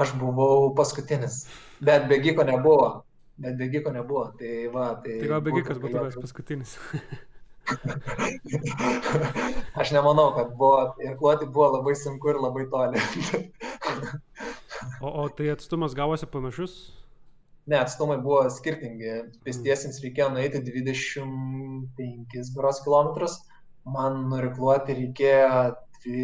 aš 0.04 0.14
buvau 0.20 0.74
paskutinis, 0.76 1.46
bet 1.80 2.10
bėgiko 2.12 2.44
nebuvo. 2.48 3.06
Bet 3.38 3.56
bėgiko 3.60 3.94
nebuvo. 3.94 4.32
Tai, 4.40 4.52
va, 4.74 4.90
tai, 5.04 5.20
tai 5.22 5.32
gal 5.32 5.44
bėgikas 5.46 5.80
būtų 5.80 6.02
buvęs 6.02 6.20
paskutinis. 6.20 6.76
aš 9.82 9.92
nemanau, 9.96 10.32
kad 10.36 10.52
buvo, 10.60 10.96
ir 11.04 11.16
kluoti 11.20 11.48
buvo 11.48 11.70
labai 11.78 11.96
sunku 12.00 12.34
ir 12.34 12.42
labai 12.42 12.68
toli. 12.72 13.04
o, 15.06 15.12
o 15.24 15.28
tai 15.32 15.52
atstumas 15.54 15.96
gavosi 15.98 16.28
panašus? 16.32 16.80
Ne, 17.68 17.82
atstumai 17.82 18.16
buvo 18.24 18.46
skirtingi. 18.54 19.14
Pėstiesiems 19.44 20.00
reikėjo 20.04 20.30
nueiti 20.32 20.62
25 20.64 22.54
beros 22.56 22.80
kilometrus, 22.86 23.34
man 23.98 24.22
nurikluoti 24.32 24.96
reikėjo 24.96 25.58
dvi, 25.98 26.22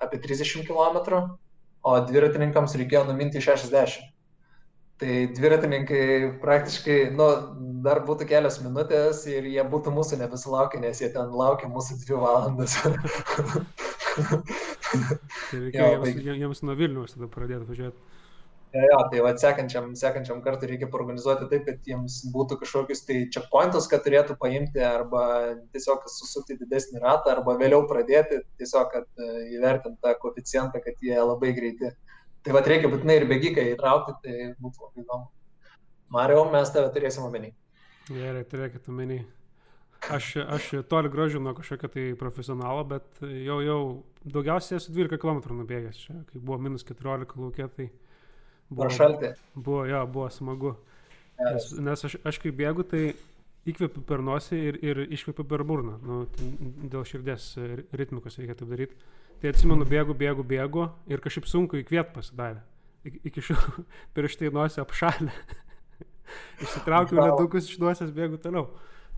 apie 0.00 0.20
30 0.24 0.64
km, 0.68 1.20
o 1.84 1.98
dviratininkams 2.08 2.78
reikėjo 2.80 3.04
numinti 3.10 3.42
60. 3.44 4.08
Tai 5.00 5.12
dviratininkai 5.32 6.06
praktiškai, 6.42 6.96
nu, 7.16 7.26
dar 7.84 8.02
būtų 8.04 8.26
kelios 8.28 8.58
minutės 8.60 9.22
ir 9.32 9.46
jie 9.48 9.62
būtų 9.74 9.92
mūsų 9.96 10.18
nebesulaukę, 10.20 10.80
nes 10.82 11.00
jie 11.00 11.08
ten 11.14 11.32
laukia 11.32 11.70
mūsų 11.72 11.96
dvi 12.02 12.18
valandas. 12.20 12.76
tai 15.48 15.62
reikėjo 15.64 15.88
jiems, 15.94 16.04
tai... 16.04 16.36
jiems 16.42 16.60
nuo 16.68 16.76
Vilnius 16.76 17.16
tada 17.16 17.30
pradėti 17.32 17.68
važiuoti. 17.68 18.09
Jo, 18.70 18.82
jo, 18.86 18.98
tai 19.10 19.22
va, 19.24 19.30
sekančiam, 19.42 19.88
sekančiam 19.98 20.42
kartui 20.44 20.68
reikia 20.70 20.86
organizuoti 20.94 21.48
taip, 21.50 21.64
kad 21.66 21.88
jiems 21.90 22.20
būtų 22.30 22.60
kažkokius 22.60 23.00
tai 23.08 23.16
checkpointus, 23.34 23.88
kad 23.90 24.04
turėtų 24.04 24.36
paimti 24.38 24.82
arba 24.86 25.22
tiesiog 25.74 26.04
susukti 26.06 26.54
didesnį 26.60 27.02
ratą 27.02 27.32
arba 27.34 27.56
vėliau 27.58 27.82
pradėti, 27.90 28.38
tiesiog, 28.62 28.92
kad 28.92 29.08
e, 29.18 29.30
įvertint 29.56 29.98
tą 30.04 30.14
koeficientą, 30.22 30.78
kad 30.84 31.02
jie 31.02 31.16
labai 31.18 31.50
greiti. 31.56 31.90
Tai 32.46 32.54
va 32.54 32.62
reikia 32.62 32.92
būtinai 32.92 33.16
ir 33.18 33.26
bėgikai 33.32 33.64
įtraukti, 33.72 34.14
tai 34.22 34.36
būtų 34.62 34.86
labai 34.86 35.02
įdomu. 35.02 35.26
Mario, 36.14 36.44
mes 36.54 36.70
tave 36.70 36.92
turėsim 36.94 37.26
omeny. 37.26 37.50
Gerai, 38.06 38.44
turėkit 38.46 38.86
omeny. 38.90 39.18
Aš, 40.10 40.28
aš 40.46 40.68
toli 40.88 41.10
gražu 41.12 41.42
nuo 41.42 41.52
kažkokio 41.58 41.90
tai 41.92 42.04
profesionalo, 42.18 42.86
bet 42.88 43.18
jau, 43.20 43.58
jau 43.66 43.80
daugiausiai 44.24 44.78
esu 44.78 44.94
12 44.94 45.18
km 45.20 45.42
nubėgęs 45.58 45.98
čia, 46.06 46.16
kai 46.30 46.38
buvo 46.38 46.56
minus 46.62 46.86
14 46.88 47.36
laukia, 47.36 47.66
tai 47.74 47.90
buvo, 48.70 48.90
šaltė. 48.94 49.34
Buvo, 49.54 49.84
jo, 49.90 50.04
buvo 50.10 50.28
smagu. 50.34 50.76
Nes, 51.40 51.70
nes 51.80 52.06
aš, 52.08 52.18
aš 52.26 52.38
kai 52.42 52.52
bėgu, 52.54 52.84
tai 52.88 53.02
įkvepiu 53.68 54.02
per 54.06 54.22
nosį 54.24 54.58
ir, 54.70 54.78
ir 54.84 55.00
iškvepiu 55.16 55.46
per 55.48 55.64
burną. 55.68 55.96
Nu, 56.04 56.20
dėl 56.90 57.04
širdies 57.08 57.52
ritmikos 57.96 58.38
reikia 58.40 58.58
taip 58.58 58.72
daryti. 58.72 59.00
Tai 59.40 59.54
atsimenu, 59.54 59.86
bėgu, 59.88 60.14
bėgu, 60.20 60.44
bėgu 60.44 60.86
ir 61.08 61.22
kažkaip 61.24 61.48
sunku 61.48 61.80
įkvėpti 61.80 62.16
pasidarė. 62.18 62.60
Iki 63.08 63.44
šiol 63.48 63.84
prieš 64.16 64.36
tai 64.36 64.52
nosį 64.52 64.82
apšalę. 64.84 65.32
Išsitraukiau 66.64 67.22
ledukus 67.22 67.70
iš 67.70 67.80
nosies, 67.80 68.12
bėgu 68.14 68.40
toliau. 68.42 68.68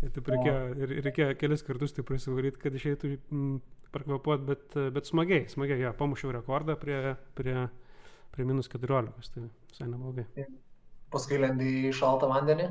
Ir 0.03 0.11
taip 0.15 0.31
reikėjo, 0.33 0.61
ir 0.83 0.93
reikėjo 1.07 1.35
kelis 1.39 1.63
kartus 1.67 1.95
taip 1.95 2.07
prasivaryti, 2.09 2.59
kad 2.63 2.75
išeitų 2.75 3.11
mm, 3.19 3.59
parkvapuot, 3.95 4.47
bet, 4.49 4.79
bet 4.95 5.11
smagiai, 5.11 5.45
smagiai, 5.51 5.85
ja, 5.85 5.93
pamušiau 5.95 6.33
rekordą 6.35 6.75
prie, 6.81 7.15
prie, 7.39 7.55
prie 8.33 8.47
minus 8.49 8.71
14, 8.73 9.33
tai 9.35 9.47
visai 9.71 9.89
neblogai. 9.91 10.27
Paskui 11.13 11.41
lendi 11.43 11.69
į 11.89 11.95
šaltą 11.97 12.31
vandenį? 12.31 12.71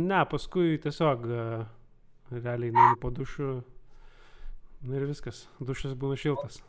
Ne, 0.00 0.20
paskui 0.30 0.78
tiesiog 0.82 1.26
realiai 2.30 2.70
neinu 2.70 2.98
po 3.02 3.10
dušu, 3.14 3.60
ir 4.88 5.06
viskas, 5.10 5.44
dušas 5.60 5.96
būna 5.98 6.18
šiltas. 6.18 6.60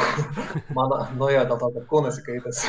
Mano, 0.76 1.00
nu 1.16 1.30
jo, 1.32 1.40
dėl 1.48 1.58
to, 1.58 1.70
kad 1.76 1.88
kūnas 1.90 2.20
įkaitas. 2.20 2.62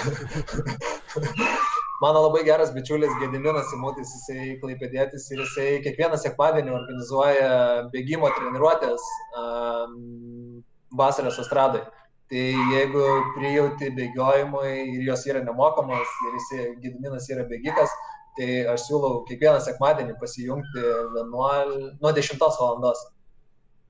Mano 2.02 2.24
labai 2.26 2.42
geras 2.48 2.72
bičiulis 2.74 3.14
Gediminas 3.22 3.70
Simutis, 3.70 4.10
jisai 4.16 4.56
klaipėdėtis 4.64 5.28
ir 5.36 5.44
jisai 5.44 5.68
kiekvieną 5.86 6.18
sekmadienį 6.18 6.74
organizuoja 6.74 7.52
bėgimo 7.94 8.32
treniruotės 8.40 9.06
um, 9.38 10.64
vasaros 10.98 11.38
astradai. 11.44 11.84
Tai 12.32 12.42
jeigu 12.72 13.06
prijauti 13.36 13.90
bėgiojimui 13.92 14.70
ir 14.96 15.02
jos 15.04 15.26
yra 15.28 15.42
nemokamos 15.44 16.12
ir 16.28 16.36
jisai 16.38 16.68
Gediminas 16.80 17.26
yra 17.34 17.44
bėgikas, 17.50 17.92
tai 18.38 18.62
aš 18.72 18.86
siūlau 18.88 19.26
kiekvieną 19.28 19.60
sekmadienį 19.66 20.16
pasijungti 20.22 20.86
11, 21.18 21.90
nuo 22.00 22.14
10 22.16 22.40
valandos. 22.46 23.02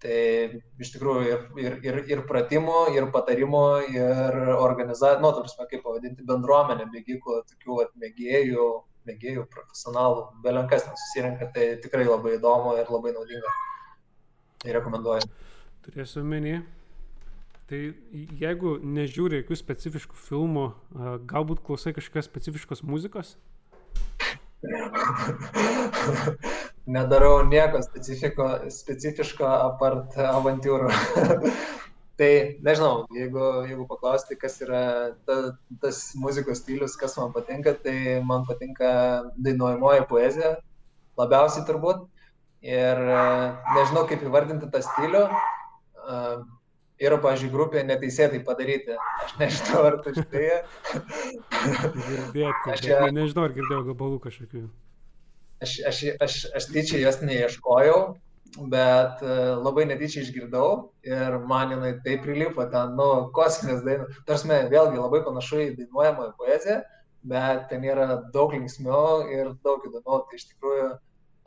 Tai 0.02 0.18
iš 0.82 0.90
tikrųjų 0.96 1.28
ir, 1.30 1.46
ir, 1.62 1.78
ir, 1.86 2.00
ir 2.16 2.24
pratimų, 2.26 2.80
ir 2.98 3.12
patarimų, 3.14 3.66
ir 3.94 4.40
organizacijų, 4.56 5.22
nu, 5.22 5.34
tarsi, 5.38 5.60
kaip 5.62 5.86
pavadinti, 5.86 6.26
bendruomenę 6.26 6.90
bėgikų, 6.90 7.38
tokių 7.54 7.78
at, 7.86 7.94
mėgėjų, 8.02 9.46
profesionalų, 9.54 10.26
belenkas 10.42 10.90
ten 10.90 10.98
susirinka, 10.98 11.54
tai 11.54 11.76
tikrai 11.86 12.10
labai 12.10 12.40
įdomu 12.40 12.74
ir 12.82 12.90
labai 12.90 13.14
naudinga. 13.14 13.54
Tai 14.66 14.78
rekomenduoju. 14.82 15.30
Turėsiu 15.86 16.26
menį. 16.26 16.81
Tai 17.72 17.78
jeigu 18.36 18.74
nežiūri 18.84 19.38
jokių 19.40 19.56
specifiškų 19.56 20.18
filmų, 20.20 20.66
galbūt 21.32 21.62
klausai 21.64 21.94
kažkokios 21.96 22.28
specifiškos 22.28 22.82
muzikos? 22.84 23.38
nedarau 26.98 27.46
nieko 27.48 27.80
specifiško 27.86 29.48
apart 29.48 30.20
avantūrų. 30.20 30.92
tai 32.20 32.32
nežinau, 32.60 33.06
jeigu, 33.16 33.48
jeigu 33.70 33.88
paklausti, 33.90 34.36
kas 34.44 34.60
yra 34.68 34.84
ta, 35.24 35.42
tas 35.80 36.04
muzikos 36.20 36.60
stilius, 36.66 37.00
kas 37.00 37.16
man 37.24 37.32
patinka, 37.32 37.78
tai 37.88 38.20
man 38.20 38.44
patinka 38.52 38.90
dainuojamoji 39.40 40.10
poezija, 40.12 40.58
labiausiai 41.24 41.64
turbūt. 41.72 42.04
Ir 42.62 43.00
nežinau, 43.74 44.04
kaip 44.10 44.28
įvardinti 44.28 44.68
tą 44.76 44.84
stilių. 44.86 45.24
Yra, 47.02 47.18
pažiūrėjau, 47.24 47.56
grupė 47.56 47.82
neteisėtai 47.88 48.44
padaryti. 48.46 48.94
Aš 49.26 49.34
nežinau, 49.40 49.82
ar 49.90 50.00
tu 50.06 50.14
žinai. 50.20 50.62
Girdėti. 51.98 52.76
Aš 52.76 52.86
ją... 52.86 53.02
nežinau, 53.16 53.48
ar 53.48 53.58
girdėjau 53.58 53.84
gabalų 53.90 54.22
kažkokių 54.28 54.68
aš, 55.62 55.80
aš, 55.88 56.04
aš, 56.20 56.36
aš 56.58 56.68
tyčia 56.74 57.02
jos 57.02 57.22
neieškojau, 57.22 58.00
bet 58.72 59.22
uh, 59.24 59.60
labai 59.62 59.86
netyčia 59.90 60.24
išgirdau 60.26 60.92
ir 61.08 61.38
man 61.48 61.76
jinai 61.76 61.94
taip 62.06 62.26
prilipo 62.26 62.66
ten, 62.74 62.98
nu, 62.98 63.30
kosminės 63.36 63.86
dainos. 63.86 64.18
Tarsi, 64.28 64.50
vėlgi 64.50 65.00
labai 65.00 65.22
panašu 65.28 65.62
į 65.68 65.70
dainuojamąją 65.78 66.34
poeziją, 66.40 66.82
bet 67.32 67.70
ten 67.70 67.86
yra 67.86 68.10
daug 68.34 68.58
linksmiau 68.58 69.30
ir 69.30 69.54
daug 69.66 69.86
įdomiau. 69.88 70.26
Tai 70.28 70.42
iš 70.42 70.50
tikrųjų, 70.52 70.90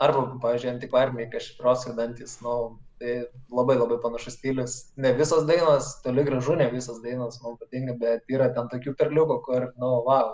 arba, 0.06 0.24
pavyzdžiui, 0.44 0.72
antikvariniai 0.76 1.30
kažkros 1.34 1.88
vedantis, 1.90 2.38
nu, 2.46 2.56
tai 3.04 3.16
labai 3.52 3.76
labai 3.76 3.98
panašus 4.00 4.38
stilius. 4.38 4.74
Ne 4.96 5.12
visos 5.18 5.44
dainos, 5.48 5.90
toli 6.04 6.24
gražu 6.24 6.56
ne 6.56 6.70
visos 6.72 7.02
dainos 7.04 7.40
man 7.44 7.58
patinka, 7.60 7.96
bet 8.00 8.32
yra 8.32 8.48
ten 8.56 8.70
tokių 8.72 8.94
perliukų, 9.00 9.38
kur, 9.44 9.68
nu, 9.80 9.90
wow. 10.08 10.32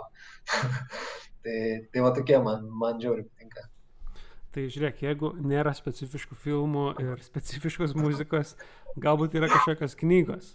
tai, 1.43 1.57
tai 1.91 2.05
va 2.05 2.13
tokie 2.15 2.39
man, 2.43 2.65
man 2.83 3.01
žiauri 3.03 3.27
patinka. 3.27 3.67
Tai 4.51 4.65
žiūrėk, 4.67 5.03
jeigu 5.05 5.31
nėra 5.47 5.71
specifiškų 5.75 6.37
filmų 6.45 6.85
ir 7.03 7.23
specifiškos 7.29 7.95
muzikos, 7.99 8.55
galbūt 8.99 9.35
yra 9.39 9.51
kažkokios 9.51 9.97
knygos. 9.99 10.53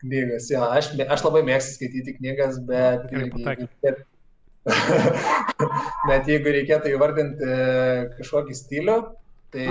Knygas, 0.00 0.48
jo, 0.48 0.64
aš, 0.64 0.94
aš 1.12 1.26
labai 1.26 1.44
mėgstu 1.44 1.76
skaityti 1.76 2.16
knygas, 2.16 2.56
bet... 2.68 3.04
Irgi, 3.12 3.96
bet 6.08 6.28
jeigu 6.28 6.52
reikėtų 6.56 6.94
įvardinti 6.94 7.52
kažkokį 8.16 8.56
stilių, 8.56 8.96
tai 9.52 9.66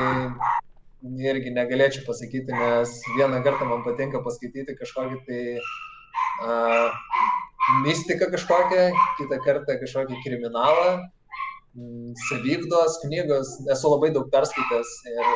irgi 1.03 1.53
negalėčiau 1.55 2.03
pasakyti, 2.07 2.51
nes 2.51 2.95
vieną 3.17 3.43
kartą 3.45 3.67
man 3.69 3.85
patinka 3.85 4.23
paskaityti 4.25 4.75
kažkokį 4.79 5.21
tai 5.27 5.43
uh, 5.59 6.89
mistiką 7.85 8.27
kažkokią, 8.33 8.89
kitą 9.21 9.39
kartą 9.45 9.77
kažkokį 9.79 10.19
kriminalą, 10.25 10.91
Mm, 11.77 12.13
savigdos 12.29 12.97
knygos, 13.03 13.49
esu 13.73 13.89
labai 13.91 14.09
daug 14.15 14.29
perskaitęs 14.33 14.93
ir 15.11 15.27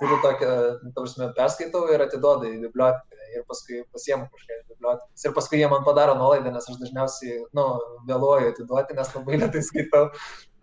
turiu 0.00 0.16
tokią, 0.24 0.52
ta 0.94 1.02
prasme, 1.02 1.28
perskaitau 1.36 1.82
ir 1.92 2.04
atiduodu 2.06 2.48
į 2.48 2.62
biblioteką 2.62 3.28
ir 3.36 3.44
paskui 3.50 3.82
pasiemu 3.92 4.30
kažką 4.32 4.56
iš 4.56 4.64
bibliotekos. 4.72 5.26
Ir 5.28 5.34
paskui 5.36 5.60
jie 5.60 5.68
man 5.72 5.84
padaro 5.84 6.16
nuolaidą, 6.16 6.54
nes 6.54 6.70
aš 6.72 6.80
dažniausiai, 6.80 7.42
nu, 7.58 7.66
vėluoju 8.08 8.54
atiduoti, 8.54 8.96
nes 8.96 9.12
labai 9.18 9.40
lietai 9.42 9.64
skaitau. 9.68 10.08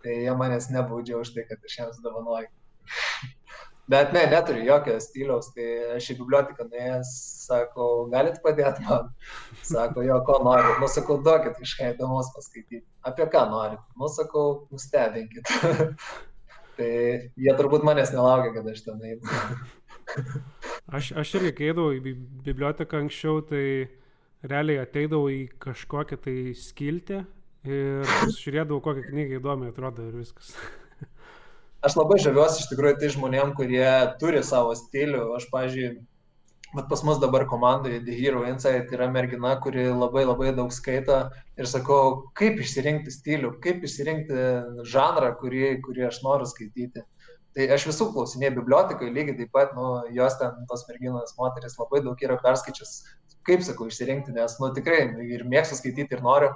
Tai 0.03 0.17
jie 0.25 0.35
manęs 0.41 0.71
nebaudžia 0.73 1.21
už 1.21 1.35
tai, 1.35 1.45
kad 1.51 1.69
aš 1.69 1.77
jiems 1.79 2.01
dovanoju. 2.03 2.49
Bet 3.91 4.13
ne, 4.15 4.21
neturiu 4.31 4.63
jokio 4.63 4.95
stiliaus, 5.03 5.49
tai 5.55 5.65
aš 5.97 6.05
į 6.13 6.17
biblioteką 6.21 6.69
nuėjęs, 6.69 7.09
sakau, 7.43 7.87
galit 8.13 8.37
padėti 8.43 8.85
man. 8.87 9.09
Sako, 9.67 10.05
jo, 10.07 10.19
ko 10.27 10.37
nori. 10.45 10.69
Nu, 10.79 10.87
sakau, 10.91 11.17
duokit 11.25 11.57
kažką 11.59 11.89
įdomus 11.91 12.29
paskaityti. 12.35 12.85
Apie 13.03 13.27
ką 13.33 13.43
nori. 13.51 13.75
Nu, 13.99 14.07
sakau, 14.11 14.45
nustebinkit. 14.71 15.51
tai 16.77 16.93
jie 17.35 17.55
turbūt 17.59 17.83
manęs 17.83 18.13
nelaukia, 18.15 18.53
kad 18.55 18.69
aš 18.71 18.85
ten 18.87 19.03
einu. 19.03 19.35
aš, 20.95 21.11
aš 21.19 21.35
irgi, 21.41 21.51
kai 21.57 21.69
eidavau 21.73 21.91
į 21.97 22.15
biblioteką 22.47 23.03
anksčiau, 23.03 23.43
tai 23.51 23.65
realiai 24.47 24.79
ateidavau 24.83 25.27
į 25.31 25.43
kažkokią 25.63 26.19
tai 26.23 26.37
skiltį 26.59 27.19
ir 27.67 28.15
žiūrėdavau, 28.39 28.79
kokią 28.83 29.05
knygą 29.09 29.39
įdomi 29.39 29.69
atrodo 29.71 30.07
ir 30.07 30.17
viskas 30.23 30.55
aš 31.83 31.97
labai 31.99 32.19
žaviuosi 32.23 32.63
iš 32.63 32.71
tikrųjų 32.71 32.97
tai 33.01 33.11
žmonėm, 33.13 33.53
kurie 33.57 33.85
turi 34.21 34.41
savo 34.45 34.73
stilių. 34.77 35.23
Aš, 35.37 35.47
pažiūrėjau, 35.51 36.01
bet 36.73 36.89
pas 36.89 37.03
mus 37.05 37.19
dabar 37.21 37.45
komandoje 37.49 38.01
The 38.05 38.15
Hero 38.17 38.43
Insight 38.49 38.91
yra 38.95 39.09
mergina, 39.11 39.55
kuri 39.61 39.89
labai 39.91 40.25
labai 40.25 40.53
daug 40.57 40.71
skaito 40.73 41.19
ir 41.59 41.69
sakau, 41.69 42.29
kaip 42.39 42.61
išsirinkti 42.63 43.13
stilių, 43.13 43.55
kaip 43.63 43.83
išsirinkti 43.85 44.45
žanrą, 44.89 45.33
kurį, 45.41 45.65
kurį 45.85 46.07
aš 46.09 46.23
noriu 46.25 46.49
skaityti. 46.49 47.03
Tai 47.53 47.67
aš 47.75 47.85
visų 47.91 48.07
klausinėjau 48.15 48.55
bibliotekoje, 48.55 49.13
lygiai 49.13 49.37
taip 49.43 49.51
pat, 49.53 49.75
nu, 49.77 49.99
jos 50.15 50.39
ten, 50.39 50.63
tos 50.71 50.87
merginos, 50.87 51.35
moteris 51.37 51.77
labai 51.77 52.01
daug 52.01 52.23
yra 52.25 52.39
perskaičius, 52.41 53.03
kaip 53.45 53.61
sakau, 53.61 53.85
išsirinkti, 53.91 54.33
nes, 54.33 54.55
nu, 54.57 54.71
tikrai 54.73 55.03
ir 55.35 55.45
mėgstu 55.51 55.77
skaityti 55.77 56.17
ir 56.17 56.23
noriu 56.25 56.49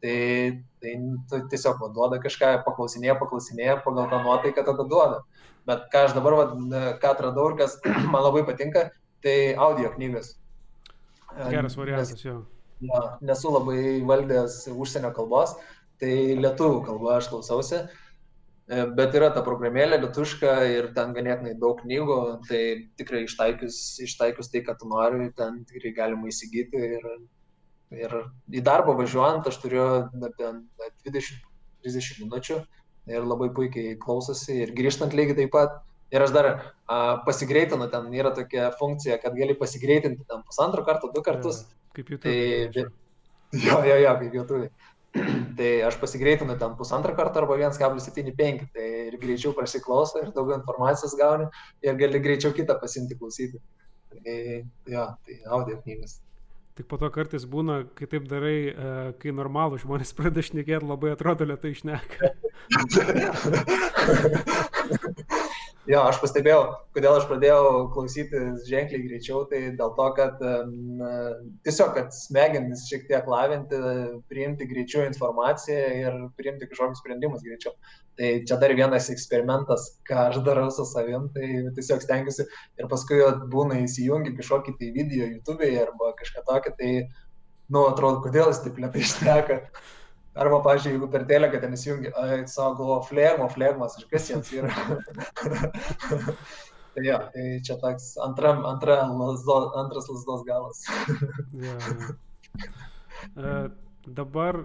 tai, 0.00 0.62
tai 0.80 0.94
tu 1.28 1.40
tiesiog 1.52 1.80
man 1.82 1.94
duoda 1.96 2.20
kažką, 2.22 2.54
paklausinėja, 2.66 3.16
paklausinėja, 3.20 3.80
pagal 3.84 4.08
tą 4.10 4.20
nuotaiką 4.24 4.64
tada 4.66 4.86
duoda. 4.88 5.22
Bet 5.68 5.88
ką 5.92 6.06
aš 6.08 6.16
dabar, 6.16 6.36
va, 6.38 6.46
ką 7.02 7.14
atradau 7.14 7.50
ir 7.50 7.58
kas 7.60 7.76
man 8.12 8.24
labai 8.24 8.44
patinka, 8.48 8.88
tai 9.24 9.54
audio 9.68 9.92
knygas. 9.96 10.34
Geras 11.50 11.76
variantas, 11.78 12.24
jo. 12.24 12.40
Ja, 12.80 13.00
nesu 13.20 13.52
labai 13.52 14.00
valdęs 14.08 14.62
užsienio 14.72 15.12
kalbos, 15.16 15.52
tai 16.00 16.36
lietuvių 16.40 16.78
kalba 16.86 17.18
aš 17.18 17.28
klausausi, 17.28 17.82
e, 17.84 18.86
bet 18.96 19.12
yra 19.18 19.28
ta 19.34 19.42
programėlė 19.44 19.98
lietuška 20.00 20.54
ir 20.72 20.88
ten 20.96 21.12
ganėtinai 21.16 21.52
daug 21.60 21.82
knygų, 21.84 22.16
tai 22.48 22.62
tikrai 22.96 23.26
ištaikius, 23.26 23.76
ištaikius 24.08 24.48
tai, 24.48 24.64
ką 24.64 24.78
tu 24.80 24.88
nori, 24.88 25.28
ten 25.36 25.60
tikrai 25.68 25.92
galima 25.98 26.32
įsigyti 26.32 26.80
ir 26.96 27.06
Ir 27.90 28.12
į 28.54 28.62
darbą 28.62 28.94
važiuojant 28.98 29.48
aš 29.50 29.56
turiu 29.62 29.84
apie 30.06 30.50
20-30 31.08 32.20
minučių 32.22 32.60
ir 33.10 33.26
labai 33.26 33.48
puikiai 33.54 33.96
klausosi 33.98 34.60
ir 34.64 34.74
grįžtant 34.76 35.16
lygiai 35.16 35.42
taip 35.42 35.54
pat. 35.56 35.80
Ir 36.10 36.22
aš 36.24 36.32
dar 36.34 36.46
a, 36.50 36.96
pasigreitinu, 37.26 37.86
ten 37.90 38.08
yra 38.14 38.32
tokia 38.34 38.70
funkcija, 38.78 39.20
kad 39.22 39.34
gali 39.38 39.54
pasigreitinti 39.58 40.26
ten 40.26 40.40
pusantro 40.46 40.82
karto, 40.86 41.10
du 41.14 41.22
kartus. 41.22 41.60
Ja, 41.62 41.92
kaip 41.98 42.10
YouTube. 42.14 42.24
Tai, 42.26 43.60
jo, 43.66 43.76
jo, 43.86 43.98
jo, 44.04 44.14
kaip 44.22 44.34
YouTube. 44.34 44.70
tai 45.58 45.70
aš 45.86 45.98
pasigreitinu 46.02 46.54
ten 46.58 46.74
pusantrą 46.78 47.14
kartą 47.18 47.42
arba 47.42 47.58
1,75, 47.58 48.66
tai 48.74 48.88
ir 49.08 49.18
greičiau 49.22 49.54
prasiklauso 49.56 50.22
ir 50.22 50.30
daugiau 50.34 50.58
informacijos 50.60 51.16
gauni 51.18 51.48
ir 51.82 51.98
gali 51.98 52.22
greičiau 52.22 52.54
kitą 52.54 52.78
pasimti 52.82 53.18
klausyti. 53.18 53.62
Tai 54.10 54.36
jo, 54.94 55.06
tai 55.26 55.38
audio 55.46 55.78
knygas. 55.82 56.20
Tik 56.80 56.86
po 56.88 56.96
to 56.96 57.10
kartais 57.12 57.42
būna, 57.44 57.82
kai 57.92 58.06
taip 58.08 58.24
darai, 58.24 58.72
e, 58.72 58.92
kai 59.20 59.34
normalų 59.36 59.82
žmonės 59.82 60.14
pradeda 60.16 60.40
šnekėti, 60.46 60.88
labai 60.88 61.12
atrodo 61.12 61.44
lietai 61.44 61.74
išneka. 61.76 62.32
Jo, 65.88 66.02
aš 66.04 66.18
pastebėjau, 66.20 66.58
kodėl 66.92 67.14
aš 67.16 67.24
pradėjau 67.24 67.68
klausytis 67.94 68.66
ženkliai 68.68 69.00
greičiau, 69.00 69.46
tai 69.48 69.60
dėl 69.78 69.94
to, 69.96 70.08
kad 70.18 70.42
na, 70.44 71.12
tiesiog, 71.64 71.94
kad 71.96 72.12
smegenis 72.12 72.82
šiek 72.90 73.06
tiek 73.08 73.30
lavinti, 73.30 73.78
priimti 74.28 74.68
greičiau 74.68 75.06
informaciją 75.06 75.86
ir 76.02 76.18
priimti 76.36 76.68
kažkokius 76.68 77.00
sprendimus 77.00 77.46
greičiau. 77.46 77.72
Tai 78.20 78.32
čia 78.44 78.58
dar 78.60 78.74
vienas 78.76 79.08
eksperimentas, 79.14 79.86
ką 80.04 80.26
aš 80.26 80.42
darau 80.44 80.66
su 80.74 80.84
savim, 80.84 81.30
tai 81.32 81.48
tiesiog 81.78 82.04
stengiuosi 82.04 82.44
ir 82.44 82.90
paskui 82.92 83.22
būna 83.54 83.80
įsijungi 83.86 84.34
kažkokį 84.36 84.76
tai 84.76 84.90
video 84.98 85.30
YouTube'e 85.30 85.72
arba 85.86 86.12
kažką 86.20 86.44
tokio, 86.50 86.74
tai, 86.76 86.92
nu, 87.72 87.86
atrodo, 87.88 88.20
kodėl 88.28 88.52
jis 88.52 88.60
taip 88.66 88.84
lietai 88.84 89.06
išneka. 89.06 89.58
Arba, 90.40 90.62
pažiūrėjau, 90.64 90.96
jeigu 90.96 91.08
per 91.12 91.26
teleką 91.28 91.60
ten 91.60 91.76
įsijungi, 91.76 92.10
savo 92.48 92.72
galvo 92.78 92.98
flegmo, 93.04 93.48
flegmas, 93.52 93.98
ir 94.00 94.06
kas 94.08 94.30
jiems 94.30 94.52
yra. 94.56 94.72
tai 96.94 97.04
jo, 97.04 97.18
tai 97.34 97.44
čia 97.66 97.76
toks 97.82 98.14
antram, 98.24 98.62
antra 98.68 99.02
lasdo, 99.10 99.58
antras 99.82 100.08
lasdos 100.08 100.46
galas. 100.48 100.84
ja, 101.66 101.76
ja. 101.76 102.14
Uh, 103.36 103.68
dabar 104.06 104.64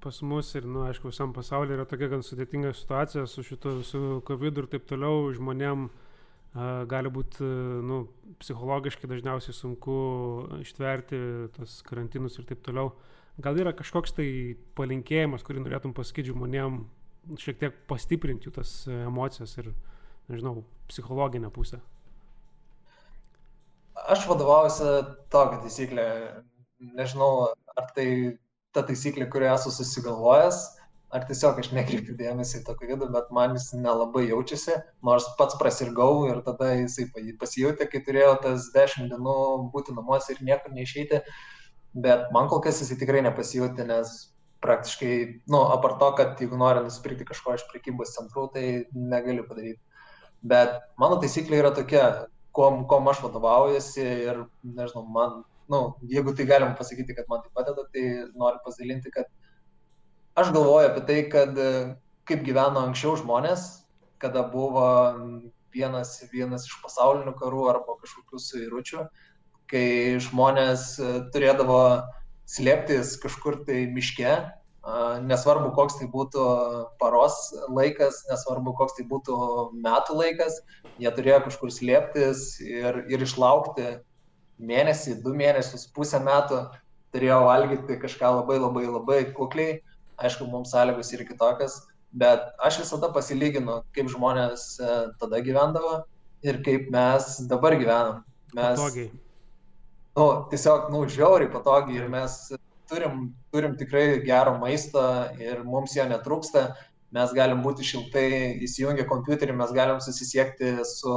pas 0.00 0.20
mus 0.22 0.52
ir, 0.54 0.62
na, 0.68 0.72
nu, 0.72 0.84
aišku, 0.86 1.10
visam 1.10 1.32
pasaulyje 1.34 1.80
yra 1.80 1.86
tokia 1.88 2.08
gan 2.12 2.22
sudėtinga 2.22 2.70
situacija 2.76 3.26
su 3.26 3.42
šitu, 3.42 3.80
su 3.82 4.02
COVID 4.28 4.62
ir 4.62 4.68
taip 4.70 4.86
toliau, 4.86 5.32
žmonėm 5.34 5.88
uh, 5.88 6.86
gali 6.86 7.10
būti, 7.10 7.42
uh, 7.42 7.82
nu, 7.82 8.04
psichologiškai 8.38 9.10
dažniausiai 9.10 9.56
sunku 9.56 9.98
ištverti 10.62 11.18
tos 11.58 11.80
karantinus 11.90 12.38
ir 12.38 12.46
taip 12.46 12.62
toliau. 12.62 12.92
Gal 13.36 13.58
yra 13.60 13.74
kažkoks 13.76 14.14
tai 14.16 14.28
palinkėjimas, 14.78 15.42
kurį 15.44 15.60
norėtum 15.60 15.92
pasakyti 15.96 16.32
žmonėm, 16.32 16.78
šiek 17.36 17.58
tiek 17.60 17.74
pastiprinti 17.90 18.48
jų 18.48 18.54
tas 18.56 18.70
emocijas 18.88 19.52
ir, 19.60 19.74
nežinau, 20.32 20.62
psichologinę 20.88 21.50
pusę? 21.52 21.82
Aš 24.08 24.24
vadovaujuosi 24.30 24.88
tokią 25.32 25.60
taisyklę. 25.66 26.06
Nežinau, 26.96 27.50
ar 27.76 27.90
tai 27.96 28.08
ta 28.76 28.82
taisyklė, 28.88 29.26
kurią 29.32 29.50
esu 29.56 29.72
susigalvojęs, 29.72 30.60
ar 31.16 31.26
tiesiog 31.28 31.60
aš 31.60 31.70
nekreipiu 31.76 32.16
dėmesį 32.16 32.62
į 32.62 32.64
tokį 32.70 32.88
vidų, 32.92 33.10
bet 33.12 33.28
man 33.36 33.56
jis 33.56 33.68
nelabai 33.76 34.26
jaučiasi, 34.30 34.78
nors 35.04 35.28
pats 35.36 35.58
prasirgau 35.60 36.24
ir 36.30 36.40
tada 36.46 36.72
jisai 36.72 37.08
pasijutė, 37.40 37.88
kai 37.92 38.00
turėjau 38.08 38.32
tas 38.48 38.70
dešimt 38.76 39.12
dienų 39.12 39.36
būti 39.76 39.96
namuose 39.96 40.32
ir 40.32 40.42
niekur 40.44 40.76
neišeiti. 40.76 41.20
Uh, 41.20 41.55
bet 41.96 42.30
man 42.34 42.48
kol 42.52 42.60
kas 42.64 42.82
jisai 42.82 42.98
tikrai 43.00 43.22
nepasijūtė, 43.24 43.86
nes 43.88 44.14
praktiškai, 44.64 45.12
nu, 45.52 45.60
apart 45.72 45.98
to, 46.00 46.10
kad 46.18 46.40
jeigu 46.42 46.58
nori 46.60 46.84
nusipirkti 46.84 47.26
kažko 47.28 47.56
iš 47.56 47.66
prekybos 47.70 48.14
centrų, 48.16 48.48
tai 48.54 48.64
negali 48.92 49.44
padaryti. 49.46 49.80
Bet 50.46 50.74
mano 51.00 51.18
taisyklė 51.22 51.60
yra 51.62 51.72
tokia, 51.76 52.06
kom, 52.56 52.84
kom 52.90 53.08
aš 53.10 53.22
vadovaujasi 53.24 54.04
ir, 54.26 54.42
nežinau, 54.64 55.04
man, 55.12 55.42
nu, 55.72 55.80
jeigu 56.12 56.34
tai 56.36 56.48
galim 56.48 56.76
pasakyti, 56.78 57.16
kad 57.16 57.28
man 57.32 57.44
tai 57.44 57.52
padeda, 57.56 57.86
tai 57.92 58.04
noriu 58.32 58.62
pasidalinti, 58.64 59.12
kad 59.14 59.30
aš 60.40 60.52
galvoju 60.56 60.90
apie 60.90 61.04
tai, 61.08 61.18
kad 61.32 61.60
kaip 62.28 62.44
gyveno 62.46 62.82
anksčiau 62.88 63.16
žmonės, 63.20 63.68
kada 64.22 64.42
buvo 64.50 64.86
vienas, 65.76 66.16
vienas 66.32 66.66
iš 66.68 66.76
pasaulinių 66.84 67.36
karų 67.38 67.66
arba 67.72 67.96
kažkokių 68.02 68.40
suiručių, 68.40 69.04
kai 69.70 70.18
žmonės 70.22 70.94
e, 70.98 71.10
turėdavo 71.34 71.80
slėptis 72.46 73.16
kažkur 73.22 73.64
tai 73.66 73.86
miške, 73.90 74.36
nesvarbu 75.26 75.72
koks 75.74 75.98
tai 75.98 76.06
būtų 76.10 76.42
paros 77.00 77.34
laikas, 77.74 78.22
nesvarbu 78.30 78.74
koks 78.78 78.94
tai 78.98 79.06
būtų 79.10 79.36
metų 79.82 80.18
laikas, 80.20 80.60
jie 81.02 81.10
turėjo 81.10 81.40
kažkur 81.48 81.72
slėptis 81.74 82.60
ir, 82.62 83.02
ir 83.10 83.22
išlaukti 83.26 83.96
mėnesį, 84.62 85.18
du 85.24 85.34
mėnesius, 85.34 85.88
pusę 85.90 86.20
metų, 86.22 86.62
turėjo 87.14 87.42
valgyti 87.48 87.98
kažką 87.98 88.30
labai 88.38 88.60
labai 88.62 88.86
labai 88.86 89.20
kukliai, 89.34 89.80
aišku, 90.22 90.46
mums 90.46 90.70
sąlygos 90.70 91.12
yra 91.16 91.26
kitokios, 91.26 91.80
bet 92.14 92.46
aš 92.62 92.80
visada 92.84 93.10
pasilyginu, 93.12 93.82
kaip 93.96 94.08
žmonės 94.14 94.76
e, 94.78 94.96
tada 95.18 95.42
gyvendavo 95.42 96.04
ir 96.46 96.62
kaip 96.62 96.90
mes 96.94 97.40
dabar 97.50 97.74
gyvenam. 97.74 98.22
Mes 98.54 98.78
Patogiai 98.78 99.10
nu, 100.16 100.26
tiesiog, 100.50 100.90
nu, 100.92 101.04
žiauriai 101.12 101.52
patogiai 101.52 102.00
ir 102.00 102.10
mes 102.12 102.36
turim, 102.88 103.30
turim 103.52 103.76
tikrai 103.76 104.20
gero 104.24 104.56
maisto 104.58 105.02
ir 105.42 105.64
mums 105.64 105.96
jo 105.96 106.06
netrūksta. 106.08 106.70
Mes 107.16 107.32
galim 107.32 107.60
būti 107.62 107.86
šiltai 107.86 108.28
įsijungę 108.66 109.06
kompiuterį, 109.08 109.54
mes 109.56 109.70
galim 109.72 110.00
susisiekti 110.02 110.72
su 110.88 111.12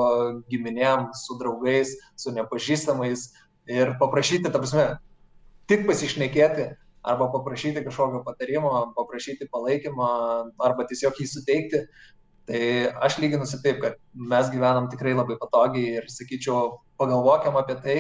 giminėm, 0.52 1.10
su 1.18 1.36
draugais, 1.40 1.96
su 2.20 2.32
nepažįstamais 2.36 3.26
ir 3.70 3.96
paprašyti, 4.00 4.52
ta 4.52 4.62
prasme, 4.62 4.86
tik 5.70 5.88
pasišnekėti 5.90 6.70
arba 7.10 7.30
paprašyti 7.34 7.84
kažkokio 7.88 8.22
patarimo, 8.28 8.72
paprašyti 8.96 9.50
palaikymo 9.52 10.08
arba 10.62 10.86
tiesiog 10.88 11.20
jį 11.20 11.28
suteikti. 11.34 11.84
Tai 12.50 12.62
aš 13.06 13.20
lyginusi 13.22 13.60
taip, 13.64 13.82
kad 13.84 13.98
mes 14.14 14.48
gyvenam 14.54 14.88
tikrai 14.90 15.14
labai 15.18 15.38
patogiai 15.42 16.00
ir 16.00 16.08
sakyčiau, 16.10 16.80
pagalvokiam 17.02 17.60
apie 17.60 17.76
tai, 17.84 18.00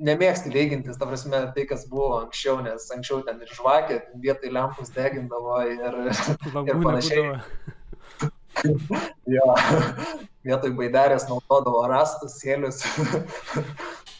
nemėgsti 0.00 0.52
lygintis, 0.54 0.98
ta 1.00 1.08
prasme, 1.08 1.40
tai, 1.56 1.66
kas 1.68 1.84
buvo 1.90 2.22
anksčiau, 2.22 2.60
nes 2.64 2.88
anksčiau 2.94 3.22
ten 3.26 3.40
ir 3.44 3.52
žvakė, 3.52 4.00
vietoj 4.22 4.52
lempus 4.54 4.92
degindavo 4.94 5.60
ir, 5.68 5.98
ir 6.64 6.82
panašiai. 6.82 7.38
jo, 9.36 9.46
vietoj 10.46 10.74
baidarės 10.78 11.26
naudodavo 11.30 11.84
rastus, 11.90 12.38
sėlius. 12.42 12.82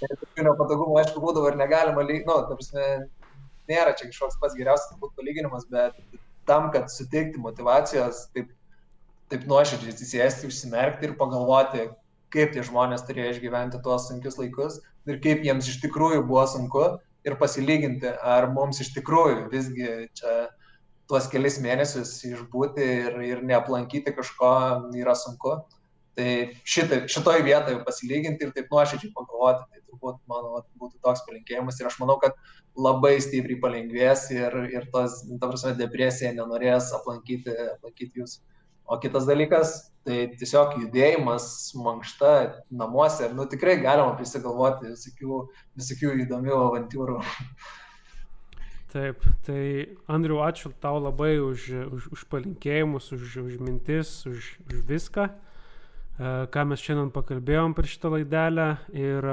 Tokių 0.03 0.47
nepatogumų, 0.49 0.99
aišku, 1.03 1.23
būdavo 1.23 1.53
ir 1.53 1.59
negalima, 1.61 2.03
lyg, 2.07 2.25
nu, 2.27 2.41
ta 2.49 2.59
prasme, 2.59 2.87
nėra 3.71 3.95
čia 3.99 4.09
kažkoks 4.11 4.41
pats 4.43 4.59
geriausias 4.59 4.91
turbūt 4.91 5.15
palyginimas, 5.19 5.69
bet 5.71 5.99
tam, 6.49 6.71
kad 6.75 6.91
suteikti 6.91 7.41
motivacijos, 7.43 8.27
taip, 8.35 8.51
taip 9.31 9.47
nuoširdžiai 9.51 9.95
atsisėsti, 9.95 10.51
užsimerkti 10.51 11.09
ir 11.09 11.15
pagalvoti, 11.21 11.87
kaip 12.33 12.55
tie 12.55 12.65
žmonės 12.67 13.05
turėjo 13.09 13.37
išgyventi 13.37 13.81
tuos 13.85 14.09
sunkius 14.09 14.39
laikus 14.41 14.81
ir 15.09 15.21
kaip 15.25 15.45
jiems 15.47 15.69
iš 15.71 15.81
tikrųjų 15.85 16.25
buvo 16.29 16.45
sunku 16.49 16.85
ir 17.27 17.37
pasilyginti, 17.39 18.11
ar 18.23 18.49
mums 18.55 18.81
iš 18.83 18.93
tikrųjų 18.97 19.47
visgi 19.53 19.91
čia 20.19 20.49
tuos 21.11 21.29
kelis 21.31 21.59
mėnesius 21.63 22.17
išbūti 22.27 22.89
ir, 23.07 23.21
ir 23.27 23.45
neaplankyti 23.47 24.15
kažko 24.17 24.53
yra 24.99 25.15
sunku. 25.19 25.59
Tai 26.17 26.33
šitai, 26.69 27.07
šitoj 27.09 27.41
vietoje 27.47 27.79
pasilyginti 27.87 28.45
ir 28.45 28.51
taip 28.53 28.73
nuoširdžiai 28.73 29.15
pagalvoti, 29.17 29.63
tai 29.71 29.81
turbūt 29.89 30.19
mano 30.29 30.59
būtų 30.81 30.99
toks 31.05 31.23
palinkėjimas 31.25 31.81
ir 31.81 31.89
aš 31.89 31.97
manau, 32.03 32.19
kad 32.21 32.37
labai 32.77 33.15
stipriai 33.25 33.61
palengvės 33.63 34.27
ir, 34.35 34.57
ir 34.73 34.89
tos, 34.93 35.23
ta 35.41 35.49
prasme, 35.49 35.73
depresija 35.79 36.35
nenorės 36.37 36.91
aplankyti, 36.99 37.55
aplankyti 37.79 38.21
jūsų. 38.21 38.43
O 38.93 38.99
kitas 39.01 39.25
dalykas, 39.25 39.71
tai 40.05 40.27
tiesiog 40.37 40.75
judėjimas, 40.83 41.47
mankšta 41.81 42.33
namuose, 42.77 43.31
nu 43.33 43.47
tikrai 43.49 43.79
galima 43.81 44.13
prisigalvoti 44.19 44.91
visokių, 44.91 45.39
visokių 45.81 46.11
įdomių 46.27 46.59
avantūrų. 46.59 47.17
Taip, 48.93 49.25
tai 49.47 49.63
Andriu, 50.13 50.43
ačiū 50.45 50.75
tau 50.83 50.99
labai 51.01 51.39
už, 51.41 51.71
už, 51.89 52.09
už 52.13 52.25
palinkėjimus, 52.29 53.07
už, 53.17 53.39
už 53.41 53.55
mintis, 53.65 54.11
už, 54.29 54.51
už 54.67 54.83
viską, 54.91 55.25
e, 55.33 56.35
ką 56.53 56.65
mes 56.69 56.85
šiandien 56.85 57.09
pakalbėjom 57.15 57.73
per 57.79 57.89
šitą 57.89 58.11
laidelę. 58.13 58.67
Ir 58.93 59.31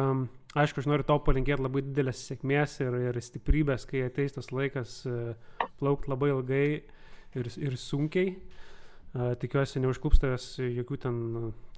aišku, 0.56 0.80
aš 0.80 0.88
noriu 0.88 1.04
tau 1.10 1.20
palinkėti 1.26 1.66
labai 1.66 1.84
didelės 1.90 2.24
sėkmės 2.30 2.78
ir, 2.86 2.96
ir 3.10 3.20
stiprybės, 3.20 3.84
kai 3.90 4.06
ateis 4.08 4.40
tas 4.40 4.48
laikas 4.56 5.02
e, 5.04 5.34
plaukti 5.84 6.16
labai 6.16 6.32
ilgai 6.38 6.64
ir, 7.36 7.52
ir 7.60 7.76
sunkiai. 7.76 8.38
Tikiuosi, 9.14 9.82
neužklups 9.82 10.22
tavęs 10.22 10.46
jokių 10.62 10.98
ten, 11.02 11.16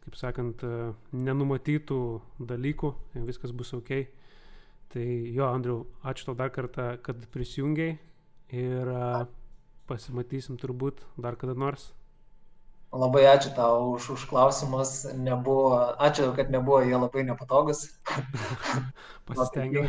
kaip 0.03 0.17
sakant, 0.19 0.65
nenumatytų 1.15 1.99
dalykų, 2.49 2.91
viskas 3.27 3.53
bus 3.55 3.71
ok. 3.77 3.93
Tai 4.91 5.05
jo, 5.31 5.45
Andriu, 5.47 5.77
ačiū 6.03 6.27
tau 6.27 6.35
dar 6.35 6.51
kartą, 6.51 6.97
kad 6.99 7.21
prisijungiai 7.31 7.95
ir 8.51 8.91
pasimatysim 9.87 10.59
turbūt 10.59 10.99
dar 11.15 11.39
kada 11.39 11.55
nors. 11.55 11.93
Labai 12.91 13.23
ačiū 13.31 13.53
tau 13.55 13.93
už, 13.93 14.09
už 14.17 14.25
klausimus. 14.27 15.05
Nebuvo, 15.15 15.95
ačiū, 15.95 16.33
kad 16.35 16.51
nebuvo 16.51 16.81
jie 16.83 16.99
labai 16.99 17.23
nepatogus. 17.23 17.85
Pasistengiau. 19.31 19.87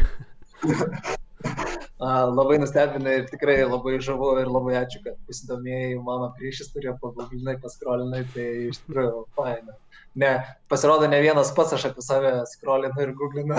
Labai 2.02 2.58
nustebinai 2.58 3.14
ir 3.20 3.26
tikrai 3.30 3.62
labai 3.62 3.98
žavu 4.02 4.32
ir 4.40 4.50
labai 4.50 4.74
ačiū, 4.80 5.02
kad 5.04 5.18
pasidomėjai 5.28 6.00
mano 6.02 6.32
priešistorė, 6.38 6.96
paguglinai, 7.02 7.58
paskrolinai, 7.62 8.24
tai 8.34 8.46
iš 8.70 8.82
tikrųjų 8.86 9.26
faina. 9.36 9.76
Ne, 10.18 10.32
pasirodo, 10.68 11.06
ne 11.08 11.20
vienas 11.22 11.52
pats 11.56 11.76
aš 11.76 11.90
apie 11.92 12.02
save 12.04 12.32
skrolinu 12.50 13.04
ir 13.04 13.12
googlinu. 13.16 13.58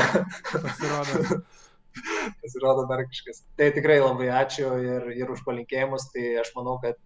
Pasirodo. 0.51 1.39
pasirodo 2.41 2.83
dar 2.89 3.05
kažkas. 3.07 3.43
Tai 3.57 3.69
tikrai 3.73 4.01
labai 4.01 4.27
ačiū 4.41 4.73
ir, 4.81 5.07
ir 5.15 5.31
už 5.31 5.45
palinkėjimus, 5.47 6.09
tai 6.13 6.35
aš 6.43 6.51
manau, 6.57 6.75
kad 6.83 6.99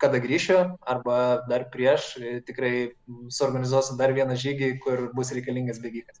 kada 0.00 0.20
grįšiu 0.20 0.58
arba 0.84 1.18
dar 1.48 1.68
prieš, 1.72 2.14
tikrai 2.48 2.72
suorganizuosiu 3.32 3.96
dar 4.00 4.12
vieną 4.16 4.36
žygį, 4.38 4.72
kur 4.84 5.06
bus 5.16 5.32
reikalingas 5.36 5.80
bėgikas. 5.82 6.20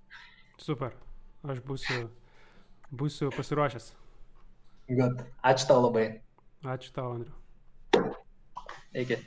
Super, 0.60 0.96
aš 1.44 1.60
būsiu 1.66 2.06
Būsiu 2.94 3.32
pasiruošęs. 3.34 3.90
Good. 4.88 5.24
Ačiū 5.42 5.66
tau 5.66 5.80
labai. 5.82 6.06
Ačiū 6.62 6.92
tau, 6.94 7.16
Andriu. 7.16 7.34
Iki. 8.94 9.18